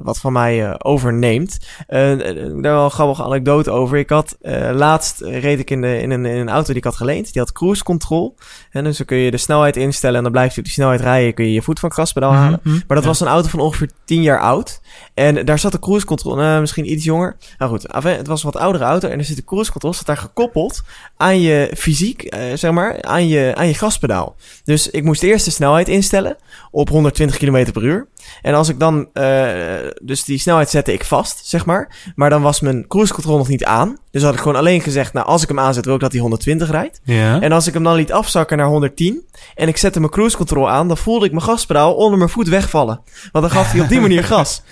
wat 0.02 0.18
van 0.18 0.32
mij 0.32 0.82
overneemt. 0.82 1.58
Eh, 1.86 2.18
daar 2.18 2.60
wel 2.60 2.84
een 2.84 2.90
grappige 2.90 3.22
anekdote 3.22 3.70
over. 3.70 3.98
Ik 3.98 4.10
had 4.10 4.36
uh, 4.42 4.70
laatst 4.72 5.20
reed 5.20 5.58
ik 5.58 5.70
in, 5.70 5.80
de, 5.80 6.00
in, 6.00 6.10
een, 6.10 6.26
in 6.26 6.36
een 6.36 6.48
auto 6.48 6.66
die 6.66 6.76
ik 6.76 6.84
had 6.84 6.96
geleend. 6.96 7.32
Die 7.32 7.42
had 7.42 7.52
cruise 7.52 7.84
control. 7.84 8.36
En 8.70 8.84
dus 8.84 8.96
dan 8.96 9.06
kun 9.06 9.16
je 9.16 9.30
de 9.30 9.36
snelheid 9.36 9.76
instellen 9.76 10.16
en 10.16 10.22
dan 10.22 10.32
blijf 10.32 10.52
je 10.52 10.58
op 10.58 10.64
die 10.64 10.72
snelheid 10.72 11.00
rijden. 11.00 11.34
Kun 11.34 11.44
je 11.44 11.52
je 11.52 11.62
voet 11.62 11.78
van 11.80 11.88
het 11.88 11.98
gaspedaal 11.98 12.32
mhm, 12.32 12.40
halen. 12.40 12.60
Mhm, 12.62 12.78
maar 12.86 12.96
dat 12.96 13.06
was 13.06 13.20
een 13.20 13.26
auto 13.26 13.48
van 13.48 13.60
ongeveer 13.60 13.90
10 14.04 14.22
jaar 14.22 14.40
oud. 14.40 14.80
En 15.14 15.44
daar 15.44 15.58
zat 15.58 15.72
de 15.72 15.78
cruise 15.78 16.06
control, 16.06 16.34
nou, 16.34 16.60
misschien 16.60 16.92
iets 16.92 17.04
jonger. 17.04 17.36
Nou 17.58 17.70
goed, 17.70 17.86
het 17.92 18.26
was 18.26 18.44
een 18.44 18.50
wat 18.50 18.62
oudere 18.62 18.84
auto. 18.84 19.08
En 19.08 19.18
er 19.18 19.24
zit 19.24 19.36
de 19.36 19.44
cruise 19.44 19.70
control, 19.70 19.94
zat 19.94 20.06
daar 20.06 20.16
gekoppeld 20.16 20.82
aan 21.16 21.40
je 21.40 21.72
fysiek, 21.76 22.34
uh, 22.34 22.40
zeg 22.54 22.70
maar, 22.70 23.02
aan 23.02 23.28
je, 23.28 23.52
aan 23.54 23.66
je 23.66 23.74
gaspedaal. 23.74 24.36
Dus 24.64 24.90
ik 24.90 25.04
moest 25.04 25.22
eerst 25.22 25.44
de 25.44 25.50
snelheid 25.50 25.88
instellen 25.88 26.36
op 26.70 26.88
120 26.88 27.36
km 27.36 27.72
per 27.72 27.82
uur. 27.82 28.08
En 28.42 28.54
als 28.54 28.68
ik 28.68 28.78
dan, 28.78 29.08
uh, 29.14 29.76
dus 30.02 30.24
die 30.24 30.38
snelheid 30.38 30.70
zette 30.70 30.92
ik 30.92 31.04
vast, 31.04 31.46
zeg 31.46 31.66
maar. 31.66 32.12
Maar 32.14 32.30
dan 32.30 32.42
was 32.42 32.60
mijn 32.60 32.86
cruise 32.86 33.12
control 33.12 33.36
nog 33.36 33.48
niet 33.48 33.64
aan. 33.64 33.98
Dus 34.10 34.22
had 34.22 34.34
ik 34.34 34.40
gewoon 34.40 34.56
alleen 34.56 34.80
gezegd, 34.80 35.12
nou, 35.12 35.26
als 35.26 35.42
ik 35.42 35.48
hem 35.48 35.58
aanzet, 35.58 35.84
wil 35.84 35.94
ik 35.94 36.00
dat 36.00 36.12
hij 36.12 36.20
120 36.20 36.70
rijdt. 36.70 37.00
Ja. 37.04 37.40
En 37.40 37.52
als 37.52 37.66
ik 37.66 37.74
hem 37.74 37.82
dan 37.82 37.94
liet 37.94 38.12
afzakken 38.12 38.56
naar 38.56 38.66
110 38.66 39.24
en 39.54 39.68
ik 39.68 39.76
zette 39.76 39.98
mijn 40.00 40.12
cruise 40.12 40.36
control 40.36 40.70
aan, 40.70 40.88
dan 40.88 40.96
voelde 40.96 41.26
ik 41.26 41.32
mijn 41.32 41.44
gaspedaal 41.44 41.94
onder 41.94 42.18
mijn 42.18 42.30
voet 42.30 42.48
wegvallen. 42.48 43.00
Want 43.32 43.44
dan 43.44 43.54
gaf 43.54 43.72
hij 43.72 43.80
op 43.80 43.88
die 43.88 44.00
manier 44.00 44.24
gas. 44.32 44.62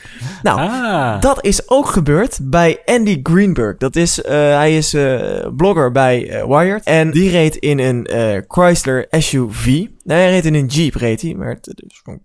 Nou, 0.42 0.60
ah. 0.60 1.20
dat 1.20 1.44
is 1.44 1.68
ook 1.68 1.86
gebeurd 1.86 2.38
bij 2.42 2.80
Andy 2.84 3.20
Greenberg. 3.22 3.76
Dat 3.76 3.96
is, 3.96 4.18
uh, 4.18 4.30
hij 4.30 4.76
is 4.76 4.94
uh, 4.94 5.46
blogger 5.56 5.92
bij 5.92 6.42
uh, 6.42 6.44
Wired. 6.44 6.84
En 6.84 7.10
die 7.10 7.30
reed 7.30 7.56
in 7.56 7.78
een 7.78 8.44
Chrysler 8.48 9.06
SUV. 9.10 9.64
Nee, 9.64 9.88
hij 10.18 10.30
reed 10.30 10.44
in 10.44 10.54
een 10.54 10.66
Jeep, 10.66 10.94
reed 10.94 11.22
hij. 11.22 11.34
Maar 11.34 11.48
het, 11.48 11.82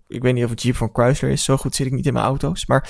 ik 0.08 0.22
weet 0.22 0.34
niet 0.34 0.44
of 0.44 0.50
het 0.50 0.62
Jeep 0.62 0.76
van 0.76 0.90
Chrysler 0.92 1.30
is. 1.30 1.44
Zo 1.44 1.56
goed 1.56 1.74
zit 1.74 1.86
ik 1.86 1.92
niet 1.92 2.06
in 2.06 2.12
mijn 2.12 2.24
auto's. 2.24 2.66
Maar 2.66 2.88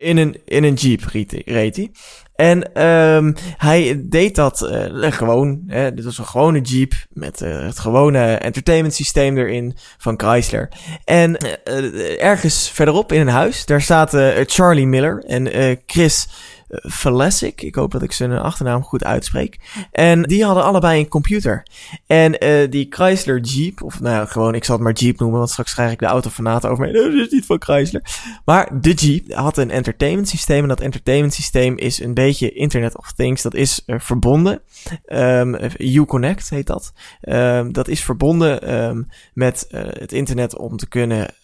in 0.00 0.16
een, 0.16 0.40
in 0.44 0.64
een 0.64 0.74
Jeep 0.74 1.04
reed 1.44 1.76
hij. 1.76 1.90
En 2.34 2.86
um, 2.86 3.34
hij 3.56 4.02
deed 4.04 4.34
dat 4.34 4.60
uh, 4.60 5.12
gewoon. 5.12 5.62
Hè, 5.66 5.94
dit 5.94 6.04
was 6.04 6.18
een 6.18 6.26
gewone 6.26 6.60
Jeep 6.60 6.92
met 7.12 7.40
uh, 7.40 7.60
het 7.62 7.78
gewone 7.78 8.34
entertainment 8.34 8.94
systeem 8.94 9.38
erin 9.38 9.76
van 9.98 10.20
Chrysler. 10.20 10.68
En 11.04 11.36
uh, 11.66 12.22
ergens 12.22 12.70
verderop 12.70 13.12
in 13.12 13.20
een 13.20 13.28
huis, 13.28 13.66
daar 13.66 13.80
zaten 13.80 14.44
Charlie 14.46 14.86
Miller 14.86 15.24
en 15.26 15.78
Chris 15.86 16.28
Velesic. 16.70 17.62
Ik 17.62 17.74
hoop 17.74 17.90
dat 17.90 18.02
ik 18.02 18.12
zijn 18.12 18.32
achternaam 18.32 18.82
goed 18.82 19.04
uitspreek. 19.04 19.58
En 19.92 20.22
die 20.22 20.44
hadden 20.44 20.64
allebei 20.64 21.00
een 21.00 21.08
computer. 21.08 21.66
En 22.06 22.44
uh, 22.44 22.70
die 22.70 22.86
Chrysler 22.90 23.40
Jeep, 23.40 23.82
of 23.82 24.00
nou 24.00 24.28
gewoon, 24.28 24.54
ik 24.54 24.64
zal 24.64 24.74
het 24.74 24.84
maar 24.84 24.92
Jeep 24.92 25.18
noemen, 25.18 25.38
want 25.38 25.50
straks 25.50 25.74
krijg 25.74 25.92
ik 25.92 25.98
de 25.98 26.06
autofanaten 26.06 26.70
over 26.70 26.84
mij. 26.84 26.92
Dat 26.92 27.12
is 27.12 27.30
niet 27.30 27.46
van 27.46 27.62
Chrysler. 27.62 28.02
Maar 28.44 28.80
de 28.80 28.92
Jeep 28.92 29.32
had 29.32 29.56
een 29.56 29.70
entertainment 29.70 30.28
systeem. 30.28 30.62
En 30.62 30.68
dat 30.68 30.80
entertainment 30.80 31.34
systeem 31.34 31.78
is 31.78 32.00
een 32.00 32.14
beetje 32.14 32.52
Internet 32.52 32.98
of 32.98 33.12
Things. 33.12 33.42
Dat 33.42 33.54
is 33.54 33.82
uh, 33.86 33.98
verbonden. 33.98 34.60
Um, 35.06 35.56
Uconnect 35.78 36.50
heet 36.50 36.66
dat. 36.66 36.92
Um, 37.22 37.72
dat 37.72 37.88
is 37.88 38.02
verbonden 38.02 38.74
um, 38.74 39.08
met 39.34 39.68
uh, 39.70 39.80
het 39.84 40.12
internet 40.12 40.56
om 40.56 40.76
te 40.76 40.88
kunnen 40.88 41.34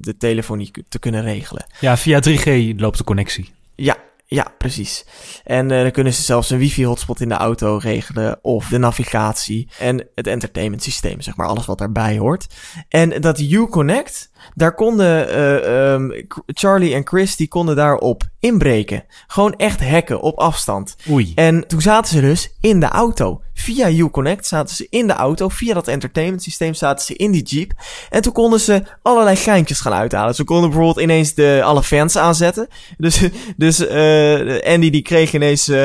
de 0.00 0.16
telefonie 0.18 0.70
te 0.88 0.98
kunnen 0.98 1.22
regelen. 1.22 1.66
Ja, 1.80 1.96
via 1.96 2.20
3G 2.28 2.76
loopt 2.76 2.98
de 2.98 3.04
connectie. 3.04 3.50
Ja, 3.74 3.96
ja, 4.32 4.54
precies. 4.58 5.04
En 5.44 5.70
uh, 5.70 5.82
dan 5.82 5.90
kunnen 5.90 6.12
ze 6.12 6.22
zelfs 6.22 6.50
een 6.50 6.58
wifi-hotspot 6.58 7.20
in 7.20 7.28
de 7.28 7.34
auto 7.34 7.76
regelen. 7.76 8.38
Of 8.42 8.68
de 8.68 8.78
navigatie 8.78 9.68
en 9.78 10.08
het 10.14 10.26
entertainment 10.26 10.82
systeem, 10.82 11.20
zeg 11.20 11.36
maar. 11.36 11.46
Alles 11.46 11.66
wat 11.66 11.78
daarbij 11.78 12.18
hoort. 12.18 12.46
En 12.88 13.20
dat 13.20 13.40
Uconnect, 13.40 14.30
daar 14.54 14.74
konden 14.74 15.28
uh, 15.28 15.92
um, 15.92 16.26
Charlie 16.46 16.94
en 16.94 17.06
Chris, 17.06 17.36
die 17.36 17.48
konden 17.48 17.76
daarop 17.76 18.22
inbreken. 18.42 19.04
Gewoon 19.26 19.54
echt 19.56 19.88
hacken 19.88 20.20
op 20.20 20.38
afstand. 20.38 20.96
Oei. 21.10 21.32
En 21.34 21.66
toen 21.66 21.80
zaten 21.80 22.14
ze 22.14 22.20
dus 22.20 22.56
in 22.60 22.80
de 22.80 22.88
auto. 22.88 23.42
Via 23.54 23.90
Uconnect 23.90 24.46
zaten 24.46 24.76
ze 24.76 24.86
in 24.90 25.06
de 25.06 25.12
auto. 25.12 25.48
Via 25.48 25.74
dat 25.74 25.88
entertainment 25.88 26.42
systeem 26.42 26.74
zaten 26.74 27.04
ze 27.04 27.14
in 27.14 27.30
die 27.30 27.42
Jeep. 27.42 27.72
En 28.10 28.22
toen 28.22 28.32
konden 28.32 28.60
ze 28.60 28.82
allerlei 29.02 29.36
geintjes 29.36 29.80
gaan 29.80 29.92
uithalen. 29.92 30.34
Ze 30.34 30.44
konden 30.44 30.70
bijvoorbeeld 30.70 31.04
ineens 31.04 31.34
de, 31.34 31.60
alle 31.64 31.82
fans 31.82 32.16
aanzetten. 32.16 32.68
Dus, 32.98 33.20
dus 33.56 33.80
uh, 33.80 34.72
Andy 34.72 34.90
die 34.90 35.02
kreeg 35.02 35.32
ineens, 35.32 35.68
uh, 35.68 35.76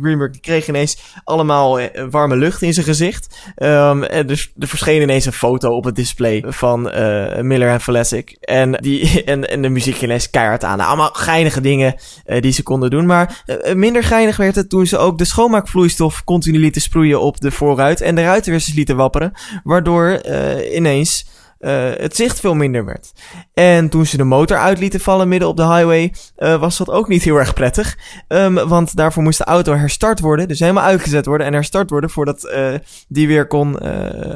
Greenberg 0.00 0.32
die 0.32 0.40
kreeg 0.40 0.68
ineens 0.68 0.98
allemaal 1.24 1.80
warme 2.10 2.36
lucht 2.36 2.62
in 2.62 2.74
zijn 2.74 2.86
gezicht. 2.86 3.38
Um, 3.56 4.02
en 4.02 4.26
dus 4.26 4.52
er 4.58 4.68
verscheen 4.68 5.02
ineens 5.02 5.26
een 5.26 5.32
foto 5.32 5.76
op 5.76 5.84
het 5.84 5.96
display 5.96 6.44
van 6.46 6.82
Miller 7.40 7.68
en 7.68 7.80
Velesic. 7.96 8.36
En, 8.40 8.72
die, 8.72 9.24
en, 9.24 9.48
en 9.48 9.62
de 9.62 9.68
muziek 9.68 10.02
ineens 10.02 10.30
keihard 10.30 10.64
aan. 10.64 10.80
Allemaal 10.80 11.10
geinige 11.12 11.60
dingen 11.60 11.94
uh, 12.26 12.40
die 12.40 12.52
ze 12.52 12.62
konden 12.62 12.90
doen. 12.90 13.06
Maar 13.06 13.42
uh, 13.46 13.74
minder 13.74 14.04
geinig 14.04 14.36
werd 14.36 14.54
het 14.54 14.68
toen 14.68 14.86
ze 14.86 14.98
ook 14.98 15.18
de 15.18 15.24
schoonmaakvloeistof 15.24 16.24
continu 16.24 16.58
lieten 16.58 16.80
sproeien 16.80 17.20
op 17.20 17.40
de 17.40 17.50
voorruit 17.50 18.00
en 18.00 18.14
de 18.14 18.22
ruitenwissers 18.22 18.76
lieten 18.76 18.96
wapperen. 18.96 19.32
Waardoor 19.64 20.20
uh, 20.28 20.74
ineens 20.74 21.26
uh, 21.60 21.90
het 21.94 22.16
zicht 22.16 22.40
veel 22.40 22.54
minder 22.54 22.84
werd. 22.84 23.12
En 23.54 23.88
toen 23.88 24.06
ze 24.06 24.16
de 24.16 24.24
motor 24.24 24.56
uit 24.58 24.78
lieten 24.78 25.00
vallen 25.00 25.28
midden 25.28 25.48
op 25.48 25.56
de 25.56 25.66
highway, 25.66 26.12
uh, 26.38 26.60
was 26.60 26.76
dat 26.76 26.90
ook 26.90 27.08
niet 27.08 27.22
heel 27.22 27.36
erg 27.36 27.54
prettig. 27.54 27.98
Um, 28.28 28.54
want 28.54 28.96
daarvoor 28.96 29.22
moest 29.22 29.38
de 29.38 29.44
auto 29.44 29.74
herstart 29.74 30.20
worden, 30.20 30.48
dus 30.48 30.60
helemaal 30.60 30.84
uitgezet 30.84 31.26
worden 31.26 31.46
en 31.46 31.52
herstart 31.52 31.90
worden 31.90 32.10
voordat 32.10 32.44
uh, 32.44 32.74
die 33.08 33.26
weer 33.26 33.46
kon 33.46 33.78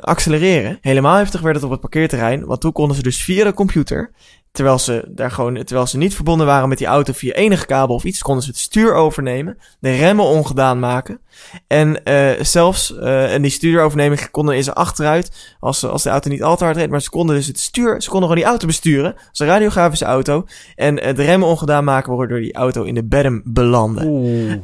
accelereren. 0.00 0.78
Helemaal 0.80 1.16
heftig 1.16 1.40
werd 1.40 1.54
het 1.54 1.64
op 1.64 1.70
het 1.70 1.80
parkeerterrein, 1.80 2.44
want 2.44 2.60
toen 2.60 2.72
konden 2.72 2.96
ze 2.96 3.02
dus 3.02 3.22
via 3.22 3.44
de 3.44 3.54
computer 3.54 4.10
terwijl 4.52 4.78
ze 4.78 5.04
daar 5.08 5.30
gewoon, 5.30 5.54
terwijl 5.54 5.86
ze 5.86 5.96
niet 5.96 6.14
verbonden 6.14 6.46
waren 6.46 6.68
met 6.68 6.78
die 6.78 6.86
auto 6.86 7.12
via 7.12 7.32
enige 7.32 7.66
kabel 7.66 7.94
of 7.94 8.04
iets, 8.04 8.22
konden 8.22 8.42
ze 8.42 8.50
het 8.50 8.58
stuur 8.58 8.94
overnemen, 8.94 9.58
de 9.78 9.96
remmen 9.96 10.24
ongedaan 10.24 10.78
maken. 10.78 11.20
En 11.66 12.00
uh, 12.04 12.30
zelfs, 12.40 12.90
uh, 12.90 13.34
en 13.34 13.42
die 13.42 13.50
stuur 13.50 13.82
overnemen 13.82 14.30
konden 14.30 14.64
ze 14.64 14.74
achteruit, 14.74 15.56
als, 15.60 15.84
als 15.84 16.02
de 16.02 16.10
auto 16.10 16.28
niet 16.28 16.42
al 16.42 16.56
te 16.56 16.64
hard 16.64 16.76
reed, 16.76 16.90
maar 16.90 17.02
ze 17.02 17.10
konden 17.10 17.36
dus 17.36 17.46
het 17.46 17.58
stuur, 17.58 18.02
ze 18.02 18.10
konden 18.10 18.28
gewoon 18.28 18.42
die 18.42 18.52
auto 18.52 18.66
besturen, 18.66 19.14
als 19.28 19.38
een 19.38 19.46
radiografische 19.46 20.04
auto, 20.04 20.46
en 20.76 21.06
uh, 21.06 21.14
de 21.14 21.22
remmen 21.22 21.48
ongedaan 21.48 21.84
maken, 21.84 22.16
waardoor 22.16 22.40
die 22.40 22.54
auto 22.54 22.82
in 22.82 22.94
de 22.94 23.04
berm 23.04 23.42
belandde. 23.44 24.60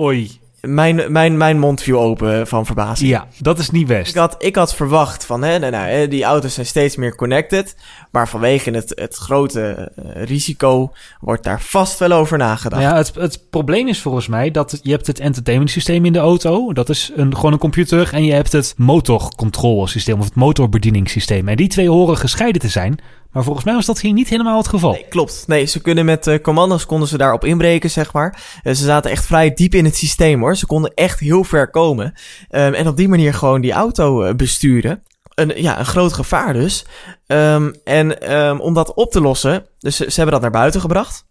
Oei. 0.00 0.41
Mijn, 0.66 1.12
mijn, 1.12 1.36
mijn 1.36 1.58
mond 1.58 1.82
viel 1.82 2.00
open 2.00 2.46
van 2.46 2.66
verbazing. 2.66 3.10
Ja, 3.10 3.26
dat 3.38 3.58
is 3.58 3.70
niet 3.70 3.86
best. 3.86 4.10
Ik 4.10 4.16
had, 4.16 4.34
ik 4.38 4.56
had 4.56 4.74
verwacht 4.74 5.24
van, 5.24 5.42
hè, 5.42 5.58
nou, 5.58 5.72
nou, 5.72 6.08
die 6.08 6.24
auto's 6.24 6.54
zijn 6.54 6.66
steeds 6.66 6.96
meer 6.96 7.14
connected. 7.14 7.76
Maar 8.10 8.28
vanwege 8.28 8.70
het, 8.70 8.92
het 8.94 9.16
grote 9.16 9.92
uh, 9.96 10.24
risico 10.24 10.92
wordt 11.20 11.44
daar 11.44 11.60
vast 11.60 11.98
wel 11.98 12.12
over 12.12 12.38
nagedacht. 12.38 12.82
Ja, 12.82 12.96
het, 12.96 13.14
het 13.14 13.50
probleem 13.50 13.88
is 13.88 14.00
volgens 14.00 14.26
mij 14.26 14.50
dat 14.50 14.80
je 14.82 14.90
hebt 14.90 15.06
het 15.06 15.20
entertainment 15.20 15.70
systeem 15.70 16.04
in 16.04 16.12
de 16.12 16.18
auto. 16.18 16.72
Dat 16.72 16.88
is 16.88 17.12
een, 17.16 17.34
gewoon 17.36 17.52
een 17.52 17.58
computer. 17.58 18.10
En 18.12 18.24
je 18.24 18.32
hebt 18.32 18.52
het 18.52 18.74
motorcontrolesysteem 18.76 20.18
of 20.18 20.24
het 20.24 20.34
motorbedieningssysteem. 20.34 21.48
En 21.48 21.56
die 21.56 21.68
twee 21.68 21.88
horen 21.88 22.16
gescheiden 22.16 22.60
te 22.60 22.68
zijn. 22.68 22.98
Maar 23.32 23.44
volgens 23.44 23.64
mij 23.64 23.74
was 23.74 23.86
dat 23.86 24.00
hier 24.00 24.12
niet 24.12 24.28
helemaal 24.28 24.56
het 24.56 24.68
geval. 24.68 24.92
Nee, 24.92 25.06
klopt. 25.08 25.44
Nee, 25.46 25.64
ze 25.64 25.80
kunnen 25.80 26.04
met 26.04 26.26
uh, 26.26 26.38
commando's 26.38 26.86
konden 26.86 27.08
ze 27.08 27.18
daarop 27.18 27.44
inbreken, 27.44 27.90
zeg 27.90 28.12
maar. 28.12 28.42
Uh, 28.62 28.74
ze 28.74 28.84
zaten 28.84 29.10
echt 29.10 29.26
vrij 29.26 29.54
diep 29.54 29.74
in 29.74 29.84
het 29.84 29.96
systeem, 29.96 30.40
hoor. 30.40 30.56
Ze 30.56 30.66
konden 30.66 30.92
echt 30.94 31.20
heel 31.20 31.44
ver 31.44 31.70
komen. 31.70 32.04
Um, 32.50 32.74
en 32.74 32.88
op 32.88 32.96
die 32.96 33.08
manier 33.08 33.34
gewoon 33.34 33.60
die 33.60 33.72
auto 33.72 34.24
uh, 34.24 34.34
besturen. 34.34 35.02
Een, 35.34 35.52
ja, 35.62 35.78
een 35.78 35.86
groot 35.86 36.12
gevaar 36.12 36.52
dus. 36.52 36.86
Um, 37.26 37.74
en 37.84 38.32
um, 38.38 38.60
om 38.60 38.74
dat 38.74 38.94
op 38.94 39.10
te 39.10 39.20
lossen, 39.20 39.66
dus 39.78 39.96
ze, 39.96 40.04
ze 40.04 40.14
hebben 40.14 40.32
dat 40.32 40.42
naar 40.42 40.60
buiten 40.60 40.80
gebracht. 40.80 41.24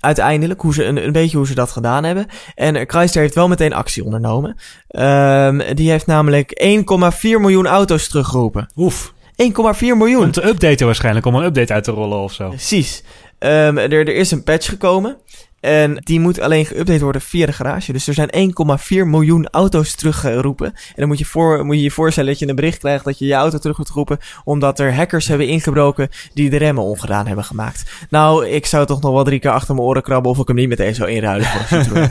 Uiteindelijk, 0.00 0.60
hoe 0.60 0.74
ze, 0.74 0.84
een, 0.84 1.04
een 1.04 1.12
beetje 1.12 1.36
hoe 1.36 1.46
ze 1.46 1.54
dat 1.54 1.70
gedaan 1.70 2.04
hebben. 2.04 2.26
En 2.54 2.88
Chrysler 2.88 3.22
heeft 3.22 3.34
wel 3.34 3.48
meteen 3.48 3.72
actie 3.72 4.04
ondernomen. 4.04 4.56
Um, 4.88 5.74
die 5.74 5.90
heeft 5.90 6.06
namelijk 6.06 6.64
1,4 7.12 7.20
miljoen 7.20 7.66
auto's 7.66 8.08
teruggeroepen. 8.08 8.68
Oef. 8.76 9.13
1,4 9.42 9.96
miljoen. 9.96 10.24
Om 10.24 10.30
te 10.30 10.46
updaten 10.46 10.86
waarschijnlijk, 10.86 11.26
om 11.26 11.34
een 11.34 11.44
update 11.44 11.72
uit 11.72 11.84
te 11.84 11.90
rollen 11.90 12.18
of 12.18 12.32
zo. 12.32 12.48
Precies. 12.48 13.02
Um, 13.38 13.78
er, 13.78 13.92
er 13.92 14.14
is 14.14 14.30
een 14.30 14.42
patch 14.42 14.68
gekomen. 14.68 15.16
En 15.64 15.96
die 16.02 16.20
moet 16.20 16.40
alleen 16.40 16.66
geüpdate 16.66 16.98
worden 16.98 17.20
via 17.20 17.46
de 17.46 17.52
garage. 17.52 17.92
Dus 17.92 18.06
er 18.06 18.14
zijn 18.14 18.54
1,4 19.02 19.06
miljoen 19.06 19.48
auto's 19.50 19.94
teruggeroepen. 19.94 20.66
En 20.66 20.94
dan 20.96 21.08
moet 21.08 21.18
je, 21.18 21.24
voor, 21.24 21.64
moet 21.64 21.76
je 21.76 21.82
je 21.82 21.90
voorstellen 21.90 22.30
dat 22.30 22.38
je 22.38 22.48
een 22.48 22.54
bericht 22.54 22.78
krijgt 22.78 23.04
dat 23.04 23.18
je 23.18 23.26
je 23.26 23.34
auto 23.34 23.58
terug 23.58 23.78
moet 23.78 23.88
roepen. 23.88 24.18
Omdat 24.44 24.78
er 24.78 24.94
hackers 24.94 25.28
hebben 25.28 25.48
ingebroken 25.48 26.08
die 26.34 26.50
de 26.50 26.56
remmen 26.56 26.84
ongedaan 26.84 27.26
hebben 27.26 27.44
gemaakt. 27.44 27.90
Nou, 28.10 28.46
ik 28.46 28.66
zou 28.66 28.86
toch 28.86 29.00
nog 29.00 29.12
wel 29.12 29.24
drie 29.24 29.38
keer 29.38 29.50
achter 29.50 29.74
mijn 29.74 29.86
oren 29.86 30.02
krabben 30.02 30.30
of 30.30 30.38
ik 30.38 30.46
hem 30.46 30.56
niet 30.56 30.68
meteen 30.68 30.94
zou 30.94 31.10
inruilen 31.10 31.46
voor 31.46 31.78
een 31.78 32.10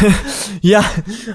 Ja, 0.60 0.82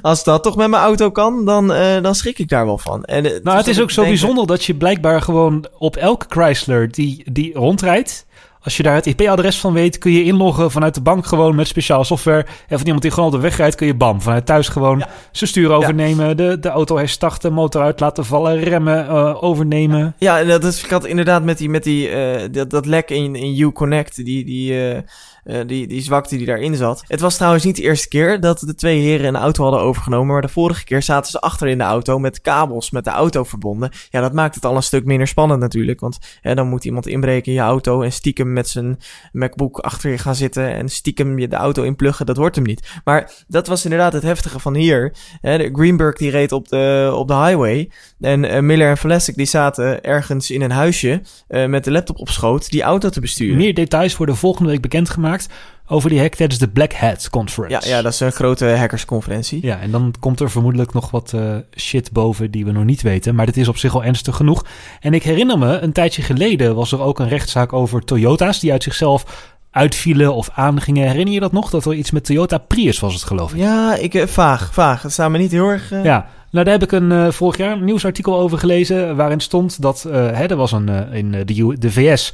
als 0.02 0.24
dat 0.24 0.44
toch 0.44 0.56
met 0.56 0.70
mijn 0.70 0.84
auto 0.84 1.12
kan, 1.12 1.46
dan, 1.46 1.72
uh, 1.72 2.02
dan 2.02 2.16
schrik 2.16 2.40
ik 2.40 2.50
daar 2.50 2.66
wel 2.66 2.78
van. 2.78 3.04
En, 3.04 3.26
uh, 3.26 3.32
nou, 3.44 3.58
het 3.58 3.68
is 3.68 3.82
ook 3.82 3.92
zo 3.92 4.02
denken... 4.02 4.20
bijzonder 4.20 4.48
dat 4.48 4.66
je 4.66 4.76
blijkbaar 4.76 5.22
gewoon 5.22 5.66
op 5.78 5.96
elke 5.96 6.26
Chrysler 6.30 6.92
die, 6.92 7.24
die 7.32 7.54
rondrijdt 7.54 8.26
als 8.64 8.78
je 8.78 8.84
daar 8.84 8.96
het 8.96 9.06
IP-adres 9.06 9.60
van 9.60 9.74
weet, 9.74 9.98
kun 9.98 10.12
je 10.12 10.24
inloggen 10.24 10.72
vanuit 10.72 10.94
de 10.94 11.02
bank 11.02 11.26
gewoon 11.26 11.56
met 11.56 11.68
speciale 11.68 12.04
software. 12.04 12.46
En 12.68 12.78
van 12.78 12.86
iemand 12.86 13.02
die 13.02 13.12
gewoon 13.12 13.30
op 13.30 13.36
de 13.36 13.42
weg 13.42 13.58
rijdt, 13.58 13.76
kun 13.76 13.88
je 13.88 13.96
bam, 13.96 14.22
vanuit 14.22 14.46
thuis 14.46 14.68
gewoon 14.68 14.98
ja. 15.00 15.10
zijn 15.32 15.50
stuur 15.50 15.72
overnemen. 15.72 16.28
Ja. 16.28 16.34
De, 16.34 16.60
de 16.60 16.70
auto 16.70 16.98
herstarten, 16.98 17.54
motor 17.54 17.82
uit 17.82 18.00
laten 18.00 18.26
vallen, 18.26 18.60
remmen 18.60 19.06
uh, 19.06 19.44
overnemen. 19.44 20.16
Ja, 20.18 20.40
en 20.40 20.48
dat 20.48 20.64
is, 20.64 20.84
ik 20.84 20.90
had 20.90 21.06
inderdaad 21.06 21.44
met 21.44 21.58
die, 21.58 21.70
met 21.70 21.84
die, 21.84 22.10
uh, 22.10 22.42
dat, 22.52 22.70
dat 22.70 22.86
lek 22.86 23.10
in, 23.10 23.36
in 23.36 23.60
U-Connect, 23.60 24.16
die, 24.26 24.46
die, 24.46 24.94
uh, 24.94 24.98
uh, 25.46 25.60
die, 25.68 25.88
die 25.88 26.02
zwakte 26.02 26.38
die 26.38 26.46
daarin 26.46 26.76
zat. 26.76 27.04
Het 27.08 27.20
was 27.20 27.36
trouwens 27.36 27.64
niet 27.64 27.76
de 27.76 27.82
eerste 27.82 28.08
keer 28.08 28.40
dat 28.40 28.60
de 28.60 28.76
twee 28.76 29.00
heren 29.00 29.28
een 29.28 29.36
auto 29.36 29.64
hadden 29.64 29.82
overgenomen. 29.82 30.34
Maar 30.34 30.42
de 30.42 30.48
vorige 30.48 30.84
keer 30.84 31.02
zaten 31.02 31.32
ze 31.32 31.40
achter 31.40 31.68
in 31.68 31.78
de 31.78 31.84
auto 31.84 32.20
met 32.20 32.42
kabels 32.42 32.92
met 32.92 33.04
de 33.04 33.10
auto 33.10 33.44
verbonden. 33.44 33.92
Ja, 34.10 34.22
dat 34.22 34.34
maakt 34.34 34.56
het 34.56 34.66
al 34.66 34.76
een 34.76 34.84
stuk 34.84 35.06
minder 35.06 35.28
spannend 35.28 35.60
natuurlijk. 35.60 36.00
Want 36.00 36.18
hè, 36.42 36.56
dan 36.56 36.68
moet 36.68 36.86
iemand 36.86 37.08
inbreken 37.08 37.52
in 37.52 37.58
je 37.58 37.64
auto 37.64 38.02
en 38.02 38.12
stiekem 38.12 38.54
met 38.54 38.70
zijn 38.70 39.00
MacBook 39.32 39.80
achter 39.80 40.12
je 40.12 40.18
gaan 40.18 40.36
zitten. 40.36 40.74
En 40.74 40.90
stiekem 40.90 41.40
je 41.40 41.48
de 41.48 41.56
auto 41.56 41.84
inpluggen. 41.84 42.26
Dat 42.26 42.38
wordt 42.38 42.56
hem 42.56 42.66
niet. 42.66 42.90
Maar 43.04 43.32
dat 43.48 43.68
was 43.68 43.84
inderdaad 43.84 44.14
het 44.14 44.24
heftige 44.24 44.60
van 44.60 44.76
hier. 44.76 45.16
Hè, 45.42 45.58
de 45.58 45.70
Greenberg 45.74 46.18
die 46.18 46.32
reed 46.32 46.52
op 46.52 46.68
de, 46.68 47.12
op 47.16 47.28
de 47.28 47.36
highway. 47.36 47.90
En 48.20 48.44
uh, 48.44 48.60
Miller 48.60 48.90
en 48.90 48.98
Vlasic 48.98 49.36
die 49.36 49.46
zaten 49.46 50.04
ergens 50.04 50.52
in 50.52 50.62
een 50.62 50.72
huisje 50.72 51.22
uh, 51.50 51.66
met 51.66 51.84
de 51.84 51.92
laptop 51.92 52.20
op 52.20 52.30
schoot 52.30 52.72
die 52.72 52.82
auto 52.82 53.10
te 53.10 53.20
besturen. 53.20 53.58
Meer 53.58 53.74
details 53.74 54.18
worden 54.18 54.36
volgende 54.36 54.70
week 54.70 54.82
bekendgemaakt 54.82 55.33
over 55.88 56.10
die 56.10 56.20
hack 56.20 56.36
tijdens 56.36 56.60
de 56.60 56.68
Black 56.68 56.94
Hat 56.94 57.30
Conference. 57.30 57.90
Ja, 57.90 57.96
ja, 57.96 58.02
dat 58.02 58.14
is 58.14 58.20
een 58.20 58.32
grote 58.32 58.66
hackersconferentie. 58.66 59.60
Ja, 59.62 59.80
en 59.80 59.92
dan 59.92 60.14
komt 60.20 60.40
er 60.40 60.52
vermoedelijk 60.52 60.94
nog 60.94 61.12
wat 61.12 61.32
uh, 61.36 61.56
shit 61.76 62.12
boven 62.12 62.52
die 62.52 62.66
we 62.66 62.72
nog 62.72 62.84
niet 62.84 63.02
weten. 63.02 63.36
Maar 63.36 63.46
dit 63.46 63.58
is 63.58 63.68
op 63.68 63.78
zich 63.78 63.96
al 63.96 64.04
ernstig 64.04 64.36
genoeg. 64.36 64.66
En 65.00 65.14
ik 65.14 65.24
herinner 65.24 65.58
me, 65.58 65.80
een 65.80 65.92
tijdje 65.92 66.22
geleden 66.22 66.76
was 66.76 66.92
er 66.92 67.02
ook 67.02 67.20
een 67.20 67.28
rechtszaak 67.28 67.74
over 67.74 68.04
Toyota's 68.04 68.60
die 68.60 68.72
uit 68.72 68.84
zichzelf 68.84 69.52
uitvielen 69.72 70.34
of 70.34 70.50
aangingen. 70.54 71.08
Herinner 71.08 71.34
je 71.34 71.40
dat 71.40 71.52
nog? 71.52 71.70
Dat 71.70 71.86
er 71.86 71.94
iets 71.94 72.12
met 72.12 72.26
Toyota 72.26 72.58
Prius 72.58 73.00
was 73.00 73.14
het, 73.14 73.24
geloof 73.24 73.52
ik. 73.52 73.60
Ja, 73.60 73.96
ik, 73.96 74.14
uh, 74.14 74.26
vaag, 74.26 74.74
vaag. 74.74 75.02
Dat 75.02 75.12
staat 75.12 75.30
me 75.30 75.38
niet 75.38 75.52
heel 75.52 75.68
erg... 75.68 75.92
Uh... 75.92 76.04
Ja, 76.04 76.28
nou, 76.52 76.66
daar 76.66 76.74
heb 76.74 76.84
ik 76.84 76.92
een 76.92 77.12
uh, 77.12 77.32
vorig 77.32 77.58
jaar 77.58 77.72
een 77.72 77.84
nieuwsartikel 77.84 78.40
over 78.40 78.58
gelezen... 78.58 79.16
waarin 79.16 79.40
stond 79.40 79.82
dat 79.82 80.04
uh, 80.08 80.14
hè, 80.14 80.46
er 80.46 80.56
was 80.56 80.72
een, 80.72 80.90
in 81.12 81.32
de, 81.32 81.76
de 81.78 81.92
VS 81.92 82.34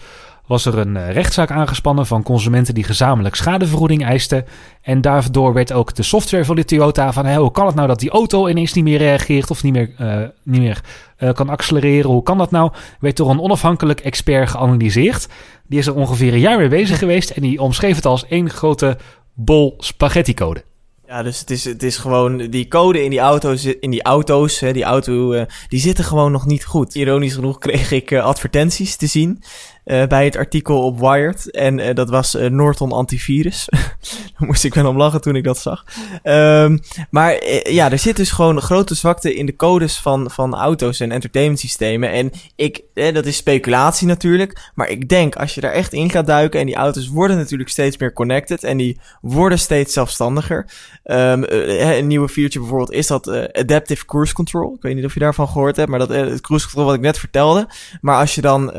was 0.49 0.65
er 0.65 0.77
een 0.77 1.11
rechtszaak 1.11 1.51
aangespannen 1.51 2.05
van 2.05 2.23
consumenten 2.23 2.73
die 2.73 2.83
gezamenlijk 2.83 3.35
schadevergoeding 3.35 4.03
eisten. 4.03 4.45
En 4.81 5.01
daardoor 5.01 5.53
werd 5.53 5.73
ook 5.73 5.95
de 5.95 6.03
software 6.03 6.45
van 6.45 6.55
de 6.55 6.65
Toyota 6.65 7.13
van... 7.13 7.35
Hoe 7.35 7.51
kan 7.51 7.65
het 7.65 7.75
nou 7.75 7.87
dat 7.87 7.99
die 7.99 8.09
auto 8.09 8.47
ineens 8.47 8.73
niet 8.73 8.83
meer 8.83 8.97
reageert 8.97 9.51
of 9.51 9.63
niet 9.63 9.73
meer, 9.73 9.89
uh, 9.99 10.27
niet 10.43 10.61
meer 10.61 10.81
uh, 11.19 11.31
kan 11.31 11.49
accelereren? 11.49 12.11
Hoe 12.11 12.23
kan 12.23 12.37
dat 12.37 12.51
nou? 12.51 12.71
Werd 12.99 13.17
door 13.17 13.29
een 13.29 13.41
onafhankelijk 13.41 13.99
expert 13.99 14.49
geanalyseerd. 14.49 15.27
Die 15.67 15.79
is 15.79 15.87
er 15.87 15.95
ongeveer 15.95 16.33
een 16.33 16.39
jaar 16.39 16.57
mee 16.57 16.67
bezig 16.67 16.97
geweest 16.97 17.29
en 17.29 17.41
die 17.41 17.61
omschreef 17.61 17.95
het 17.95 18.05
als 18.05 18.25
één 18.27 18.49
grote 18.49 18.97
bol 19.33 19.75
spaghetti 19.77 20.33
code. 20.33 20.63
Ja, 21.07 21.23
dus 21.23 21.39
het 21.39 21.49
is, 21.49 21.63
het 21.63 21.83
is 21.83 21.97
gewoon 21.97 22.37
die 22.37 22.67
code 22.67 23.03
in 23.03 23.09
die 23.09 23.19
auto's, 23.19 23.65
in 23.65 23.89
die 23.89 24.03
auto's, 24.03 24.59
hè, 24.59 24.73
die 24.73 24.83
auto, 24.83 25.45
die 25.67 25.79
zitten 25.79 26.03
gewoon 26.03 26.31
nog 26.31 26.45
niet 26.45 26.65
goed. 26.65 26.95
Ironisch 26.95 27.33
genoeg 27.33 27.57
kreeg 27.57 27.91
ik 27.91 28.13
advertenties 28.13 28.95
te 28.95 29.07
zien 29.07 29.43
uh, 29.85 30.05
bij 30.05 30.25
het 30.25 30.35
artikel 30.35 30.83
op 30.83 30.99
Wired. 30.99 31.51
En 31.51 31.79
uh, 31.79 31.93
dat 31.93 32.09
was 32.09 32.35
uh, 32.35 32.49
Norton 32.49 32.91
Antivirus. 32.91 33.65
Daar 34.37 34.47
moest 34.47 34.63
ik 34.63 34.73
wel 34.73 34.87
om 34.87 34.97
lachen 34.97 35.21
toen 35.21 35.35
ik 35.35 35.43
dat 35.43 35.57
zag. 35.57 35.83
Um, 36.23 36.79
maar 37.09 37.47
ja, 37.71 37.91
er 37.91 37.99
zit 37.99 38.15
dus 38.15 38.31
gewoon 38.31 38.55
een 38.55 38.61
grote 38.61 38.95
zwakte 38.95 39.35
in 39.35 39.45
de 39.45 39.55
codes 39.55 39.97
van, 39.97 40.31
van 40.31 40.55
auto's 40.55 40.99
en 40.99 41.11
entertainment 41.11 41.59
systemen. 41.59 42.11
En 42.11 42.31
ik, 42.55 42.81
eh, 42.93 43.13
dat 43.13 43.25
is 43.25 43.35
speculatie 43.35 44.07
natuurlijk. 44.07 44.71
Maar 44.75 44.89
ik 44.89 45.09
denk 45.09 45.35
als 45.35 45.55
je 45.55 45.61
daar 45.61 45.71
echt 45.71 45.93
in 45.93 46.09
gaat 46.09 46.27
duiken. 46.27 46.59
En 46.59 46.65
die 46.65 46.75
auto's 46.75 47.07
worden 47.07 47.37
natuurlijk 47.37 47.69
steeds 47.69 47.97
meer 47.97 48.13
connected. 48.13 48.63
En 48.63 48.77
die 48.77 48.99
worden 49.21 49.59
steeds 49.59 49.93
zelfstandiger. 49.93 50.69
Um, 51.03 51.43
een 51.47 52.07
nieuwe 52.07 52.29
feature 52.29 52.59
bijvoorbeeld 52.59 52.91
is 52.91 53.07
dat 53.07 53.27
Adaptive 53.51 54.05
Cruise 54.05 54.33
Control. 54.33 54.73
Ik 54.73 54.81
weet 54.81 54.95
niet 54.95 55.05
of 55.05 55.13
je 55.13 55.19
daarvan 55.19 55.47
gehoord 55.47 55.75
hebt. 55.75 55.89
Maar 55.89 55.99
dat 55.99 56.09
het 56.09 56.41
cruise 56.41 56.65
control 56.65 56.85
wat 56.85 56.95
ik 56.95 57.01
net 57.01 57.19
vertelde. 57.19 57.67
Maar 58.01 58.19
als 58.19 58.35
je 58.35 58.41
dan 58.41 58.71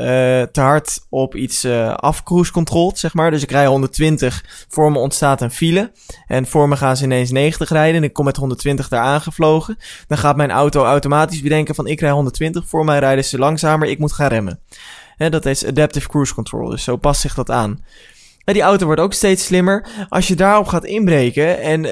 te 0.51 0.61
hard 0.61 0.90
op 1.09 1.35
iets 1.35 1.65
uh, 1.65 1.93
afcruise 1.93 2.51
controlt, 2.51 2.99
zeg 2.99 3.13
maar. 3.13 3.31
Dus 3.31 3.43
ik 3.43 3.51
rij 3.51 3.65
120, 3.65 4.65
voor 4.69 4.91
me 4.91 4.99
ontstaat 4.99 5.41
een 5.41 5.51
file. 5.51 5.91
En 6.27 6.47
voor 6.47 6.69
me 6.69 6.77
gaan 6.77 6.97
ze 6.97 7.03
ineens 7.03 7.31
90 7.31 7.69
rijden 7.69 7.95
en 7.95 8.03
ik 8.03 8.13
kom 8.13 8.25
met 8.25 8.37
120 8.37 8.87
daar 8.87 9.03
aangevlogen. 9.03 9.77
Dan 10.07 10.17
gaat 10.17 10.35
mijn 10.35 10.51
auto 10.51 10.83
automatisch 10.83 11.41
bedenken 11.41 11.75
van 11.75 11.87
ik 11.87 11.99
rij 11.99 12.11
120, 12.11 12.67
voor 12.67 12.85
mij 12.85 12.99
rijden 12.99 13.25
ze 13.25 13.37
langzamer, 13.37 13.87
ik 13.87 13.99
moet 13.99 14.13
gaan 14.13 14.27
remmen. 14.27 14.59
Dat 15.29 15.45
is 15.45 15.65
Adaptive 15.65 16.07
Cruise 16.07 16.33
Control, 16.33 16.69
dus 16.69 16.83
zo 16.83 16.97
past 16.97 17.21
zich 17.21 17.33
dat 17.33 17.51
aan. 17.51 17.83
Die 18.45 18.61
auto 18.61 18.85
wordt 18.85 19.01
ook 19.01 19.13
steeds 19.13 19.45
slimmer. 19.45 19.85
Als 20.09 20.27
je 20.27 20.35
daarop 20.35 20.67
gaat 20.67 20.85
inbreken 20.85 21.59
en 21.61 21.83
uh, 21.83 21.91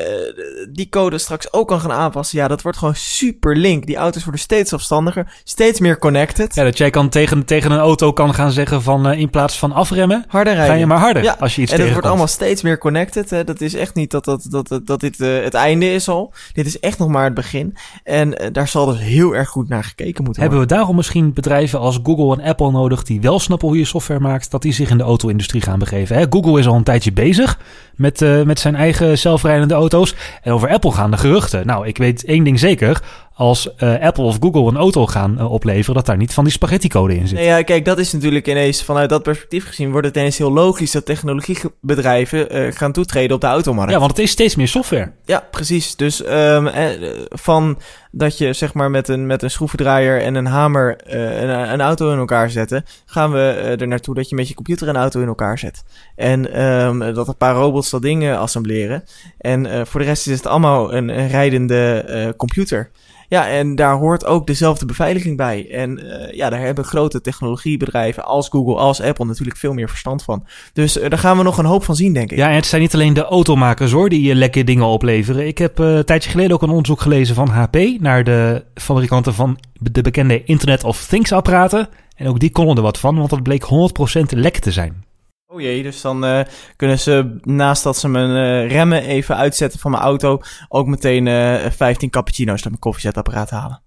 die 0.71 0.89
code 0.89 1.17
straks 1.17 1.53
ook 1.53 1.67
kan 1.67 1.79
gaan 1.79 1.91
aanpassen, 1.91 2.37
ja, 2.37 2.47
dat 2.47 2.61
wordt 2.61 2.77
gewoon 2.77 2.95
super 2.95 3.55
link. 3.57 3.85
Die 3.85 3.95
auto's 3.95 4.23
worden 4.23 4.41
steeds 4.41 4.69
zelfstandiger, 4.69 5.33
steeds 5.43 5.79
meer 5.79 5.99
connected. 5.99 6.55
Ja, 6.55 6.63
dat 6.63 6.77
jij 6.77 6.89
kan 6.89 7.09
tegen, 7.09 7.45
tegen 7.45 7.71
een 7.71 7.79
auto 7.79 8.13
kan 8.13 8.33
gaan 8.33 8.51
zeggen 8.51 8.81
van 8.81 9.07
uh, 9.11 9.19
in 9.19 9.29
plaats 9.29 9.59
van 9.59 9.71
afremmen, 9.71 10.25
harder 10.27 10.53
rijden. 10.53 10.73
ga 10.73 10.79
je 10.79 10.85
maar 10.85 10.99
harder. 10.99 11.23
Ja. 11.23 11.35
Als 11.39 11.55
je 11.55 11.61
iets 11.61 11.71
en 11.71 11.81
het 11.81 11.91
wordt 11.91 12.07
allemaal 12.07 12.27
steeds 12.27 12.61
meer 12.61 12.77
connected. 12.77 13.29
Hè. 13.29 13.43
Dat 13.43 13.61
is 13.61 13.73
echt 13.73 13.95
niet 13.95 14.11
dat, 14.11 14.25
dat, 14.25 14.45
dat, 14.49 14.67
dat, 14.67 14.87
dat 14.87 14.99
dit 14.99 15.19
uh, 15.19 15.43
het 15.43 15.53
einde 15.53 15.93
is 15.93 16.09
al. 16.09 16.33
Dit 16.53 16.65
is 16.65 16.79
echt 16.79 16.97
nog 16.97 17.07
maar 17.07 17.23
het 17.23 17.33
begin. 17.33 17.77
En 18.03 18.51
daar 18.51 18.67
zal 18.67 18.85
dus 18.85 18.99
heel 18.99 19.35
erg 19.35 19.49
goed 19.49 19.69
naar 19.69 19.83
gekeken 19.83 20.23
moeten 20.23 20.41
Hebben 20.41 20.59
worden. 20.59 20.77
we 20.77 20.81
daarom 20.81 20.95
misschien 20.95 21.33
bedrijven 21.33 21.79
als 21.79 21.99
Google 22.03 22.41
en 22.41 22.49
Apple 22.49 22.71
nodig 22.71 23.03
die 23.03 23.21
wel 23.21 23.39
snappen 23.39 23.67
hoe 23.67 23.77
je 23.77 23.85
software 23.85 24.19
maakt, 24.19 24.51
dat 24.51 24.61
die 24.61 24.73
zich 24.73 24.89
in 24.89 24.97
de 24.97 25.03
auto-industrie 25.03 25.61
gaan 25.61 25.79
begeven? 25.79 26.15
Hè? 26.15 26.21
Google 26.29 26.38
is 26.45 26.67
al 26.67 26.75
een 26.75 26.83
tijdje 26.83 27.11
bezig 27.11 27.59
met, 27.95 28.21
uh, 28.21 28.41
met 28.41 28.59
zijn 28.59 28.75
eigen 28.75 29.17
zelfrijdende 29.17 29.73
auto's. 29.73 30.15
En 30.41 30.51
over 30.51 30.69
Apple 30.69 30.91
gaan 30.91 31.11
de 31.11 31.17
geruchten. 31.17 31.65
Nou, 31.65 31.87
ik 31.87 31.97
weet 31.97 32.25
één 32.25 32.43
ding 32.43 32.59
zeker. 32.59 33.01
Als 33.39 33.75
eh, 33.75 33.99
Apple 33.99 34.23
of 34.23 34.37
Google 34.39 34.67
een 34.67 34.77
auto 34.77 35.07
gaan 35.07 35.39
eh, 35.39 35.51
opleveren, 35.51 35.95
dat 35.95 36.05
daar 36.05 36.17
niet 36.17 36.33
van 36.33 36.43
die 36.43 36.53
spaghetti-code 36.53 37.15
in 37.15 37.27
zit. 37.27 37.37
Nee, 37.37 37.45
ja, 37.45 37.61
kijk, 37.61 37.85
dat 37.85 37.99
is 37.99 38.13
natuurlijk 38.13 38.47
ineens 38.47 38.83
vanuit 38.83 39.09
dat 39.09 39.23
perspectief 39.23 39.67
gezien 39.67 39.91
wordt 39.91 40.07
het 40.07 40.15
ineens 40.15 40.37
heel 40.37 40.51
logisch 40.51 40.91
dat 40.91 41.05
technologiebedrijven 41.05 42.49
eh, 42.49 42.71
gaan 42.71 42.91
toetreden 42.91 43.35
op 43.35 43.41
de 43.41 43.47
automarkt. 43.47 43.91
Ja, 43.91 43.99
want 43.99 44.11
het 44.11 44.19
is 44.19 44.31
steeds 44.31 44.55
meer 44.55 44.67
software. 44.67 45.11
Ja, 45.25 45.47
precies. 45.51 45.95
Dus 45.95 46.23
ehm, 46.23 46.67
eh, 46.67 46.89
van 47.29 47.79
dat 48.11 48.37
je 48.37 48.53
zeg 48.53 48.73
maar 48.73 48.91
met 48.91 49.07
een, 49.07 49.25
met 49.25 49.43
een 49.43 49.51
schroevendraaier 49.51 50.21
en 50.21 50.35
een 50.35 50.45
hamer 50.45 50.95
een, 51.03 51.49
een 51.49 51.81
auto 51.81 52.11
in 52.11 52.17
elkaar 52.17 52.49
zetten, 52.49 52.85
gaan 53.05 53.31
we 53.31 53.75
er 53.79 53.87
naartoe 53.87 54.15
dat 54.15 54.29
je 54.29 54.35
met 54.35 54.47
je 54.47 54.53
computer 54.53 54.87
een 54.87 54.95
auto 54.95 55.21
in 55.21 55.27
elkaar 55.27 55.59
zet. 55.59 55.83
En 56.15 56.53
ehm, 56.53 57.13
dat 57.13 57.27
een 57.27 57.37
paar 57.37 57.55
robots 57.55 57.89
dat 57.89 58.01
ding 58.01 58.23
eh, 58.23 58.39
assembleren. 58.39 59.03
En 59.37 59.87
voor 59.87 59.99
de 59.99 60.05
rest 60.05 60.27
is 60.27 60.37
het 60.37 60.47
allemaal 60.47 60.93
een, 60.93 61.19
een 61.19 61.27
rijdende 61.27 62.33
computer. 62.37 62.91
Ja, 63.29 63.47
en 63.47 63.75
daar 63.75 63.95
hoort 63.95 64.25
ook 64.25 64.47
dezelfde 64.47 64.85
beveiliging 64.85 65.37
bij. 65.37 65.71
En 65.71 65.99
eh, 65.99 66.35
ja, 66.35 66.49
daar 66.49 66.59
hebben 66.59 66.83
grote 66.83 67.21
technologiebedrijven 67.21 68.25
als 68.25 68.49
Google, 68.49 68.75
als 68.75 69.01
Apple 69.01 69.25
natuurlijk 69.25 69.57
veel 69.57 69.73
meer 69.73 69.89
verstand 69.89 70.23
van. 70.23 70.45
Dus 70.73 70.99
eh, 70.99 71.09
daar 71.09 71.19
gaan 71.19 71.37
we 71.37 71.43
nog 71.43 71.57
een 71.57 71.65
hoop 71.65 71.83
van 71.83 71.95
zien, 71.95 72.13
denk 72.13 72.31
ik. 72.31 72.37
Ja, 72.37 72.49
en 72.49 72.55
het 72.55 72.65
zijn 72.65 72.81
niet 72.81 72.93
alleen 72.93 73.13
de 73.13 73.23
automakers 73.23 73.91
hoor, 73.91 74.09
die 74.09 74.21
je 74.21 74.35
lekker 74.35 74.65
dingen 74.65 74.85
opleveren. 74.85 75.47
Ik 75.47 75.57
heb 75.57 75.79
eh, 75.79 75.95
een 75.95 76.05
tijdje 76.05 76.29
geleden 76.29 76.53
ook 76.53 76.61
een 76.61 76.69
onderzoek 76.69 77.01
gelezen 77.01 77.35
van 77.35 77.49
HP 77.49 77.75
naar 77.99 78.23
de 78.23 78.63
fabrikanten 78.75 79.33
van 79.33 79.57
de 79.73 80.01
bekende 80.01 80.43
Internet 80.43 80.83
of 80.83 81.05
Things 81.05 81.31
apparaten. 81.31 81.89
En 82.15 82.27
ook 82.27 82.39
die 82.39 82.51
konden 82.51 82.75
er 82.75 82.81
wat 82.81 82.99
van, 82.99 83.17
want 83.17 83.29
dat 83.29 83.43
bleek 83.43 83.63
100% 83.63 84.21
lek 84.29 84.57
te 84.57 84.71
zijn. 84.71 85.03
Oh 85.51 85.61
jee, 85.61 85.83
dus 85.83 86.01
dan 86.01 86.25
eh, 86.25 86.39
kunnen 86.75 86.99
ze 86.99 87.35
naast 87.41 87.83
dat 87.83 87.97
ze 87.97 88.07
mijn 88.07 88.29
eh, 88.29 88.71
remmen 88.71 89.03
even 89.03 89.35
uitzetten 89.35 89.79
van 89.79 89.91
mijn 89.91 90.03
auto, 90.03 90.41
ook 90.67 90.87
meteen 90.87 91.27
eh 91.27 91.71
15 91.71 92.09
cappuccino's 92.09 92.61
naar 92.61 92.69
mijn 92.69 92.79
koffiezetapparaat 92.79 93.49
halen. 93.49 93.81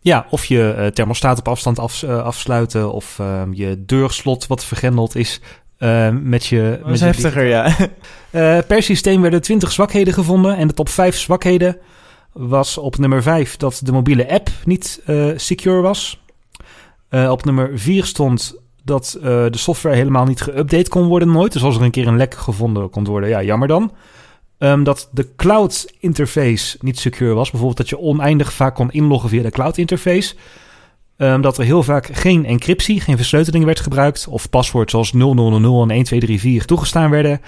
Ja, 0.00 0.26
of 0.30 0.44
je 0.44 0.90
thermostaat 0.94 1.38
op 1.38 1.48
afstand 1.48 1.78
af, 1.78 2.04
afsluiten, 2.04 2.92
of 2.92 3.18
ehm, 3.18 3.52
je 3.52 3.84
deurslot 3.84 4.46
wat 4.46 4.64
vergrendeld 4.64 5.14
is 5.14 5.40
eh, 5.78 6.08
met 6.22 6.46
je... 6.46 6.70
Dat 6.78 6.84
met 6.84 6.94
is 6.94 7.00
je- 7.00 7.04
heftiger, 7.06 7.44
ja. 7.44 7.76
Per 8.66 8.82
systeem 8.82 9.20
werden 9.20 9.42
20 9.42 9.72
zwakheden 9.72 10.14
gevonden. 10.14 10.56
En 10.56 10.68
de 10.68 10.74
top 10.74 10.88
5 10.88 11.16
zwakheden 11.16 11.76
was 12.32 12.78
op 12.78 12.98
nummer 12.98 13.22
5 13.22 13.56
dat 13.56 13.80
de 13.84 13.92
mobiele 13.92 14.30
app 14.30 14.50
niet 14.64 15.02
secure 15.36 15.80
was. 15.80 16.22
Op 17.10 17.44
nummer 17.44 17.70
4 17.78 18.04
stond 18.04 18.59
dat 18.84 19.18
eh, 19.18 19.22
de 19.22 19.58
software 19.58 19.96
helemaal 19.96 20.24
niet 20.24 20.50
geüpdate 20.50 20.88
kon 20.88 21.06
worden 21.06 21.32
nooit. 21.32 21.52
Dus 21.52 21.62
als 21.62 21.76
er 21.76 21.82
een 21.82 21.90
keer 21.90 22.06
een 22.06 22.16
lek 22.16 22.34
gevonden 22.34 22.90
kon 22.90 23.04
worden, 23.04 23.28
ja, 23.28 23.42
jammer 23.42 23.68
dan. 23.68 23.92
Ehm, 24.58 24.82
dat 24.82 25.08
de 25.12 25.28
cloud 25.36 25.92
interface 25.98 26.76
niet 26.80 26.98
secure 26.98 27.34
was. 27.34 27.50
Bijvoorbeeld 27.50 27.78
dat 27.78 27.88
je 27.88 27.98
oneindig 27.98 28.52
vaak 28.52 28.74
kon 28.74 28.90
inloggen 28.90 29.28
via 29.28 29.42
de 29.42 29.50
cloud 29.50 29.76
interface. 29.76 30.34
Ehm, 31.16 31.40
dat 31.40 31.58
er 31.58 31.64
heel 31.64 31.82
vaak 31.82 32.06
geen 32.12 32.46
encryptie, 32.46 33.00
geen 33.00 33.16
versleuteling 33.16 33.64
werd 33.64 33.80
gebruikt. 33.80 34.26
Of 34.28 34.50
paswoord 34.50 34.90
zoals 34.90 35.12
0000 35.12 35.90
en 35.90 35.96
1234 35.96 36.64
toegestaan 36.64 37.10
werden. 37.10 37.40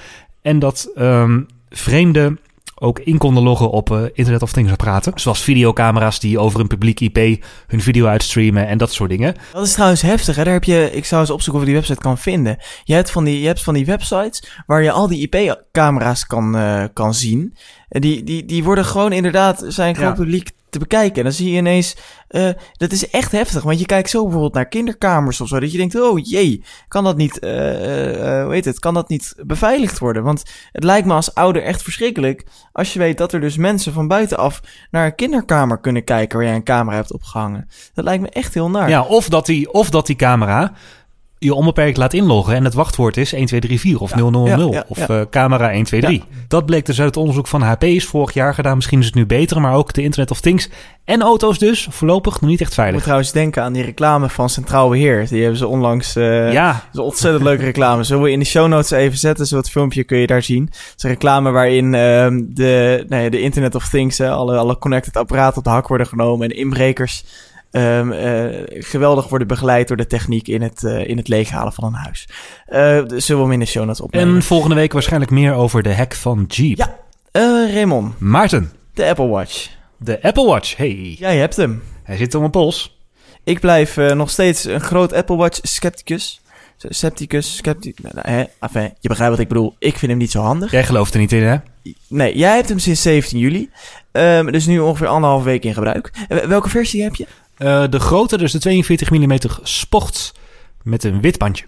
En 0.42 0.58
dat 0.58 0.90
ehm, 0.94 1.40
vreemden 1.68 2.38
ook 2.82 2.98
in 2.98 3.18
konden 3.18 3.42
loggen 3.42 3.70
op 3.70 3.90
eh, 3.90 4.02
Internet 4.12 4.42
of 4.42 4.52
Things 4.52 4.70
apparaten. 4.72 5.12
Zoals 5.14 5.42
videocamera's 5.42 6.20
die 6.20 6.38
over 6.38 6.60
een 6.60 6.66
publiek 6.66 7.00
IP 7.00 7.44
hun 7.66 7.80
video 7.80 8.06
uitstreamen 8.06 8.66
en 8.66 8.78
dat 8.78 8.92
soort 8.92 9.10
dingen. 9.10 9.34
Dat 9.52 9.66
is 9.66 9.72
trouwens 9.72 10.02
heftig, 10.02 10.36
hè. 10.36 10.44
Daar 10.44 10.52
heb 10.52 10.64
je, 10.64 10.90
ik 10.92 11.04
zou 11.04 11.20
eens 11.20 11.30
opzoeken 11.30 11.62
of 11.62 11.68
ik 11.68 11.72
die 11.72 11.80
website 11.82 12.00
kan 12.08 12.18
vinden. 12.18 12.56
Je 12.84 12.94
hebt 12.94 13.10
van 13.10 13.24
die, 13.24 13.40
je 13.40 13.46
hebt 13.46 13.62
van 13.62 13.74
die 13.74 13.84
websites 13.84 14.42
waar 14.66 14.82
je 14.82 14.90
al 14.92 15.08
die 15.08 15.28
IP-camera's 15.30 16.26
kan, 16.26 16.56
eh, 16.56 16.84
kan 16.92 17.14
zien. 17.14 17.54
En 17.88 18.00
die, 18.00 18.24
die, 18.24 18.44
die 18.44 18.64
worden 18.64 18.84
gewoon 18.84 19.12
inderdaad, 19.12 19.64
zijn 19.68 19.94
gewoon 19.94 20.10
Ja. 20.10 20.16
publiek 20.16 20.50
te 20.72 20.78
bekijken. 20.78 21.16
En 21.16 21.22
dan 21.22 21.32
zie 21.32 21.50
je 21.50 21.56
ineens, 21.56 21.96
eh, 22.28 22.48
dat 22.72 22.92
is 22.92 23.10
echt 23.10 23.32
heftig. 23.32 23.62
Want 23.62 23.78
je 23.78 23.86
kijkt 23.86 24.10
zo 24.10 24.22
bijvoorbeeld 24.22 24.54
naar 24.54 24.68
kinderkamers 24.68 25.40
of 25.40 25.48
zo, 25.48 25.60
dat 25.60 25.72
je 25.72 25.78
denkt, 25.78 26.00
oh 26.00 26.18
jee, 26.22 26.64
kan 26.88 27.04
dat 27.04 27.16
niet, 27.16 27.38
hoe 27.40 28.48
heet 28.50 28.64
het, 28.64 28.78
kan 28.78 28.94
dat 28.94 29.08
niet 29.08 29.34
beveiligd 29.46 29.98
worden? 29.98 30.22
Want 30.22 30.42
het 30.72 30.84
lijkt 30.84 31.06
me 31.06 31.14
als 31.14 31.34
ouder 31.34 31.62
echt 31.62 31.82
verschrikkelijk 31.82 32.44
als 32.72 32.92
je 32.92 32.98
weet 32.98 33.18
dat 33.18 33.32
er 33.32 33.40
dus 33.40 33.56
mensen 33.56 33.92
van 33.92 34.08
buitenaf 34.08 34.60
naar 34.90 35.06
een 35.06 35.14
kinderkamer 35.14 35.80
kunnen 35.80 36.04
kijken 36.04 36.38
waar 36.38 36.46
jij 36.46 36.56
een 36.56 36.64
camera 36.64 36.96
hebt 36.96 37.12
opgehangen. 37.12 37.68
Dat 37.94 38.04
lijkt 38.04 38.22
me 38.22 38.28
echt 38.28 38.54
heel 38.54 38.70
naar. 38.70 38.88
Ja, 38.88 39.02
of 39.02 39.28
dat 39.28 39.46
die, 39.46 39.72
of 39.72 39.90
dat 39.90 40.06
die 40.06 40.16
camera 40.16 40.72
je 41.42 41.54
onbeperkt 41.54 41.96
laat 41.96 42.12
inloggen 42.12 42.54
en 42.54 42.64
het 42.64 42.74
wachtwoord 42.74 43.16
is 43.16 43.30
1234 43.30 44.00
of 44.00 44.10
Ja, 44.10 44.30
000 44.30 44.46
ja, 44.72 44.78
ja, 44.78 44.84
of 44.88 44.98
eh, 44.98 45.20
camera 45.30 45.72
123. 45.72 46.26
Dat 46.48 46.66
bleek 46.66 46.86
dus 46.86 46.98
uit 46.98 47.06
het 47.08 47.16
onderzoek 47.16 47.46
van 47.46 47.62
HP 47.62 47.82
is 47.84 48.06
vorig 48.06 48.34
jaar 48.34 48.54
gedaan. 48.54 48.76
Misschien 48.76 48.98
is 49.00 49.06
het 49.06 49.14
nu 49.14 49.26
beter, 49.26 49.60
maar 49.60 49.74
ook 49.74 49.92
de 49.92 50.02
Internet 50.02 50.30
of 50.30 50.40
Things 50.40 50.68
en 51.04 51.22
auto's 51.22 51.58
dus 51.58 51.86
voorlopig 51.90 52.40
nog 52.40 52.50
niet 52.50 52.60
echt 52.60 52.70
Ik 52.70 52.76
moet 52.76 52.84
veilig. 52.84 53.02
trouwens 53.02 53.32
denken 53.32 53.62
aan 53.62 53.72
die 53.72 53.82
reclame 53.84 54.28
van 54.28 54.48
Centraal 54.48 54.88
Beheer. 54.88 55.28
Die 55.28 55.40
hebben 55.40 55.58
ze 55.58 55.66
onlangs... 55.66 56.16
eh 56.16 56.52
ja, 56.52 56.82
Dat 56.92 57.04
ontzettend 57.04 57.44
leuke 57.44 57.64
reclame. 57.64 58.02
Zullen 58.04 58.22
we 58.22 58.30
in 58.30 58.38
de 58.38 58.44
show 58.44 58.68
notes 58.68 58.90
even 58.90 59.18
zetten? 59.18 59.46
Zo 59.46 59.56
het 59.56 59.70
filmpje 59.70 60.04
kun 60.04 60.18
je 60.18 60.26
daar 60.26 60.42
zien. 60.42 60.62
Het 60.72 60.92
is 60.96 61.02
een 61.02 61.10
reclame 61.10 61.50
waarin 61.50 61.94
ehm, 61.94 62.40
de, 62.48 63.04
nou 63.08 63.22
ja, 63.22 63.28
de 63.30 63.40
Internet 63.40 63.74
of 63.74 63.88
Things, 63.88 64.18
hè, 64.18 64.30
alle, 64.30 64.56
alle 64.56 64.78
connected 64.78 65.16
apparaten 65.16 65.58
op 65.58 65.64
de 65.64 65.70
hak 65.70 65.88
worden 65.88 66.06
genomen. 66.06 66.50
En 66.50 66.56
inbrekers 66.56 67.24
ehm, 67.72 68.12
eh, 68.12 68.82
geweldig 68.82 69.28
worden 69.28 69.46
begeleid 69.48 69.88
door 69.88 69.96
de 69.96 70.06
techniek 70.06 70.48
in 70.48 70.62
het, 70.62 70.84
eh, 70.84 71.08
in 71.08 71.16
het 71.16 71.28
leeghalen 71.28 71.72
van 71.72 71.84
een 71.84 71.92
huis. 71.94 72.28
Eh, 72.66 73.04
dus 73.06 73.26
zullen 73.26 73.42
we 73.42 73.48
hem 73.48 73.58
in 73.60 73.64
de 73.64 73.70
show 73.70 73.84
notes 73.84 74.00
opnemen? 74.00 74.34
en 74.34 74.42
volgende 74.42 74.74
week 74.74 74.92
waarschijnlijk 74.92 75.30
meer 75.30 75.52
over 75.54 75.82
de 75.82 75.94
hack 75.94 76.14
van 76.14 76.44
Jeep. 76.48 76.76
Ja. 76.78 76.96
Raymond, 77.72 78.20
Maarten, 78.20 78.72
de 78.94 79.06
Apple 79.08 79.26
Watch. 79.28 79.68
de 79.96 80.22
Apple 80.22 80.46
Watch. 80.46 80.76
Hey, 80.76 81.16
Jij 81.18 81.36
hebt 81.36 81.56
hem. 81.56 81.82
hij 82.02 82.16
zit 82.16 82.34
op 82.34 82.40
mijn 82.40 82.52
pols. 82.52 82.98
Ik 83.44 83.60
blijf 83.60 83.96
nog 83.96 84.30
steeds 84.30 84.64
een 84.64 84.80
groot 84.80 85.12
Apple 85.12 85.36
Watch 85.36 85.58
scepticus. 85.62 86.40
Scepticus, 86.88 87.56
scepticus. 87.56 88.02
Nou, 88.02 88.14
nou, 88.14 88.36
hè, 88.36 88.44
enfin, 88.60 88.94
je 89.00 89.08
begrijpt 89.08 89.32
wat 89.32 89.42
ik 89.42 89.48
bedoel. 89.48 89.74
Ik 89.78 89.96
vind 89.96 90.10
hem 90.10 90.20
niet 90.20 90.30
zo 90.30 90.40
handig. 90.40 90.70
Jij 90.70 90.84
gelooft 90.84 91.14
er 91.14 91.20
niet 91.20 91.32
in, 91.32 91.42
hè? 91.42 91.56
Nee, 92.08 92.36
jij 92.36 92.54
hebt 92.54 92.68
hem 92.68 92.78
sinds 92.78 93.02
17 93.02 93.38
juli. 93.38 93.70
Ehm, 94.12 94.46
dus 94.52 94.66
nu 94.66 94.78
ongeveer 94.78 95.06
anderhalf 95.06 95.44
week 95.44 95.64
in 95.64 95.74
gebruik. 95.74 96.10
Welke 96.46 96.68
versie 96.68 97.02
heb 97.02 97.14
je? 97.14 97.26
Eh, 97.62 97.84
de 97.90 98.00
grote, 98.00 98.38
dus 98.38 98.52
de 98.52 98.58
42 98.58 99.10
mm 99.10 99.38
sport 99.62 100.32
met 100.82 101.04
een 101.04 101.20
wit 101.20 101.38
bandje. 101.38 101.64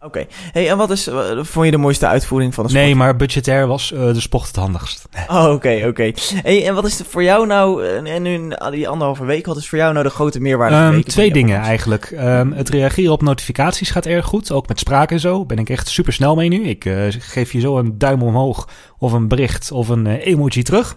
Oké. 0.00 0.26
Hey, 0.52 0.70
en 0.70 0.76
wat 0.76 0.90
is, 0.90 1.06
eh, 1.06 1.38
vond 1.42 1.64
je 1.64 1.70
de 1.70 1.76
mooiste 1.76 2.06
uitvoering 2.06 2.54
van 2.54 2.64
de 2.64 2.70
sport? 2.70 2.84
Nee, 2.84 2.94
maar 2.94 3.16
budgetair 3.16 3.66
was 3.66 3.92
eh, 3.92 4.12
de 4.12 4.20
sport 4.20 4.46
het 4.46 4.56
handigst. 4.56 5.08
Oh, 5.28 5.52
oké, 5.52 5.84
oké. 5.86 6.12
Hey, 6.34 6.66
en 6.66 6.74
wat 6.74 6.84
is 6.84 7.00
voor 7.08 7.22
jou 7.22 7.46
nou, 7.46 7.86
en 7.86 8.22
nu 8.22 8.52
die 8.70 8.88
anderhalve 8.88 9.24
week, 9.24 9.46
wat 9.46 9.56
is 9.56 9.68
voor 9.68 9.78
jou 9.78 9.92
nou 9.92 10.04
de 10.04 10.10
grote 10.10 10.40
meerwaarde? 10.40 10.96
weken 10.96 11.10
twee 11.10 11.32
dingen 11.32 11.60
eigenlijk. 11.60 12.04
Ehm, 12.04 12.52
het 12.52 12.68
reageren 12.68 13.12
op 13.12 13.22
notificaties 13.22 13.90
gaat 13.90 14.06
erg 14.06 14.24
goed. 14.24 14.52
Ook 14.52 14.68
met 14.68 14.78
spraak 14.78 15.10
en 15.10 15.20
zo. 15.20 15.44
Ben 15.44 15.58
ik 15.58 15.70
echt 15.70 15.88
super 15.88 16.12
snel 16.12 16.34
mee 16.34 16.48
nu. 16.48 16.62
Ik 16.62 16.84
geef 17.18 17.52
je 17.52 17.60
zo 17.60 17.78
een 17.78 17.98
duim 17.98 18.22
omhoog 18.22 18.68
of 18.98 19.12
een 19.12 19.28
bericht 19.28 19.72
of 19.72 19.88
een 19.88 20.06
eh, 20.06 20.26
emoji 20.26 20.62
terug. 20.62 20.96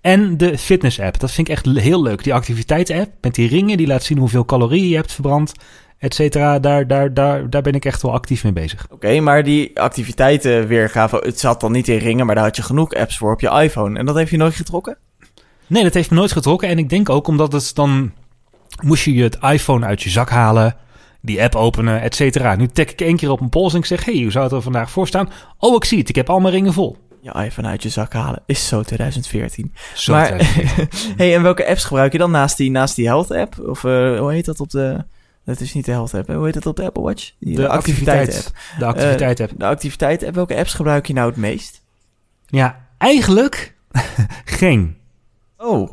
En 0.00 0.36
de 0.36 0.58
fitness 0.58 1.00
app. 1.00 1.20
Dat 1.20 1.30
vind 1.30 1.48
ik 1.48 1.54
echt 1.54 1.66
heel 1.66 2.02
leuk. 2.02 2.24
Die 2.24 2.34
activiteitsapp 2.34 3.10
met 3.20 3.34
die 3.34 3.48
ringen 3.48 3.76
die 3.76 3.86
laat 3.86 4.02
zien 4.02 4.18
hoeveel 4.18 4.44
calorieën 4.44 4.88
je 4.88 4.96
hebt 4.96 5.12
verbrand. 5.12 5.52
Et 5.98 6.14
cetera. 6.14 6.58
Daar, 6.58 6.86
daar, 6.86 7.14
daar, 7.14 7.50
daar 7.50 7.62
ben 7.62 7.74
ik 7.74 7.84
echt 7.84 8.02
wel 8.02 8.12
actief 8.12 8.42
mee 8.42 8.52
bezig. 8.52 8.86
Oké, 8.90 9.20
maar 9.20 9.44
die 9.44 9.80
activiteiten 9.80 10.66
weergave, 10.66 11.16
het 11.16 11.40
zat 11.40 11.60
dan 11.60 11.72
niet 11.72 11.88
in 11.88 11.98
ringen, 11.98 12.26
maar 12.26 12.34
daar 12.34 12.44
had 12.44 12.56
je 12.56 12.62
genoeg 12.62 12.94
apps 12.94 13.18
voor 13.18 13.32
op 13.32 13.40
je 13.40 13.50
iPhone. 13.62 13.98
En 13.98 14.06
dat 14.06 14.14
heeft 14.14 14.30
je 14.30 14.36
nooit 14.36 14.54
getrokken? 14.54 14.96
Nee, 15.66 15.82
dat 15.82 15.94
heeft 15.94 16.10
me 16.10 16.16
nooit 16.16 16.32
getrokken. 16.32 16.68
En 16.68 16.78
ik 16.78 16.88
denk 16.88 17.08
ook 17.08 17.26
omdat 17.26 17.52
het 17.52 17.74
dan... 17.74 18.12
Moest 18.82 19.04
je 19.04 19.14
je 19.14 19.22
het 19.22 19.38
iPhone 19.42 19.86
uit 19.86 20.02
je 20.02 20.10
zak 20.10 20.30
halen... 20.30 20.76
Die 21.22 21.42
app 21.42 21.54
openen, 21.54 22.00
et 22.00 22.14
cetera. 22.14 22.56
Nu 22.56 22.66
tik 22.66 22.90
ik 22.90 23.00
één 23.00 23.16
keer 23.16 23.30
op 23.30 23.38
mijn 23.38 23.50
pols 23.50 23.72
en 23.72 23.78
ik 23.78 23.84
zeg... 23.84 24.04
hey, 24.04 24.22
hoe 24.22 24.30
zou 24.30 24.44
het 24.44 24.52
er 24.52 24.62
vandaag 24.62 24.90
voor 24.90 25.06
staan? 25.06 25.30
Oh, 25.58 25.74
ik 25.74 25.84
zie 25.84 25.98
het. 25.98 26.08
Ik 26.08 26.14
heb 26.14 26.30
al 26.30 26.40
mijn 26.40 26.54
ringen 26.54 26.72
vol. 26.72 26.96
Je 27.20 27.32
iPhone 27.32 27.68
uit 27.68 27.82
je 27.82 27.88
zak 27.88 28.12
halen 28.12 28.42
is 28.46 28.68
zo 28.68 28.82
2014. 28.82 29.74
Zo 29.94 30.12
maar, 30.12 30.28
tijd. 30.28 30.88
hey, 31.16 31.34
en 31.34 31.42
welke 31.42 31.66
apps 31.66 31.84
gebruik 31.84 32.12
je 32.12 32.18
dan 32.18 32.30
naast 32.30 32.56
die, 32.56 32.70
naast 32.70 32.96
die 32.96 33.06
Health 33.06 33.30
app? 33.30 33.58
Of 33.58 33.84
eh, 33.84 34.18
hoe 34.18 34.32
heet 34.32 34.44
dat 34.44 34.60
op 34.60 34.70
de... 34.70 35.04
Dat 35.44 35.60
is 35.60 35.74
niet 35.74 35.84
de 35.84 35.90
Health 35.90 36.14
app, 36.14 36.26
hè? 36.26 36.34
hoe 36.34 36.44
heet 36.44 36.54
dat 36.54 36.66
op 36.66 36.76
de 36.76 36.84
Apple 36.84 37.02
Watch? 37.02 37.30
Die, 37.38 37.56
De 37.56 37.68
activiteit. 37.68 38.36
app. 38.36 38.56
De 38.78 38.84
activiteit 38.84 39.40
app. 39.40 39.52
De 39.56 39.66
activiteiten 39.66 40.26
app, 40.26 40.36
welke 40.36 40.56
apps 40.56 40.74
gebruik 40.74 41.06
je 41.06 41.12
nou 41.12 41.28
het 41.28 41.36
meest? 41.36 41.82
Ja, 42.46 42.86
eigenlijk 42.98 43.74
geen. 44.44 44.96
Oh, 45.56 45.90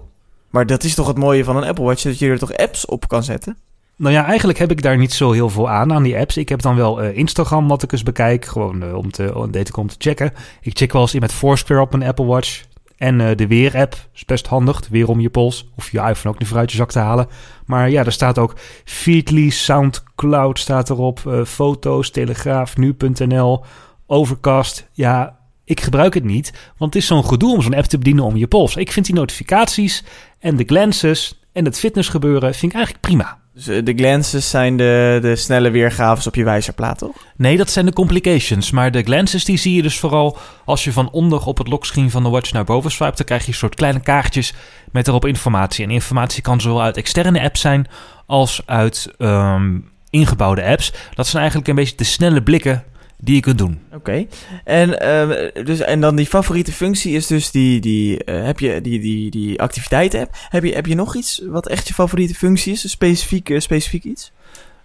maar 0.50 0.66
dat 0.66 0.84
is 0.84 0.96
toch 0.96 1.08
het 1.08 1.18
mooie 1.18 1.44
van 1.44 1.58
een 1.58 1.63
Apple 1.63 1.84
Watch, 1.84 2.02
dat 2.04 2.20
je 2.20 2.28
er 2.30 2.40
toch 2.40 2.54
apps 2.54 2.86
op 2.86 3.08
kan 3.08 3.24
zetten? 3.24 3.58
Nou 3.98 4.14
ja, 4.14 4.26
eigenlijk 4.26 4.60
heb 4.60 4.72
ik 4.72 4.82
daar 4.82 4.98
niet 4.98 5.14
zo 5.14 5.32
heel 5.32 5.50
veel 5.50 5.70
aan, 5.70 5.94
aan 5.94 6.04
die 6.04 6.18
apps. 6.18 6.38
Ik 6.38 6.50
heb 6.50 6.62
dan 6.62 6.76
wel 6.76 7.02
eh, 7.02 7.18
Instagram 7.18 7.68
wat 7.68 7.84
ik 7.84 7.92
eens 7.92 8.04
bekijk, 8.04 8.46
gewoon 8.46 8.84
eh, 8.84 8.96
om, 8.96 9.12
te, 9.12 9.36
om, 9.36 9.54
ik, 9.54 9.78
om 9.78 9.88
te 9.88 9.96
checken. 9.98 10.34
Ik 10.62 10.78
check 10.78 10.92
wel 10.92 11.02
eens 11.02 11.14
in 11.14 11.20
met 11.20 11.34
Foursquare 11.34 11.82
op 11.82 11.92
mijn 11.92 12.10
Apple 12.10 12.26
Watch. 12.26 12.64
En 12.98 13.22
eh, 13.22 13.36
de 13.36 13.48
Weer-app 13.48 13.96
is 14.14 14.26
best 14.26 14.48
handig, 14.48 14.82
de 14.82 14.88
weer 14.92 15.08
om 15.08 15.20
je 15.20 15.30
pols. 15.30 15.70
Of 15.76 15.92
je 15.92 16.00
iPhone 16.00 16.34
ook 16.34 16.40
niet 16.40 16.48
vooruit 16.48 16.72
je 16.72 16.78
zak 16.78 16.92
te 16.92 17.00
halen. 17.00 17.28
Maar 17.66 17.90
ja, 17.90 18.06
er 18.06 18.12
staat 18.12 18.38
ook 18.38 18.56
Feedly, 18.86 19.50
Soundcloud 19.50 20.60
staat 20.60 20.90
erop, 20.90 21.44
foto's, 21.46 22.10
Telegraaf, 22.10 22.78
Nu.nl, 22.78 23.64
Overcast. 24.08 24.90
Ja, 24.92 25.40
ik 25.64 25.82
gebruik 25.82 26.14
het 26.14 26.24
niet, 26.24 26.72
want 26.78 26.94
het 26.94 27.02
is 27.02 27.08
zo'n 27.08 27.26
gedoe 27.26 27.54
om 27.56 27.62
zo'n 27.62 27.76
app 27.76 27.86
te 27.86 27.98
bedienen 27.98 28.24
om 28.24 28.38
je 28.38 28.48
pols. 28.48 28.76
Ik 28.76 28.92
vind 28.92 29.06
die 29.06 29.16
notificaties 29.16 30.04
En 30.40 30.56
de 30.56 30.64
glances 30.64 31.42
en 31.52 31.66
het 31.66 31.80
fitnessgebeuren 31.80 32.54
vind 32.54 32.72
ik 32.72 32.78
eigenlijk 32.78 33.06
prima. 33.06 33.46
Dus 33.58 33.67
eh, 33.67 33.86
de 33.86 33.93
glances 33.93 34.50
zijn 34.50 34.78
de, 34.78 35.20
de 35.22 35.36
snelle 35.36 35.70
weergaves 35.70 36.28
op 36.28 36.36
je 36.36 36.43
wijzerplaat, 36.43 36.98
toch? 36.98 37.15
Nee, 37.36 37.58
dat 37.58 37.70
zijn 37.70 37.86
de 37.86 37.93
complications. 37.93 38.72
Maar 38.72 38.91
de 38.91 39.04
glances 39.04 39.46
die 39.46 39.58
zie 39.58 39.76
je 39.76 39.82
dus 39.82 40.00
vooral 40.00 40.38
als 40.65 40.84
je 40.84 40.91
van 40.91 41.12
onder 41.12 41.46
op 41.46 41.58
het 41.58 41.67
lockscreen 41.67 42.12
van 42.12 42.24
de 42.24 42.30
watch 42.30 42.52
naar 42.52 42.63
boven 42.63 42.91
swipe. 42.91 43.15
Dan 43.15 43.26
krijg 43.26 43.41
je 43.41 43.48
een 43.48 43.54
soort 43.54 43.76
kleine 43.76 44.00
kaartjes 44.00 44.54
met 44.91 45.08
erop 45.08 45.26
informatie. 45.26 45.86
En 45.86 45.91
informatie 45.91 46.41
kan 46.41 46.62
zowel 46.62 46.82
uit 46.82 46.98
externe 46.98 47.41
apps 47.41 47.62
zijn 47.62 47.88
als 48.26 48.62
uit 48.65 49.13
ehm, 49.17 49.78
ingebouwde 50.10 50.63
apps. 50.63 50.93
Dat 51.13 51.28
zijn 51.28 51.41
eigenlijk 51.41 51.70
een 51.70 51.76
beetje 51.76 51.96
de 51.96 52.04
snelle 52.04 52.43
blikken 52.43 52.84
die 53.17 53.36
je 53.36 53.41
kunt 53.41 53.58
doen. 53.58 53.80
Oké. 53.93 54.25
En, 54.63 54.99
ehm, 54.99 55.65
dus, 55.65 55.80
en 55.80 56.01
dan 56.01 56.15
die 56.15 56.25
favoriete 56.25 56.71
functie 56.71 57.13
is 57.13 57.27
dus 57.27 57.51
die, 57.51 57.80
die, 57.80 58.23
eh, 58.23 58.45
heb 58.45 58.60
je 58.60 58.82
die, 58.82 58.99
die, 58.99 59.32
die 59.32 59.62
activiteiten 59.62 60.19
app. 60.19 60.36
Heb 60.49 60.63
je, 60.63 60.73
heb 60.73 60.86
je 60.86 60.95
nog 60.95 61.15
iets 61.15 61.41
wat 61.45 61.67
echt 61.67 61.88
je 61.88 61.93
favoriete 61.93 62.36
functie 62.36 62.73
is? 62.73 62.84
Een 62.84 62.89
specifiek, 62.89 63.49
eh, 63.49 63.60
specifiek 63.60 64.03
iets? 64.03 64.32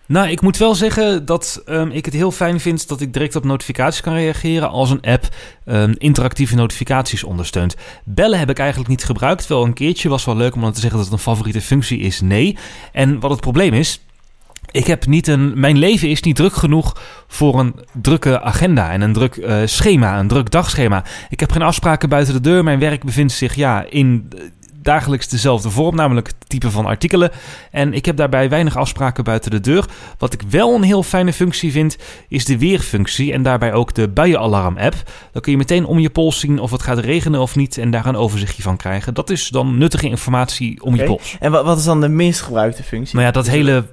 Nou, 0.06 0.28
ik 0.28 0.40
moet 0.40 0.56
wel 0.56 0.74
zeggen 0.74 1.24
dat 1.24 1.62
ehm, 1.64 1.90
ik 1.90 2.04
het 2.04 2.14
heel 2.14 2.30
fijn 2.30 2.60
vind 2.60 2.88
dat 2.88 3.00
ik 3.00 3.12
direct 3.12 3.36
op 3.36 3.44
notificaties 3.44 4.00
kan 4.00 4.14
reageren 4.14 4.70
als 4.70 4.90
een 4.90 5.00
app 5.00 5.28
um, 5.66 5.94
interactieve 5.98 6.54
notificaties 6.54 7.24
ondersteunt. 7.24 7.74
Bellen 8.04 8.38
heb 8.38 8.50
ik 8.50 8.58
eigenlijk 8.58 8.90
niet 8.90 9.04
gebruikt. 9.04 9.46
Wel 9.46 9.64
een 9.64 9.72
keertje 9.72 10.08
was 10.08 10.24
wel 10.24 10.36
leuk 10.36 10.54
om 10.54 10.60
dan 10.60 10.72
te 10.72 10.80
zeggen 10.80 10.98
dat 10.98 11.06
het 11.06 11.16
een 11.16 11.22
favoriete 11.22 11.60
functie 11.60 11.98
is. 11.98 12.20
Nee. 12.20 12.56
En 12.92 13.20
wat 13.20 13.30
het 13.30 13.40
probleem 13.40 13.72
is, 13.72 14.00
ik 14.70 14.86
heb 14.86 15.06
niet 15.06 15.26
een, 15.26 15.60
mijn 15.60 15.78
leven 15.78 16.08
is 16.08 16.22
niet 16.22 16.36
druk 16.36 16.54
genoeg 16.54 17.00
voor 17.26 17.60
een 17.60 17.74
drukke 17.92 18.42
agenda 18.42 18.90
en 18.90 19.00
een 19.00 19.12
druk 19.12 19.36
uh, 19.36 19.56
schema, 19.64 20.18
een 20.18 20.28
druk 20.28 20.50
dagschema. 20.50 21.04
Ik 21.28 21.40
heb 21.40 21.52
geen 21.52 21.62
afspraken 21.62 22.08
buiten 22.08 22.34
de 22.34 22.40
deur. 22.40 22.64
Mijn 22.64 22.78
werk 22.78 23.04
bevindt 23.04 23.32
zich 23.32 23.54
ja, 23.54 23.84
in 23.90 24.28
dagelijks 24.82 25.28
dezelfde 25.28 25.70
vorm, 25.70 25.96
namelijk 25.96 26.26
het 26.26 26.36
type 26.46 26.70
van 26.70 26.86
artikelen. 26.86 27.30
En 27.70 27.92
ik 27.92 28.04
heb 28.04 28.16
daarbij 28.16 28.48
weinig 28.48 28.76
afspraken 28.76 29.24
buiten 29.24 29.50
de 29.50 29.60
deur. 29.60 29.84
Wat 30.18 30.32
ik 30.32 30.42
wel 30.50 30.74
een 30.74 30.82
heel 30.82 31.02
fijne 31.02 31.32
functie 31.32 31.72
vind, 31.72 31.96
is 32.28 32.44
de 32.44 32.58
weerfunctie 32.58 33.32
en 33.32 33.42
daarbij 33.42 33.72
ook 33.72 33.94
de 33.94 34.08
buienalarm-app. 34.08 34.94
Dan 35.32 35.42
kun 35.42 35.52
je 35.52 35.58
meteen 35.58 35.84
om 35.84 35.98
je 35.98 36.10
pols 36.10 36.40
zien 36.40 36.58
of 36.58 36.70
het 36.70 36.82
gaat 36.82 36.98
regenen 36.98 37.40
of 37.40 37.56
niet 37.56 37.78
en 37.78 37.90
daar 37.90 38.06
een 38.06 38.16
overzichtje 38.16 38.62
van 38.62 38.76
krijgen. 38.76 39.14
Dat 39.14 39.30
is 39.30 39.48
dan 39.48 39.78
nuttige 39.78 40.08
informatie 40.08 40.82
om 40.82 40.94
je 40.94 41.04
pols. 41.04 41.36
En 41.40 41.50
wat, 41.50 41.64
wat 41.64 41.78
is 41.78 41.84
dan 41.84 42.00
de 42.00 42.08
minst 42.08 42.40
gebruikte 42.40 42.82
functie? 42.82 43.16
Maar 43.16 43.24
ja, 43.24 43.30
dat 43.30 43.48
hele, 43.48 43.84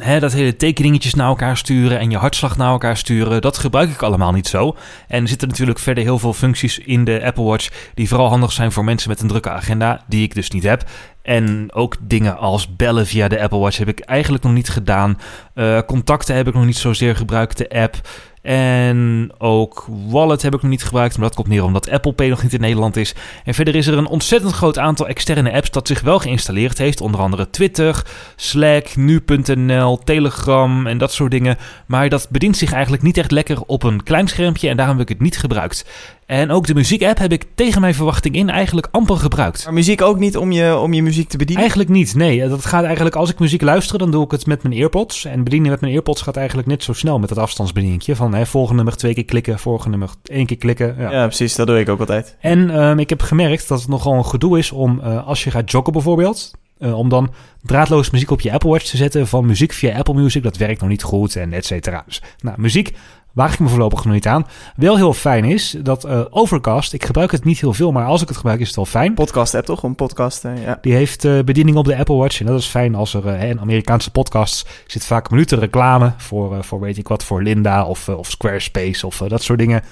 hè, 0.00 0.20
dat 0.20 0.32
hele 0.32 0.56
tekeningetjes 0.56 1.14
naar 1.14 1.26
elkaar 1.26 1.56
sturen 1.56 1.98
en 1.98 2.10
je 2.10 2.16
hartslag 2.16 2.56
naar 2.56 2.70
elkaar 2.70 2.96
sturen, 2.96 3.40
dat 3.40 3.58
gebruik 3.58 3.90
ik 3.90 4.02
allemaal 4.02 4.32
niet 4.32 4.46
zo. 4.46 4.76
En 5.08 5.22
er 5.22 5.28
zitten 5.28 5.48
natuurlijk 5.48 5.78
verder 5.78 6.04
heel 6.04 6.18
veel 6.18 6.32
functies 6.32 6.78
in 6.78 7.04
de 7.04 7.22
Apple 7.24 7.44
Watch 7.44 7.68
die 7.94 8.08
vooral 8.08 8.28
handig 8.28 8.52
zijn 8.52 8.72
voor 8.72 8.84
mensen 8.84 9.08
met 9.08 9.20
een 9.20 9.28
drukke 9.28 9.50
agenda, 9.50 10.04
die 10.08 10.22
ik 10.22 10.34
dus 10.34 10.50
niet 10.50 10.62
heb. 10.62 10.84
En 11.22 11.72
ook 11.72 11.96
dingen 12.00 12.38
als 12.38 12.76
bellen 12.76 13.06
via 13.06 13.28
de 13.28 13.42
Apple 13.42 13.58
Watch 13.58 13.78
heb 13.78 13.88
ik 13.88 14.00
eigenlijk 14.00 14.44
nog 14.44 14.52
niet 14.52 14.68
gedaan. 14.68 15.18
Eh, 15.54 15.78
contacten 15.86 16.36
heb 16.36 16.48
ik 16.48 16.54
nog 16.54 16.64
niet 16.64 16.76
zozeer 16.76 17.16
gebruikt, 17.16 17.58
de 17.58 17.68
app. 17.68 18.08
En 18.42 19.30
ook 19.38 19.86
Wallet 20.06 20.42
heb 20.42 20.54
ik 20.54 20.62
nog 20.62 20.70
niet 20.70 20.84
gebruikt, 20.84 21.18
maar 21.18 21.26
dat 21.26 21.36
komt 21.36 21.48
neer 21.48 21.64
omdat 21.64 21.90
Apple 21.90 22.12
Pay 22.12 22.28
nog 22.28 22.42
niet 22.42 22.52
in 22.52 22.60
Nederland 22.60 22.96
is. 22.96 23.14
En 23.44 23.54
verder 23.54 23.74
is 23.74 23.86
er 23.86 23.98
een 23.98 24.06
ontzettend 24.06 24.52
groot 24.52 24.78
aantal 24.78 25.08
externe 25.08 25.52
apps 25.52 25.70
dat 25.70 25.86
zich 25.86 26.00
wel 26.00 26.18
geïnstalleerd 26.18 26.78
heeft. 26.78 27.00
Onder 27.00 27.20
andere 27.20 27.50
Twitter, 27.50 28.06
Slack, 28.36 28.96
Nu.nl, 28.96 29.98
Telegram 29.98 30.86
en 30.86 30.98
dat 30.98 31.12
soort 31.12 31.30
dingen. 31.30 31.56
Maar 31.86 32.08
dat 32.08 32.28
bedient 32.30 32.56
zich 32.56 32.72
eigenlijk 32.72 33.02
niet 33.02 33.16
echt 33.16 33.30
lekker 33.30 33.60
op 33.66 33.82
een 33.82 34.02
klein 34.02 34.28
schermpje 34.28 34.68
en 34.68 34.76
daarom 34.76 34.98
heb 34.98 35.08
ik 35.08 35.14
het 35.14 35.22
niet 35.22 35.38
gebruikt. 35.38 35.84
En 36.32 36.50
ook 36.50 36.66
de 36.66 36.74
muziek-app 36.74 37.18
heb 37.18 37.32
ik 37.32 37.46
tegen 37.54 37.80
mijn 37.80 37.94
verwachting 37.94 38.34
in 38.34 38.50
eigenlijk 38.50 38.88
amper 38.90 39.16
gebruikt. 39.16 39.64
Maar 39.64 39.74
muziek 39.74 40.02
ook 40.02 40.18
niet 40.18 40.36
om 40.36 40.52
je, 40.52 40.76
om 40.76 40.92
je 40.92 41.02
muziek 41.02 41.28
te 41.28 41.36
bedienen? 41.36 41.62
Eigenlijk 41.62 41.90
niet, 41.90 42.14
nee. 42.14 42.48
Dat 42.48 42.64
gaat 42.64 42.84
eigenlijk, 42.84 43.16
als 43.16 43.30
ik 43.30 43.38
muziek 43.38 43.62
luister, 43.62 43.98
dan 43.98 44.10
doe 44.10 44.24
ik 44.24 44.30
het 44.30 44.46
met 44.46 44.62
mijn 44.62 44.74
earpods. 44.74 45.24
En 45.24 45.44
bedienen 45.44 45.70
met 45.70 45.80
mijn 45.80 45.92
earpods 45.92 46.22
gaat 46.22 46.36
eigenlijk 46.36 46.68
net 46.68 46.82
zo 46.82 46.92
snel 46.92 47.18
met 47.18 47.28
dat 47.28 47.38
afstandsbedieningje. 47.38 48.16
Van 48.16 48.34
hè, 48.34 48.46
volgende 48.46 48.76
nummer 48.82 48.96
twee 48.96 49.14
keer 49.14 49.24
klikken, 49.24 49.58
volgende 49.58 49.90
nummer 49.90 50.16
één 50.24 50.46
keer 50.46 50.56
klikken. 50.56 50.94
Ja. 50.98 51.10
Ja, 51.10 51.26
precies. 51.26 51.54
Dat 51.54 51.66
doe 51.66 51.78
ik 51.78 51.88
ook 51.88 52.00
altijd. 52.00 52.36
En 52.40 52.70
ehm, 52.70 52.98
ik 52.98 53.08
heb 53.08 53.20
gemerkt 53.20 53.68
dat 53.68 53.80
het 53.80 53.88
nogal 53.88 54.14
een 54.14 54.26
gedoe 54.26 54.58
is 54.58 54.72
om, 54.72 55.00
eh, 55.00 55.26
als 55.26 55.44
je 55.44 55.50
gaat 55.50 55.70
joggen 55.70 55.92
bijvoorbeeld... 55.92 56.50
eh, 56.78 56.98
om 56.98 57.08
dan 57.08 57.32
draadloos 57.62 58.10
muziek 58.10 58.30
op 58.30 58.40
je 58.40 58.52
Apple 58.52 58.70
Watch 58.70 58.84
te 58.84 58.96
zetten 58.96 59.26
van 59.26 59.46
muziek 59.46 59.72
via 59.72 59.96
Apple 59.96 60.14
Music. 60.14 60.42
Dat 60.42 60.56
werkt 60.56 60.80
nog 60.80 60.88
niet 60.88 61.02
goed 61.02 61.36
en 61.36 61.52
et 61.52 61.66
cetera. 61.66 62.02
Dus 62.06 62.22
nou, 62.40 62.60
muziek 62.60 62.92
waag 63.32 63.52
ik 63.52 63.58
me 63.58 63.68
voorlopig 63.68 64.04
nog 64.04 64.14
niet 64.14 64.26
aan. 64.26 64.46
Wel 64.76 64.96
heel 64.96 65.12
fijn 65.12 65.44
is 65.44 65.76
dat 65.82 66.04
eh, 66.04 66.20
Overcast, 66.30 66.92
ik 66.92 67.04
gebruik 67.04 67.30
het 67.30 67.44
niet 67.44 67.60
heel 67.60 67.72
veel, 67.72 67.92
maar 67.92 68.06
als 68.06 68.22
ik 68.22 68.28
het 68.28 68.36
gebruik 68.36 68.60
is 68.60 68.66
het 68.66 68.76
wel 68.76 68.86
fijn. 68.86 69.14
Podcast 69.14 69.54
app 69.54 69.64
toch? 69.66 69.82
Een 69.82 69.94
podcast, 69.94 70.44
eh, 70.44 70.64
ja. 70.64 70.78
Die 70.80 70.94
heeft 70.94 71.24
eh, 71.24 71.38
bediening 71.44 71.76
op 71.76 71.84
de 71.84 71.96
Apple 71.96 72.16
Watch. 72.16 72.40
En 72.40 72.46
dat 72.46 72.58
is 72.58 72.66
fijn 72.66 72.94
als 72.94 73.14
er 73.14 73.26
eh, 73.26 73.48
in 73.48 73.60
Amerikaanse 73.60 74.10
podcasts 74.10 74.64
zit 74.86 75.04
vaak 75.04 75.30
minuten 75.30 75.58
reclame 75.58 76.12
voor, 76.16 76.56
eh, 76.56 76.62
voor 76.62 76.80
weet 76.80 76.98
ik 76.98 77.08
wat, 77.08 77.24
voor 77.24 77.42
Linda 77.42 77.84
of, 77.84 78.08
eh, 78.08 78.18
of 78.18 78.30
Squarespace 78.30 79.06
of 79.06 79.20
eh, 79.20 79.28
dat 79.28 79.42
soort 79.42 79.58
dingen. 79.58 79.82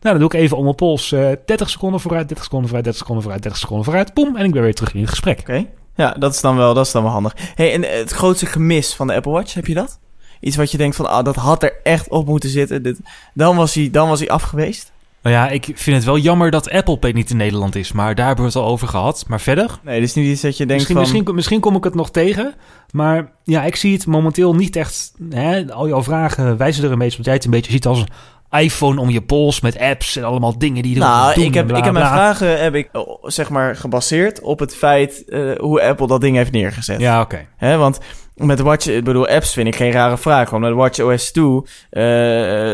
Nou, 0.00 0.18
dan 0.18 0.28
doe 0.28 0.38
ik 0.38 0.44
even 0.44 0.56
om 0.56 0.62
mijn 0.64 0.74
pols 0.74 1.12
eh 1.12 1.28
30 1.46 1.70
seconden 1.70 2.00
vooruit, 2.00 2.28
30 2.28 2.44
seconden 2.44 2.68
vooruit, 2.68 2.84
30 2.84 2.96
seconden 2.96 3.22
vooruit, 3.22 3.42
30 3.42 3.60
seconden 3.60 3.84
vooruit. 3.84 4.14
Boom, 4.14 4.36
en 4.36 4.44
ik 4.44 4.52
ben 4.52 4.62
weer 4.62 4.74
terug 4.74 4.94
in 4.94 5.00
het 5.00 5.08
gesprek. 5.10 5.40
Oké. 5.40 5.66
Ja, 5.94 6.14
dat 6.18 6.34
is 6.34 6.40
dan 6.40 6.56
wel, 6.56 6.74
dat 6.74 6.86
is 6.86 6.92
dan 6.92 7.02
wel 7.02 7.12
handig. 7.12 7.34
Hey, 7.54 7.72
en 7.72 7.82
het 7.98 8.10
grootste 8.10 8.46
gemis 8.46 8.94
van 8.94 9.06
de 9.06 9.14
Apple 9.14 9.32
Watch, 9.32 9.54
heb 9.54 9.66
je 9.66 9.74
dat? 9.74 9.98
Iets 10.40 10.56
wat 10.56 10.70
je 10.70 10.78
denkt 10.78 10.96
van, 10.96 11.10
ah, 11.10 11.24
dat 11.24 11.36
had 11.36 11.62
er 11.62 11.72
echt 11.82 12.08
op 12.08 12.26
moeten 12.26 12.50
zitten. 12.50 12.82
Dit, 12.82 12.98
dan, 13.34 13.56
was 13.56 13.74
hij, 13.74 13.90
dan 13.90 14.08
was 14.08 14.18
hij 14.18 14.28
af 14.28 14.42
geweest. 14.42 14.92
Nou 15.22 15.38
ja, 15.38 15.48
ik 15.48 15.64
vind 15.74 15.96
het 15.96 16.04
wel 16.04 16.18
jammer 16.18 16.50
dat 16.50 16.70
Apple 16.70 16.98
Pay 16.98 17.12
niet 17.12 17.30
in 17.30 17.36
Nederland 17.36 17.74
is, 17.74 17.92
maar 17.92 18.14
daar 18.14 18.26
hebben 18.26 18.44
we 18.44 18.50
het 18.50 18.60
al 18.60 18.68
over 18.68 18.88
gehad. 18.88 19.24
Maar 19.28 19.40
verder, 19.40 19.78
Nee, 19.82 20.00
is 20.00 20.14
niet 20.14 20.26
iets 20.26 20.40
dat 20.40 20.56
je 20.56 20.66
denkt 20.66 20.72
misschien, 20.72 20.94
van... 20.94 21.04
misschien, 21.04 21.34
misschien 21.34 21.60
kom 21.60 21.76
ik 21.76 21.84
het 21.84 21.94
nog 21.94 22.10
tegen. 22.10 22.54
Maar 22.92 23.32
ja, 23.44 23.64
ik 23.64 23.76
zie 23.76 23.92
het 23.92 24.06
momenteel 24.06 24.54
niet 24.54 24.76
echt. 24.76 25.12
Hè, 25.30 25.72
al 25.72 25.88
jouw 25.88 26.02
vragen 26.02 26.56
wijzen 26.56 26.84
er 26.84 26.92
een 26.92 26.98
beetje 26.98 27.16
dat 27.16 27.26
jij 27.26 27.34
het 27.34 27.44
een 27.44 27.50
beetje 27.50 27.72
ziet 27.72 27.86
als 27.86 28.00
een 28.00 28.08
iPhone 28.58 29.00
om 29.00 29.10
je 29.10 29.22
pols 29.22 29.60
met 29.60 29.78
apps 29.78 30.16
en 30.16 30.24
allemaal 30.24 30.58
dingen 30.58 30.82
die 30.82 30.92
je 30.94 30.98
Nou, 30.98 31.34
doen 31.34 31.44
ik 31.44 31.54
heb, 31.54 31.66
bla, 31.66 31.76
ik 31.78 31.84
heb 31.84 31.92
mijn 31.92 32.04
bla. 32.06 32.14
vragen 32.14 32.62
heb 32.62 32.74
ik, 32.74 32.88
oh, 32.92 33.24
zeg 33.24 33.48
maar 33.50 33.76
gebaseerd 33.76 34.40
op 34.40 34.58
het 34.58 34.76
feit 34.76 35.24
eh, 35.28 35.40
hoe 35.58 35.82
Apple 35.82 36.06
dat 36.06 36.20
ding 36.20 36.36
heeft 36.36 36.52
neergezet. 36.52 37.00
Ja, 37.00 37.20
oké. 37.20 37.46
Hè, 37.56 37.76
want 37.76 37.98
met 38.34 38.56
de 38.56 38.62
Watch, 38.62 38.86
ik 38.86 39.04
bedoel, 39.04 39.28
apps 39.28 39.52
vind 39.52 39.66
ik 39.66 39.76
geen 39.76 39.92
rare 39.92 40.18
vraag. 40.18 40.50
Want 40.50 40.62
met 40.62 40.70
de 40.72 40.76
Watch 40.78 40.98
OS 41.00 41.30
2, 41.32 41.62
eh, 41.90 42.02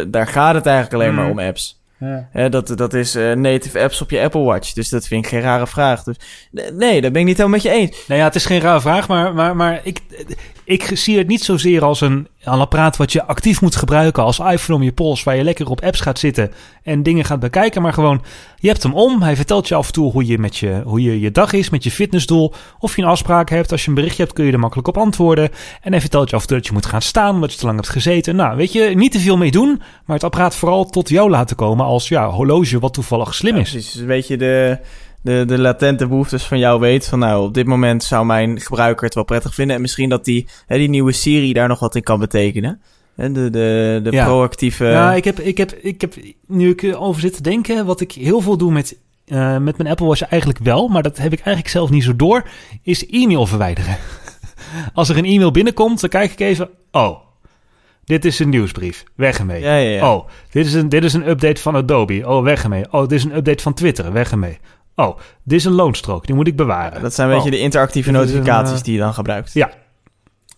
daar 0.09 0.27
gaat 0.27 0.55
het 0.55 0.67
eigenlijk 0.67 0.95
alleen 0.95 1.15
maar 1.15 1.25
Mm. 1.25 1.31
om 1.31 1.39
apps. 1.39 1.81
Ja. 1.99 2.29
Hè, 2.33 2.49
dat, 2.49 2.73
dat 2.77 2.95
is 2.95 3.15
eh, 3.15 3.33
native 3.33 3.81
apps 3.81 4.01
op 4.03 4.11
je 4.11 4.21
Apple 4.21 4.43
Watch. 4.43 4.73
Dus 4.73 4.89
dat 4.89 5.07
vind 5.07 5.25
ik 5.25 5.31
geen 5.31 5.41
rare 5.41 5.67
vraag. 5.67 6.03
Dus, 6.03 6.17
nee, 6.73 7.01
dat 7.01 7.13
ben 7.13 7.21
ik 7.21 7.27
niet 7.27 7.37
helemaal 7.37 7.59
met 7.61 7.63
je 7.63 7.71
eens. 7.71 8.05
Nou 8.07 8.21
ja, 8.21 8.27
het 8.27 8.35
is 8.35 8.47
geen 8.47 8.61
rare 8.61 8.81
vraag, 8.81 9.09
maar, 9.09 9.35
maar, 9.35 9.57
maar 9.57 9.81
ik, 9.83 10.01
ik 10.73 10.91
zie 10.95 11.19
het 11.19 11.27
niet 11.27 11.43
zozeer 11.45 11.85
als 11.85 12.01
een, 12.01 12.29
een 12.43 12.59
apparaat 12.61 12.97
wat 12.97 13.13
je 13.13 13.25
actief 13.25 13.61
moet 13.61 13.77
gebruiken 13.77 14.23
als 14.23 14.39
iPhone 14.39 14.79
om 14.79 14.85
je 14.85 14.93
pols, 14.93 15.23
waar 15.23 15.37
je 15.37 15.45
lekker 15.45 15.69
op 15.69 15.81
apps 15.83 16.01
gaat 16.01 16.19
zitten 16.19 16.53
en 16.83 17.03
dingen 17.03 17.25
gaat 17.25 17.41
bekijken. 17.41 17.83
Maar 17.83 17.93
gewoon, 17.93 18.23
je 18.59 18.69
hebt 18.69 18.83
hem 18.83 18.95
om, 18.95 19.23
hij 19.23 19.37
vertelt 19.37 19.69
je 19.69 19.75
af 19.75 19.87
en 19.87 19.93
toe 19.93 20.13
hoe 20.13 20.27
je, 20.27 20.39
met 20.39 20.57
je, 20.57 20.83
hoe 20.85 21.03
je, 21.03 21.21
je 21.21 21.31
dag 21.31 21.53
is 21.53 21.71
met 21.71 21.85
je 21.85 21.91
fitnessdoel. 21.91 22.53
Of 22.79 22.97
je 22.97 23.03
een 23.03 23.09
afspraak 23.09 23.51
hebt, 23.51 23.73
als 23.73 23.83
je 23.83 23.89
een 23.89 23.95
berichtje 23.95 24.23
hebt 24.23 24.35
kun 24.35 24.45
je 24.45 24.53
er 24.53 24.59
makkelijk 24.59 24.89
op 24.89 24.99
antwoorden. 24.99 25.51
En 25.83 25.93
hij 25.93 26.01
vertelt 26.01 26.31
je 26.31 26.37
af 26.37 26.43
en 26.43 26.49
toe 26.49 26.57
dat 26.57 26.67
je 26.67 26.73
moet 26.73 26.87
gaan 26.87 27.03
staan 27.03 27.35
omdat 27.35 27.53
je 27.53 27.59
te 27.59 27.65
lang 27.65 27.77
hebt 27.77 27.91
gezeten. 27.91 28.37
Nou, 28.37 28.57
weet 28.57 28.73
je, 28.73 28.83
niet 28.95 29.13
te 29.13 29.21
veel 29.21 29.37
mee 29.37 29.51
doen, 29.51 29.83
maar 30.05 30.17
het 30.17 30.25
apparaat 30.25 30.55
vooral 30.55 30.85
tot 30.85 31.09
jou 31.09 31.31
laten 31.31 31.57
komen 31.57 31.87
als 31.87 32.09
ja, 32.09 32.29
horloge 32.31 32.79
wat 32.79 32.95
toevallig 32.95 33.35
slim 33.35 33.55
Ja, 33.55 33.61
is. 33.61 33.71
precies. 33.71 33.95
Een 33.95 34.07
beetje 34.07 34.37
de, 34.37 34.79
de, 35.23 35.45
de 35.47 35.59
latente 35.59 36.07
behoeftes 36.07 36.45
van 36.45 36.59
jou 36.59 36.81
weet. 36.81 37.09
Van 37.09 37.19
nou, 37.19 37.45
op 37.45 37.55
dit 37.55 37.67
moment 37.67 38.05
zou 38.05 38.27
mijn 38.27 38.61
gebruiker 38.61 39.05
het 39.05 39.15
wel 39.15 39.25
prettig 39.25 39.55
vinden. 39.55 39.77
En 39.77 39.83
misschien 39.83 40.09
dat 40.09 40.25
die, 40.25 40.49
hè, 40.67 40.77
die 40.77 40.89
nieuwe 40.89 41.13
serie 41.13 41.55
daar 41.55 41.69
nog 41.69 41.81
wat 41.81 41.95
in 41.95 42.03
kan 42.03 42.19
betekenen. 42.19 42.81
En 43.17 43.33
de, 43.33 43.51
de, 43.51 44.01
de 44.03 44.11
Ja. 44.11 44.25
proactieve... 44.25 44.85
Ja, 44.85 45.15
ik 45.15 45.25
heb, 45.25 45.41
ik, 45.41 45.59
heb, 45.59 45.73
ik 45.73 46.01
heb, 46.01 46.15
nu 46.47 46.71
ik 46.71 46.83
erover 46.83 47.21
zit 47.21 47.35
te 47.35 47.43
denken, 47.43 47.87
wat 47.87 48.01
ik 48.01 48.13
heel 48.13 48.41
veel 48.41 48.57
doe 48.57 48.73
met, 48.73 48.97
eh, 49.27 49.59
met 49.59 49.77
mijn 49.77 49.89
Apple 49.89 50.07
Watch 50.07 50.23
eigenlijk 50.23 50.59
wel, 50.63 50.89
maar 50.89 51.03
dat 51.03 51.17
heb 51.17 51.33
ik 51.33 51.39
eigenlijk 51.39 51.69
zelf 51.69 51.91
niet 51.91 52.05
zo 52.05 52.17
door, 52.17 52.49
is 52.83 53.07
e-mail 53.07 53.47
verwijderen. 53.47 53.97
Als 54.95 55.09
er 55.09 55.17
een 55.19 55.25
e-mail 55.25 55.51
binnenkomt, 55.51 56.01
dan 56.01 56.11
kijk 56.11 56.33
ik 56.33 56.41
even, 56.41 56.71
oh, 56.91 57.19
dit 58.05 58.25
is 58.25 58.39
een 58.39 58.49
nieuwsbrief, 58.49 59.05
weg 59.15 59.39
ermee. 59.39 59.61
Ja, 59.61 59.77
ja, 59.77 59.91
ja. 59.91 60.15
Oh, 60.15 60.29
dit 60.51 60.67
is, 60.67 60.75
een, 60.75 60.89
dit 60.89 61.05
is 61.05 61.13
een 61.13 61.29
update 61.29 61.61
van 61.61 61.77
Adobe, 61.77 62.29
oh, 62.29 62.43
weg 62.43 62.63
ermee. 62.63 62.93
Oh, 62.93 63.01
dit 63.01 63.13
is 63.13 63.25
een 63.25 63.37
update 63.37 63.63
van 63.63 63.75
Twitter, 63.75 64.13
weg 64.13 64.31
ermee. 64.31 64.59
Oh, 64.97 65.19
dit 65.43 65.59
is 65.59 65.65
een 65.65 65.73
loonstrook, 65.73 66.27
die 66.27 66.35
moet 66.35 66.47
ik 66.47 66.57
bewaren. 66.57 67.03
Dat 67.03 67.15
zijn 67.15 67.29
een 67.29 67.35
Oh. 67.37 67.43
beetje 67.43 67.57
de 67.57 67.63
interactieve 67.63 68.09
een, 68.09 68.15
notificaties 68.15 68.79
eh, 68.79 68.85
die 68.85 68.93
je 68.95 68.99
dan 69.01 69.15
gebruikt. 69.15 69.53
Ja. 69.53 69.71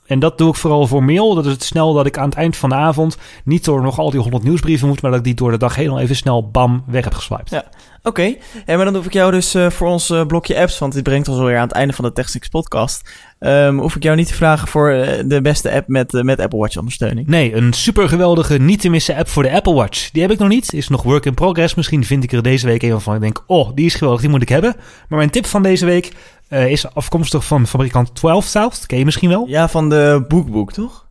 En 0.07 0.19
dat 0.19 0.39
doe 0.39 0.49
ik 0.49 0.55
vooral 0.55 0.87
voor 0.87 1.05
mail. 1.05 1.35
Dat 1.35 1.47
is 1.47 1.53
het 1.53 1.63
snel 1.63 1.93
dat 1.93 2.07
ik 2.07 2.19
aan 2.19 2.29
het 2.29 2.35
eind 2.39 2.57
van 2.57 2.69
de 2.69 2.75
avond 2.75 3.17
niet 3.45 3.65
door 3.65 3.83
nog 3.83 3.99
al 3.99 4.11
die 4.11 4.21
honderd 4.21 4.43
nieuwsbrieven 4.43 4.89
moet, 4.89 5.03
maar 5.03 5.11
dat 5.11 5.21
ik 5.21 5.27
die 5.27 5.35
door 5.35 5.51
de 5.51 5.57
dag 5.59 5.75
heen 5.75 5.91
al 5.91 6.01
even 6.01 6.17
snel 6.17 6.51
bam 6.51 6.85
weg 6.87 7.05
heb 7.05 7.15
geswiped. 7.15 7.51
Ja. 7.51 7.65
Oké, 8.07 8.37
en 8.65 8.77
maar 8.77 8.85
dan 8.85 8.95
hoef 8.95 9.07
ik 9.07 9.13
jou 9.13 9.31
dus 9.31 9.55
eh, 9.55 9.71
voor 9.71 9.89
ons 9.89 10.11
eh, 10.11 10.27
blokje 10.27 10.59
apps, 10.59 10.79
want 10.79 10.93
dit 10.93 11.03
brengt 11.03 11.29
ons 11.29 11.39
alweer 11.39 11.57
aan 11.57 11.67
het 11.67 11.73
einde 11.73 11.93
van 11.93 12.05
de 12.05 12.13
TechSix 12.13 12.49
podcast. 12.49 13.11
Ehm 13.39 13.79
hoef 13.79 13.97
ik 13.97 14.03
jou 14.03 14.17
niet 14.17 14.27
te 14.27 14.35
vragen 14.35 14.69
voor 14.69 14.91
eh, 14.91 15.23
de 15.27 15.41
beste 15.41 15.71
app 15.73 15.89
met, 15.89 16.13
met 16.13 16.41
Apple 16.41 16.59
Watch 16.59 16.77
ondersteuning. 16.77 17.27
Nee, 17.27 17.55
een 17.55 17.73
super 17.73 18.09
geweldige, 18.09 18.59
niet 18.59 18.81
te 18.81 18.89
missen 18.89 19.17
app 19.17 19.29
voor 19.29 19.43
de 19.43 19.53
Apple 19.53 19.73
Watch. 19.73 20.11
Die 20.11 20.23
heb 20.23 20.31
ik 20.31 20.39
nog 20.39 20.49
niet. 20.49 20.73
Is 20.73 20.89
nog 20.89 21.03
work 21.03 21.25
in 21.25 21.35
progress. 21.35 21.75
Misschien 21.75 22.05
vind 22.05 22.25
ik 22.25 22.33
er 22.33 22.43
deze 22.43 22.67
week 22.67 22.83
een 22.83 23.01
van. 23.01 23.15
Ik 23.15 23.21
denk, 23.21 23.45
oh, 23.47 23.71
die 23.75 23.87
is 23.87 23.95
geweldig, 23.95 24.21
die 24.21 24.31
moet 24.31 24.43
ik 24.43 24.49
hebben. 24.49 24.75
Maar 25.09 25.19
mijn 25.19 25.31
tip 25.31 25.47
van 25.47 25.63
deze 25.63 25.87
week. 25.87 26.13
Is 26.49 26.95
afkomstig 26.95 27.45
van 27.45 27.67
fabrikant 27.67 28.15
12 28.15 28.45
South. 28.45 28.87
Ken 28.87 28.99
je 28.99 29.05
misschien 29.05 29.29
wel? 29.29 29.45
Ja, 29.47 29.69
van 29.69 29.89
de 29.89 30.25
boekboek, 30.29 30.73
toch? 30.73 31.09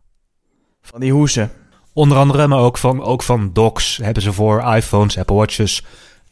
Van 0.82 1.00
die 1.00 1.12
hoesen. 1.12 1.50
Onder 1.92 2.18
andere, 2.18 2.46
maar 2.46 2.58
ook 2.58 2.78
van, 2.78 3.02
ook 3.02 3.22
van 3.22 3.50
docs 3.52 3.96
hebben 4.02 4.22
ze 4.22 4.32
voor 4.32 4.74
iPhones, 4.74 5.18
Apple 5.18 5.36
Watches, 5.36 5.84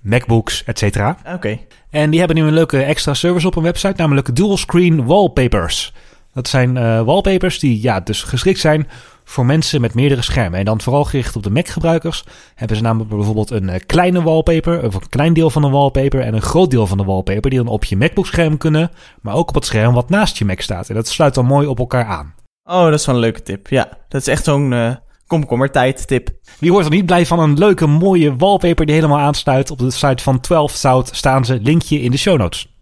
MacBooks, 0.02 0.64
etc. 0.64 0.98
Oké. 1.34 1.58
En 1.90 2.10
die 2.10 2.18
hebben 2.18 2.36
nu 2.36 2.42
een 2.46 2.52
leuke 2.52 2.82
extra 2.82 3.14
service 3.14 3.46
op 3.46 3.54
hun 3.54 3.62
website, 3.62 3.94
namelijk 3.96 4.36
dual 4.36 4.56
screen 4.56 5.04
wallpapers. 5.04 5.92
Dat 6.32 6.48
zijn 6.48 6.76
uh, 6.76 7.02
wallpapers 7.02 7.58
die 7.58 7.82
ja, 7.82 8.00
dus 8.00 8.22
geschikt 8.22 8.58
zijn 8.58 8.88
voor 9.24 9.46
mensen 9.46 9.80
met 9.80 9.94
meerdere 9.94 10.22
schermen. 10.22 10.58
En 10.58 10.64
dan 10.64 10.80
vooral 10.80 11.04
gericht 11.04 11.36
op 11.36 11.42
de 11.42 11.50
Mac-gebruikers 11.50 12.24
hebben 12.54 12.76
ze 12.76 12.82
namelijk 12.82 13.10
bijvoorbeeld 13.10 13.50
een 13.50 13.68
uh, 13.68 13.74
kleine 13.86 14.22
wallpaper, 14.22 14.86
of 14.86 14.94
een 14.94 15.08
klein 15.08 15.32
deel 15.32 15.50
van 15.50 15.62
een 15.62 15.70
wallpaper 15.70 16.20
en 16.20 16.34
een 16.34 16.42
groot 16.42 16.70
deel 16.70 16.86
van 16.86 16.98
de 16.98 17.04
wallpaper 17.04 17.50
die 17.50 17.58
dan 17.58 17.68
op 17.68 17.84
je 17.84 17.96
MacBook-scherm 17.96 18.56
kunnen, 18.56 18.90
maar 19.20 19.34
ook 19.34 19.48
op 19.48 19.54
het 19.54 19.64
scherm 19.66 19.94
wat 19.94 20.08
naast 20.08 20.38
je 20.38 20.44
Mac 20.44 20.60
staat. 20.60 20.88
En 20.88 20.94
dat 20.94 21.08
sluit 21.08 21.34
dan 21.34 21.46
mooi 21.46 21.66
op 21.66 21.78
elkaar 21.78 22.04
aan. 22.04 22.34
Oh, 22.64 22.84
dat 22.84 23.00
is 23.00 23.06
wel 23.06 23.14
een 23.14 23.20
leuke 23.20 23.42
tip. 23.42 23.68
Ja, 23.68 23.88
dat 24.08 24.20
is 24.20 24.26
echt 24.26 24.44
zo'n 24.44 24.72
uh, 24.72 24.94
komkommertijd 25.38 26.06
tip. 26.06 26.28
Wie 26.58 26.72
wordt 26.72 26.86
er 26.86 26.94
niet 26.94 27.06
blij 27.06 27.26
van 27.26 27.38
een 27.38 27.58
leuke, 27.58 27.86
mooie 27.86 28.36
wallpaper 28.36 28.86
die 28.86 28.94
helemaal 28.94 29.18
aansluit? 29.18 29.70
Op 29.70 29.78
de 29.78 29.90
site 29.90 30.22
van 30.22 30.40
12 30.40 30.72
South 30.72 31.10
staan 31.12 31.44
ze. 31.44 31.58
Linkje 31.62 32.00
in 32.00 32.10
de 32.10 32.16
show 32.16 32.38
notes. 32.38 32.72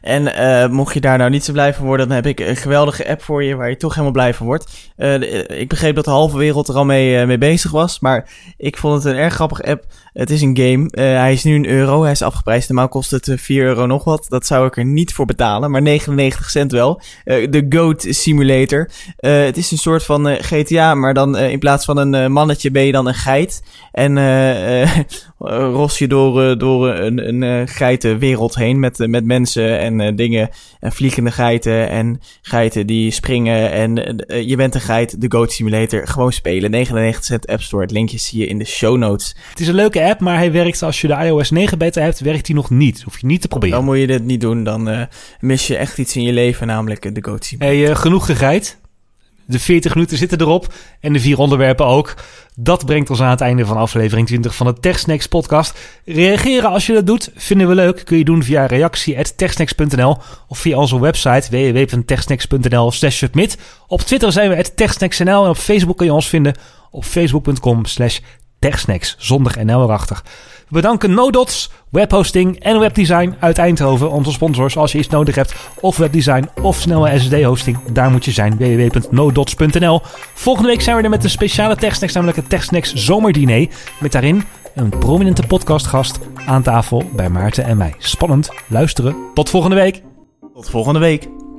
En 0.00 0.22
uh, 0.22 0.68
mocht 0.68 0.94
je 0.94 1.00
daar 1.00 1.18
nou 1.18 1.30
niet 1.30 1.44
zo 1.44 1.52
blij 1.52 1.74
van 1.74 1.86
worden, 1.86 2.06
dan 2.06 2.16
heb 2.16 2.26
ik 2.26 2.40
een 2.40 2.56
geweldige 2.56 3.08
app 3.08 3.22
voor 3.22 3.44
je 3.44 3.56
waar 3.56 3.68
je 3.68 3.76
toch 3.76 3.90
helemaal 3.90 4.12
blij 4.12 4.34
van 4.34 4.46
wordt. 4.46 4.92
Uh, 4.96 5.60
ik 5.60 5.68
begreep 5.68 5.94
dat 5.94 6.04
de 6.04 6.10
halve 6.10 6.38
wereld 6.38 6.68
er 6.68 6.74
al 6.74 6.84
mee, 6.84 7.20
uh, 7.20 7.26
mee 7.26 7.38
bezig 7.38 7.70
was, 7.70 8.00
maar 8.00 8.30
ik 8.56 8.76
vond 8.76 9.02
het 9.02 9.12
een 9.12 9.18
erg 9.18 9.34
grappige 9.34 9.64
app. 9.66 9.84
Het 10.12 10.30
is 10.30 10.42
een 10.42 10.56
game. 10.56 10.88
hij 10.90 11.32
is 11.32 11.44
nu 11.44 11.54
een 11.54 11.66
euro. 11.66 12.02
Hij 12.02 12.10
is 12.10 12.22
afgeprijsd. 12.22 12.68
Normaal 12.68 12.88
kost 12.88 13.10
het 13.10 13.32
4 13.36 13.64
euro 13.64 13.86
nog 13.86 14.04
wat. 14.04 14.26
Dat 14.28 14.46
zou 14.46 14.66
ik 14.66 14.76
er 14.76 14.84
niet 14.84 15.12
voor 15.12 15.26
betalen, 15.26 15.70
maar 15.70 15.82
99 15.82 16.50
cent 16.50 16.72
wel. 16.72 17.00
De 17.24 17.66
Goat 17.68 18.06
Simulator. 18.08 18.90
het 19.16 19.56
is 19.56 19.70
een 19.70 19.78
soort 19.78 20.04
van 20.04 20.26
GTA, 20.26 20.94
maar 20.94 21.14
dan 21.14 21.38
in 21.38 21.58
plaats 21.58 21.84
van 21.84 21.96
een 21.96 22.32
mannetje 22.32 22.70
ben 22.70 22.84
je 22.84 22.92
dan 22.92 23.06
een 23.06 23.14
geit. 23.14 23.62
En 23.92 24.18
ros 25.72 25.98
je 25.98 26.08
door, 26.08 26.58
door 26.58 26.88
een, 26.88 27.42
een 27.42 27.68
geitenwereld 27.68 28.54
heen 28.54 28.78
met, 28.78 28.98
met 28.98 29.24
mensen 29.24 29.78
en 29.78 30.16
dingen. 30.16 30.50
En 30.80 30.92
vliegende 30.92 31.30
geiten 31.30 31.88
en 31.88 32.20
geiten 32.42 32.86
die 32.86 33.10
springen. 33.10 33.70
En 33.70 34.24
je 34.46 34.56
bent 34.56 34.74
een 34.74 34.80
geit, 34.80 35.20
de 35.20 35.30
Goat 35.30 35.52
Simulator. 35.52 36.06
Gewoon 36.06 36.32
spelen. 36.32 36.70
99 36.70 37.24
cent 37.24 37.46
App 37.46 37.62
Store. 37.62 37.82
Het 37.82 37.92
linkje 37.92 38.18
zie 38.18 38.40
je 38.40 38.46
in 38.46 38.58
de 38.58 38.64
show 38.64 38.96
notes. 38.96 39.36
Het 39.50 39.60
is 39.60 39.68
een 39.68 39.74
leuke 39.74 40.02
app, 40.02 40.09
maar 40.18 40.36
hij 40.36 40.52
werkt 40.52 40.82
als 40.82 41.00
je 41.00 41.06
de 41.06 41.14
iOS 41.14 41.50
9 41.50 41.78
beta 41.78 42.00
hebt, 42.00 42.20
werkt 42.20 42.46
hij 42.46 42.56
nog 42.56 42.70
niet. 42.70 43.02
Hoef 43.02 43.20
je 43.20 43.26
niet 43.26 43.40
te 43.40 43.48
proberen. 43.48 43.76
Dan 43.76 43.84
moet 43.84 43.98
je 43.98 44.06
dit 44.06 44.24
niet 44.24 44.40
doen. 44.40 44.64
Dan 44.64 44.88
uh, 44.88 45.02
mis 45.40 45.66
je 45.66 45.76
echt 45.76 45.98
iets 45.98 46.16
in 46.16 46.22
je 46.22 46.32
leven, 46.32 46.66
namelijk 46.66 47.14
de 47.14 47.24
Goat 47.24 47.44
Simulator. 47.44 47.84
Hey, 47.84 47.94
genoeg 47.94 48.26
gegeit. 48.26 48.78
De 49.46 49.58
40 49.58 49.94
minuten 49.94 50.16
zitten 50.16 50.40
erop 50.40 50.74
en 51.00 51.12
de 51.12 51.20
vier 51.20 51.38
onderwerpen 51.38 51.86
ook. 51.86 52.14
Dat 52.56 52.86
brengt 52.86 53.10
ons 53.10 53.20
aan 53.20 53.30
het 53.30 53.40
einde 53.40 53.66
van 53.66 53.76
aflevering 53.76 54.26
20 54.26 54.54
van 54.54 54.66
de 54.66 54.80
TechSnacks 54.80 55.26
podcast. 55.26 55.78
Reageren 56.04 56.70
als 56.70 56.86
je 56.86 56.92
dat 56.92 57.06
doet, 57.06 57.30
vinden 57.34 57.68
we 57.68 57.74
leuk. 57.74 58.04
Kun 58.04 58.18
je 58.18 58.24
doen 58.24 58.42
via 58.42 58.66
reactie.techsnacks.nl 58.66 60.18
of 60.48 60.58
via 60.58 60.76
onze 60.76 61.00
website 61.00 61.50
www.techsnacks.nl 61.50 62.90
slash 62.90 63.16
submit. 63.16 63.58
Op 63.86 64.00
Twitter 64.00 64.32
zijn 64.32 64.50
we 64.50 64.74
@techsnacksnl 64.74 65.44
en 65.44 65.48
op 65.48 65.56
Facebook 65.56 65.96
kun 65.96 66.06
je 66.06 66.12
ons 66.12 66.28
vinden 66.28 66.54
op 66.90 67.04
facebook.com 67.04 67.84
slash 67.84 68.18
techsnacks, 68.60 69.14
zonder 69.18 69.64
NL 69.64 69.82
erachter. 69.82 70.22
We 70.70 70.76
bedanken 70.76 71.14
NoDots, 71.14 71.70
webhosting 71.88 72.60
en 72.60 72.78
webdesign 72.78 73.34
uit 73.40 73.58
Eindhoven, 73.58 74.10
onze 74.10 74.32
sponsors. 74.32 74.76
Als 74.76 74.92
je 74.92 74.98
iets 74.98 75.08
nodig 75.08 75.34
hebt, 75.34 75.54
of 75.80 75.96
webdesign 75.96 76.48
of 76.62 76.76
snelle 76.76 77.18
SSD-hosting, 77.18 77.78
daar 77.92 78.10
moet 78.10 78.24
je 78.24 78.30
zijn. 78.30 78.56
www.nodots.nl. 78.56 80.00
Volgende 80.34 80.68
week 80.68 80.80
zijn 80.80 80.96
we 80.96 81.02
er 81.02 81.10
met 81.10 81.24
een 81.24 81.30
speciale 81.30 81.76
TechSnacks, 81.76 82.14
namelijk 82.14 82.38
het 82.38 82.48
TechSnacks 82.48 82.94
Zomerdiner. 82.94 83.68
Met 84.00 84.12
daarin 84.12 84.44
een 84.74 84.88
prominente 84.88 85.46
podcastgast 85.46 86.18
aan 86.46 86.62
tafel 86.62 87.04
bij 87.12 87.28
Maarten 87.28 87.64
en 87.64 87.76
mij. 87.76 87.94
Spannend, 87.98 88.48
luisteren. 88.68 89.16
Tot 89.34 89.50
volgende 89.50 89.76
week. 89.76 90.02
Tot 90.54 90.70
volgende 90.70 90.98
week. 90.98 91.49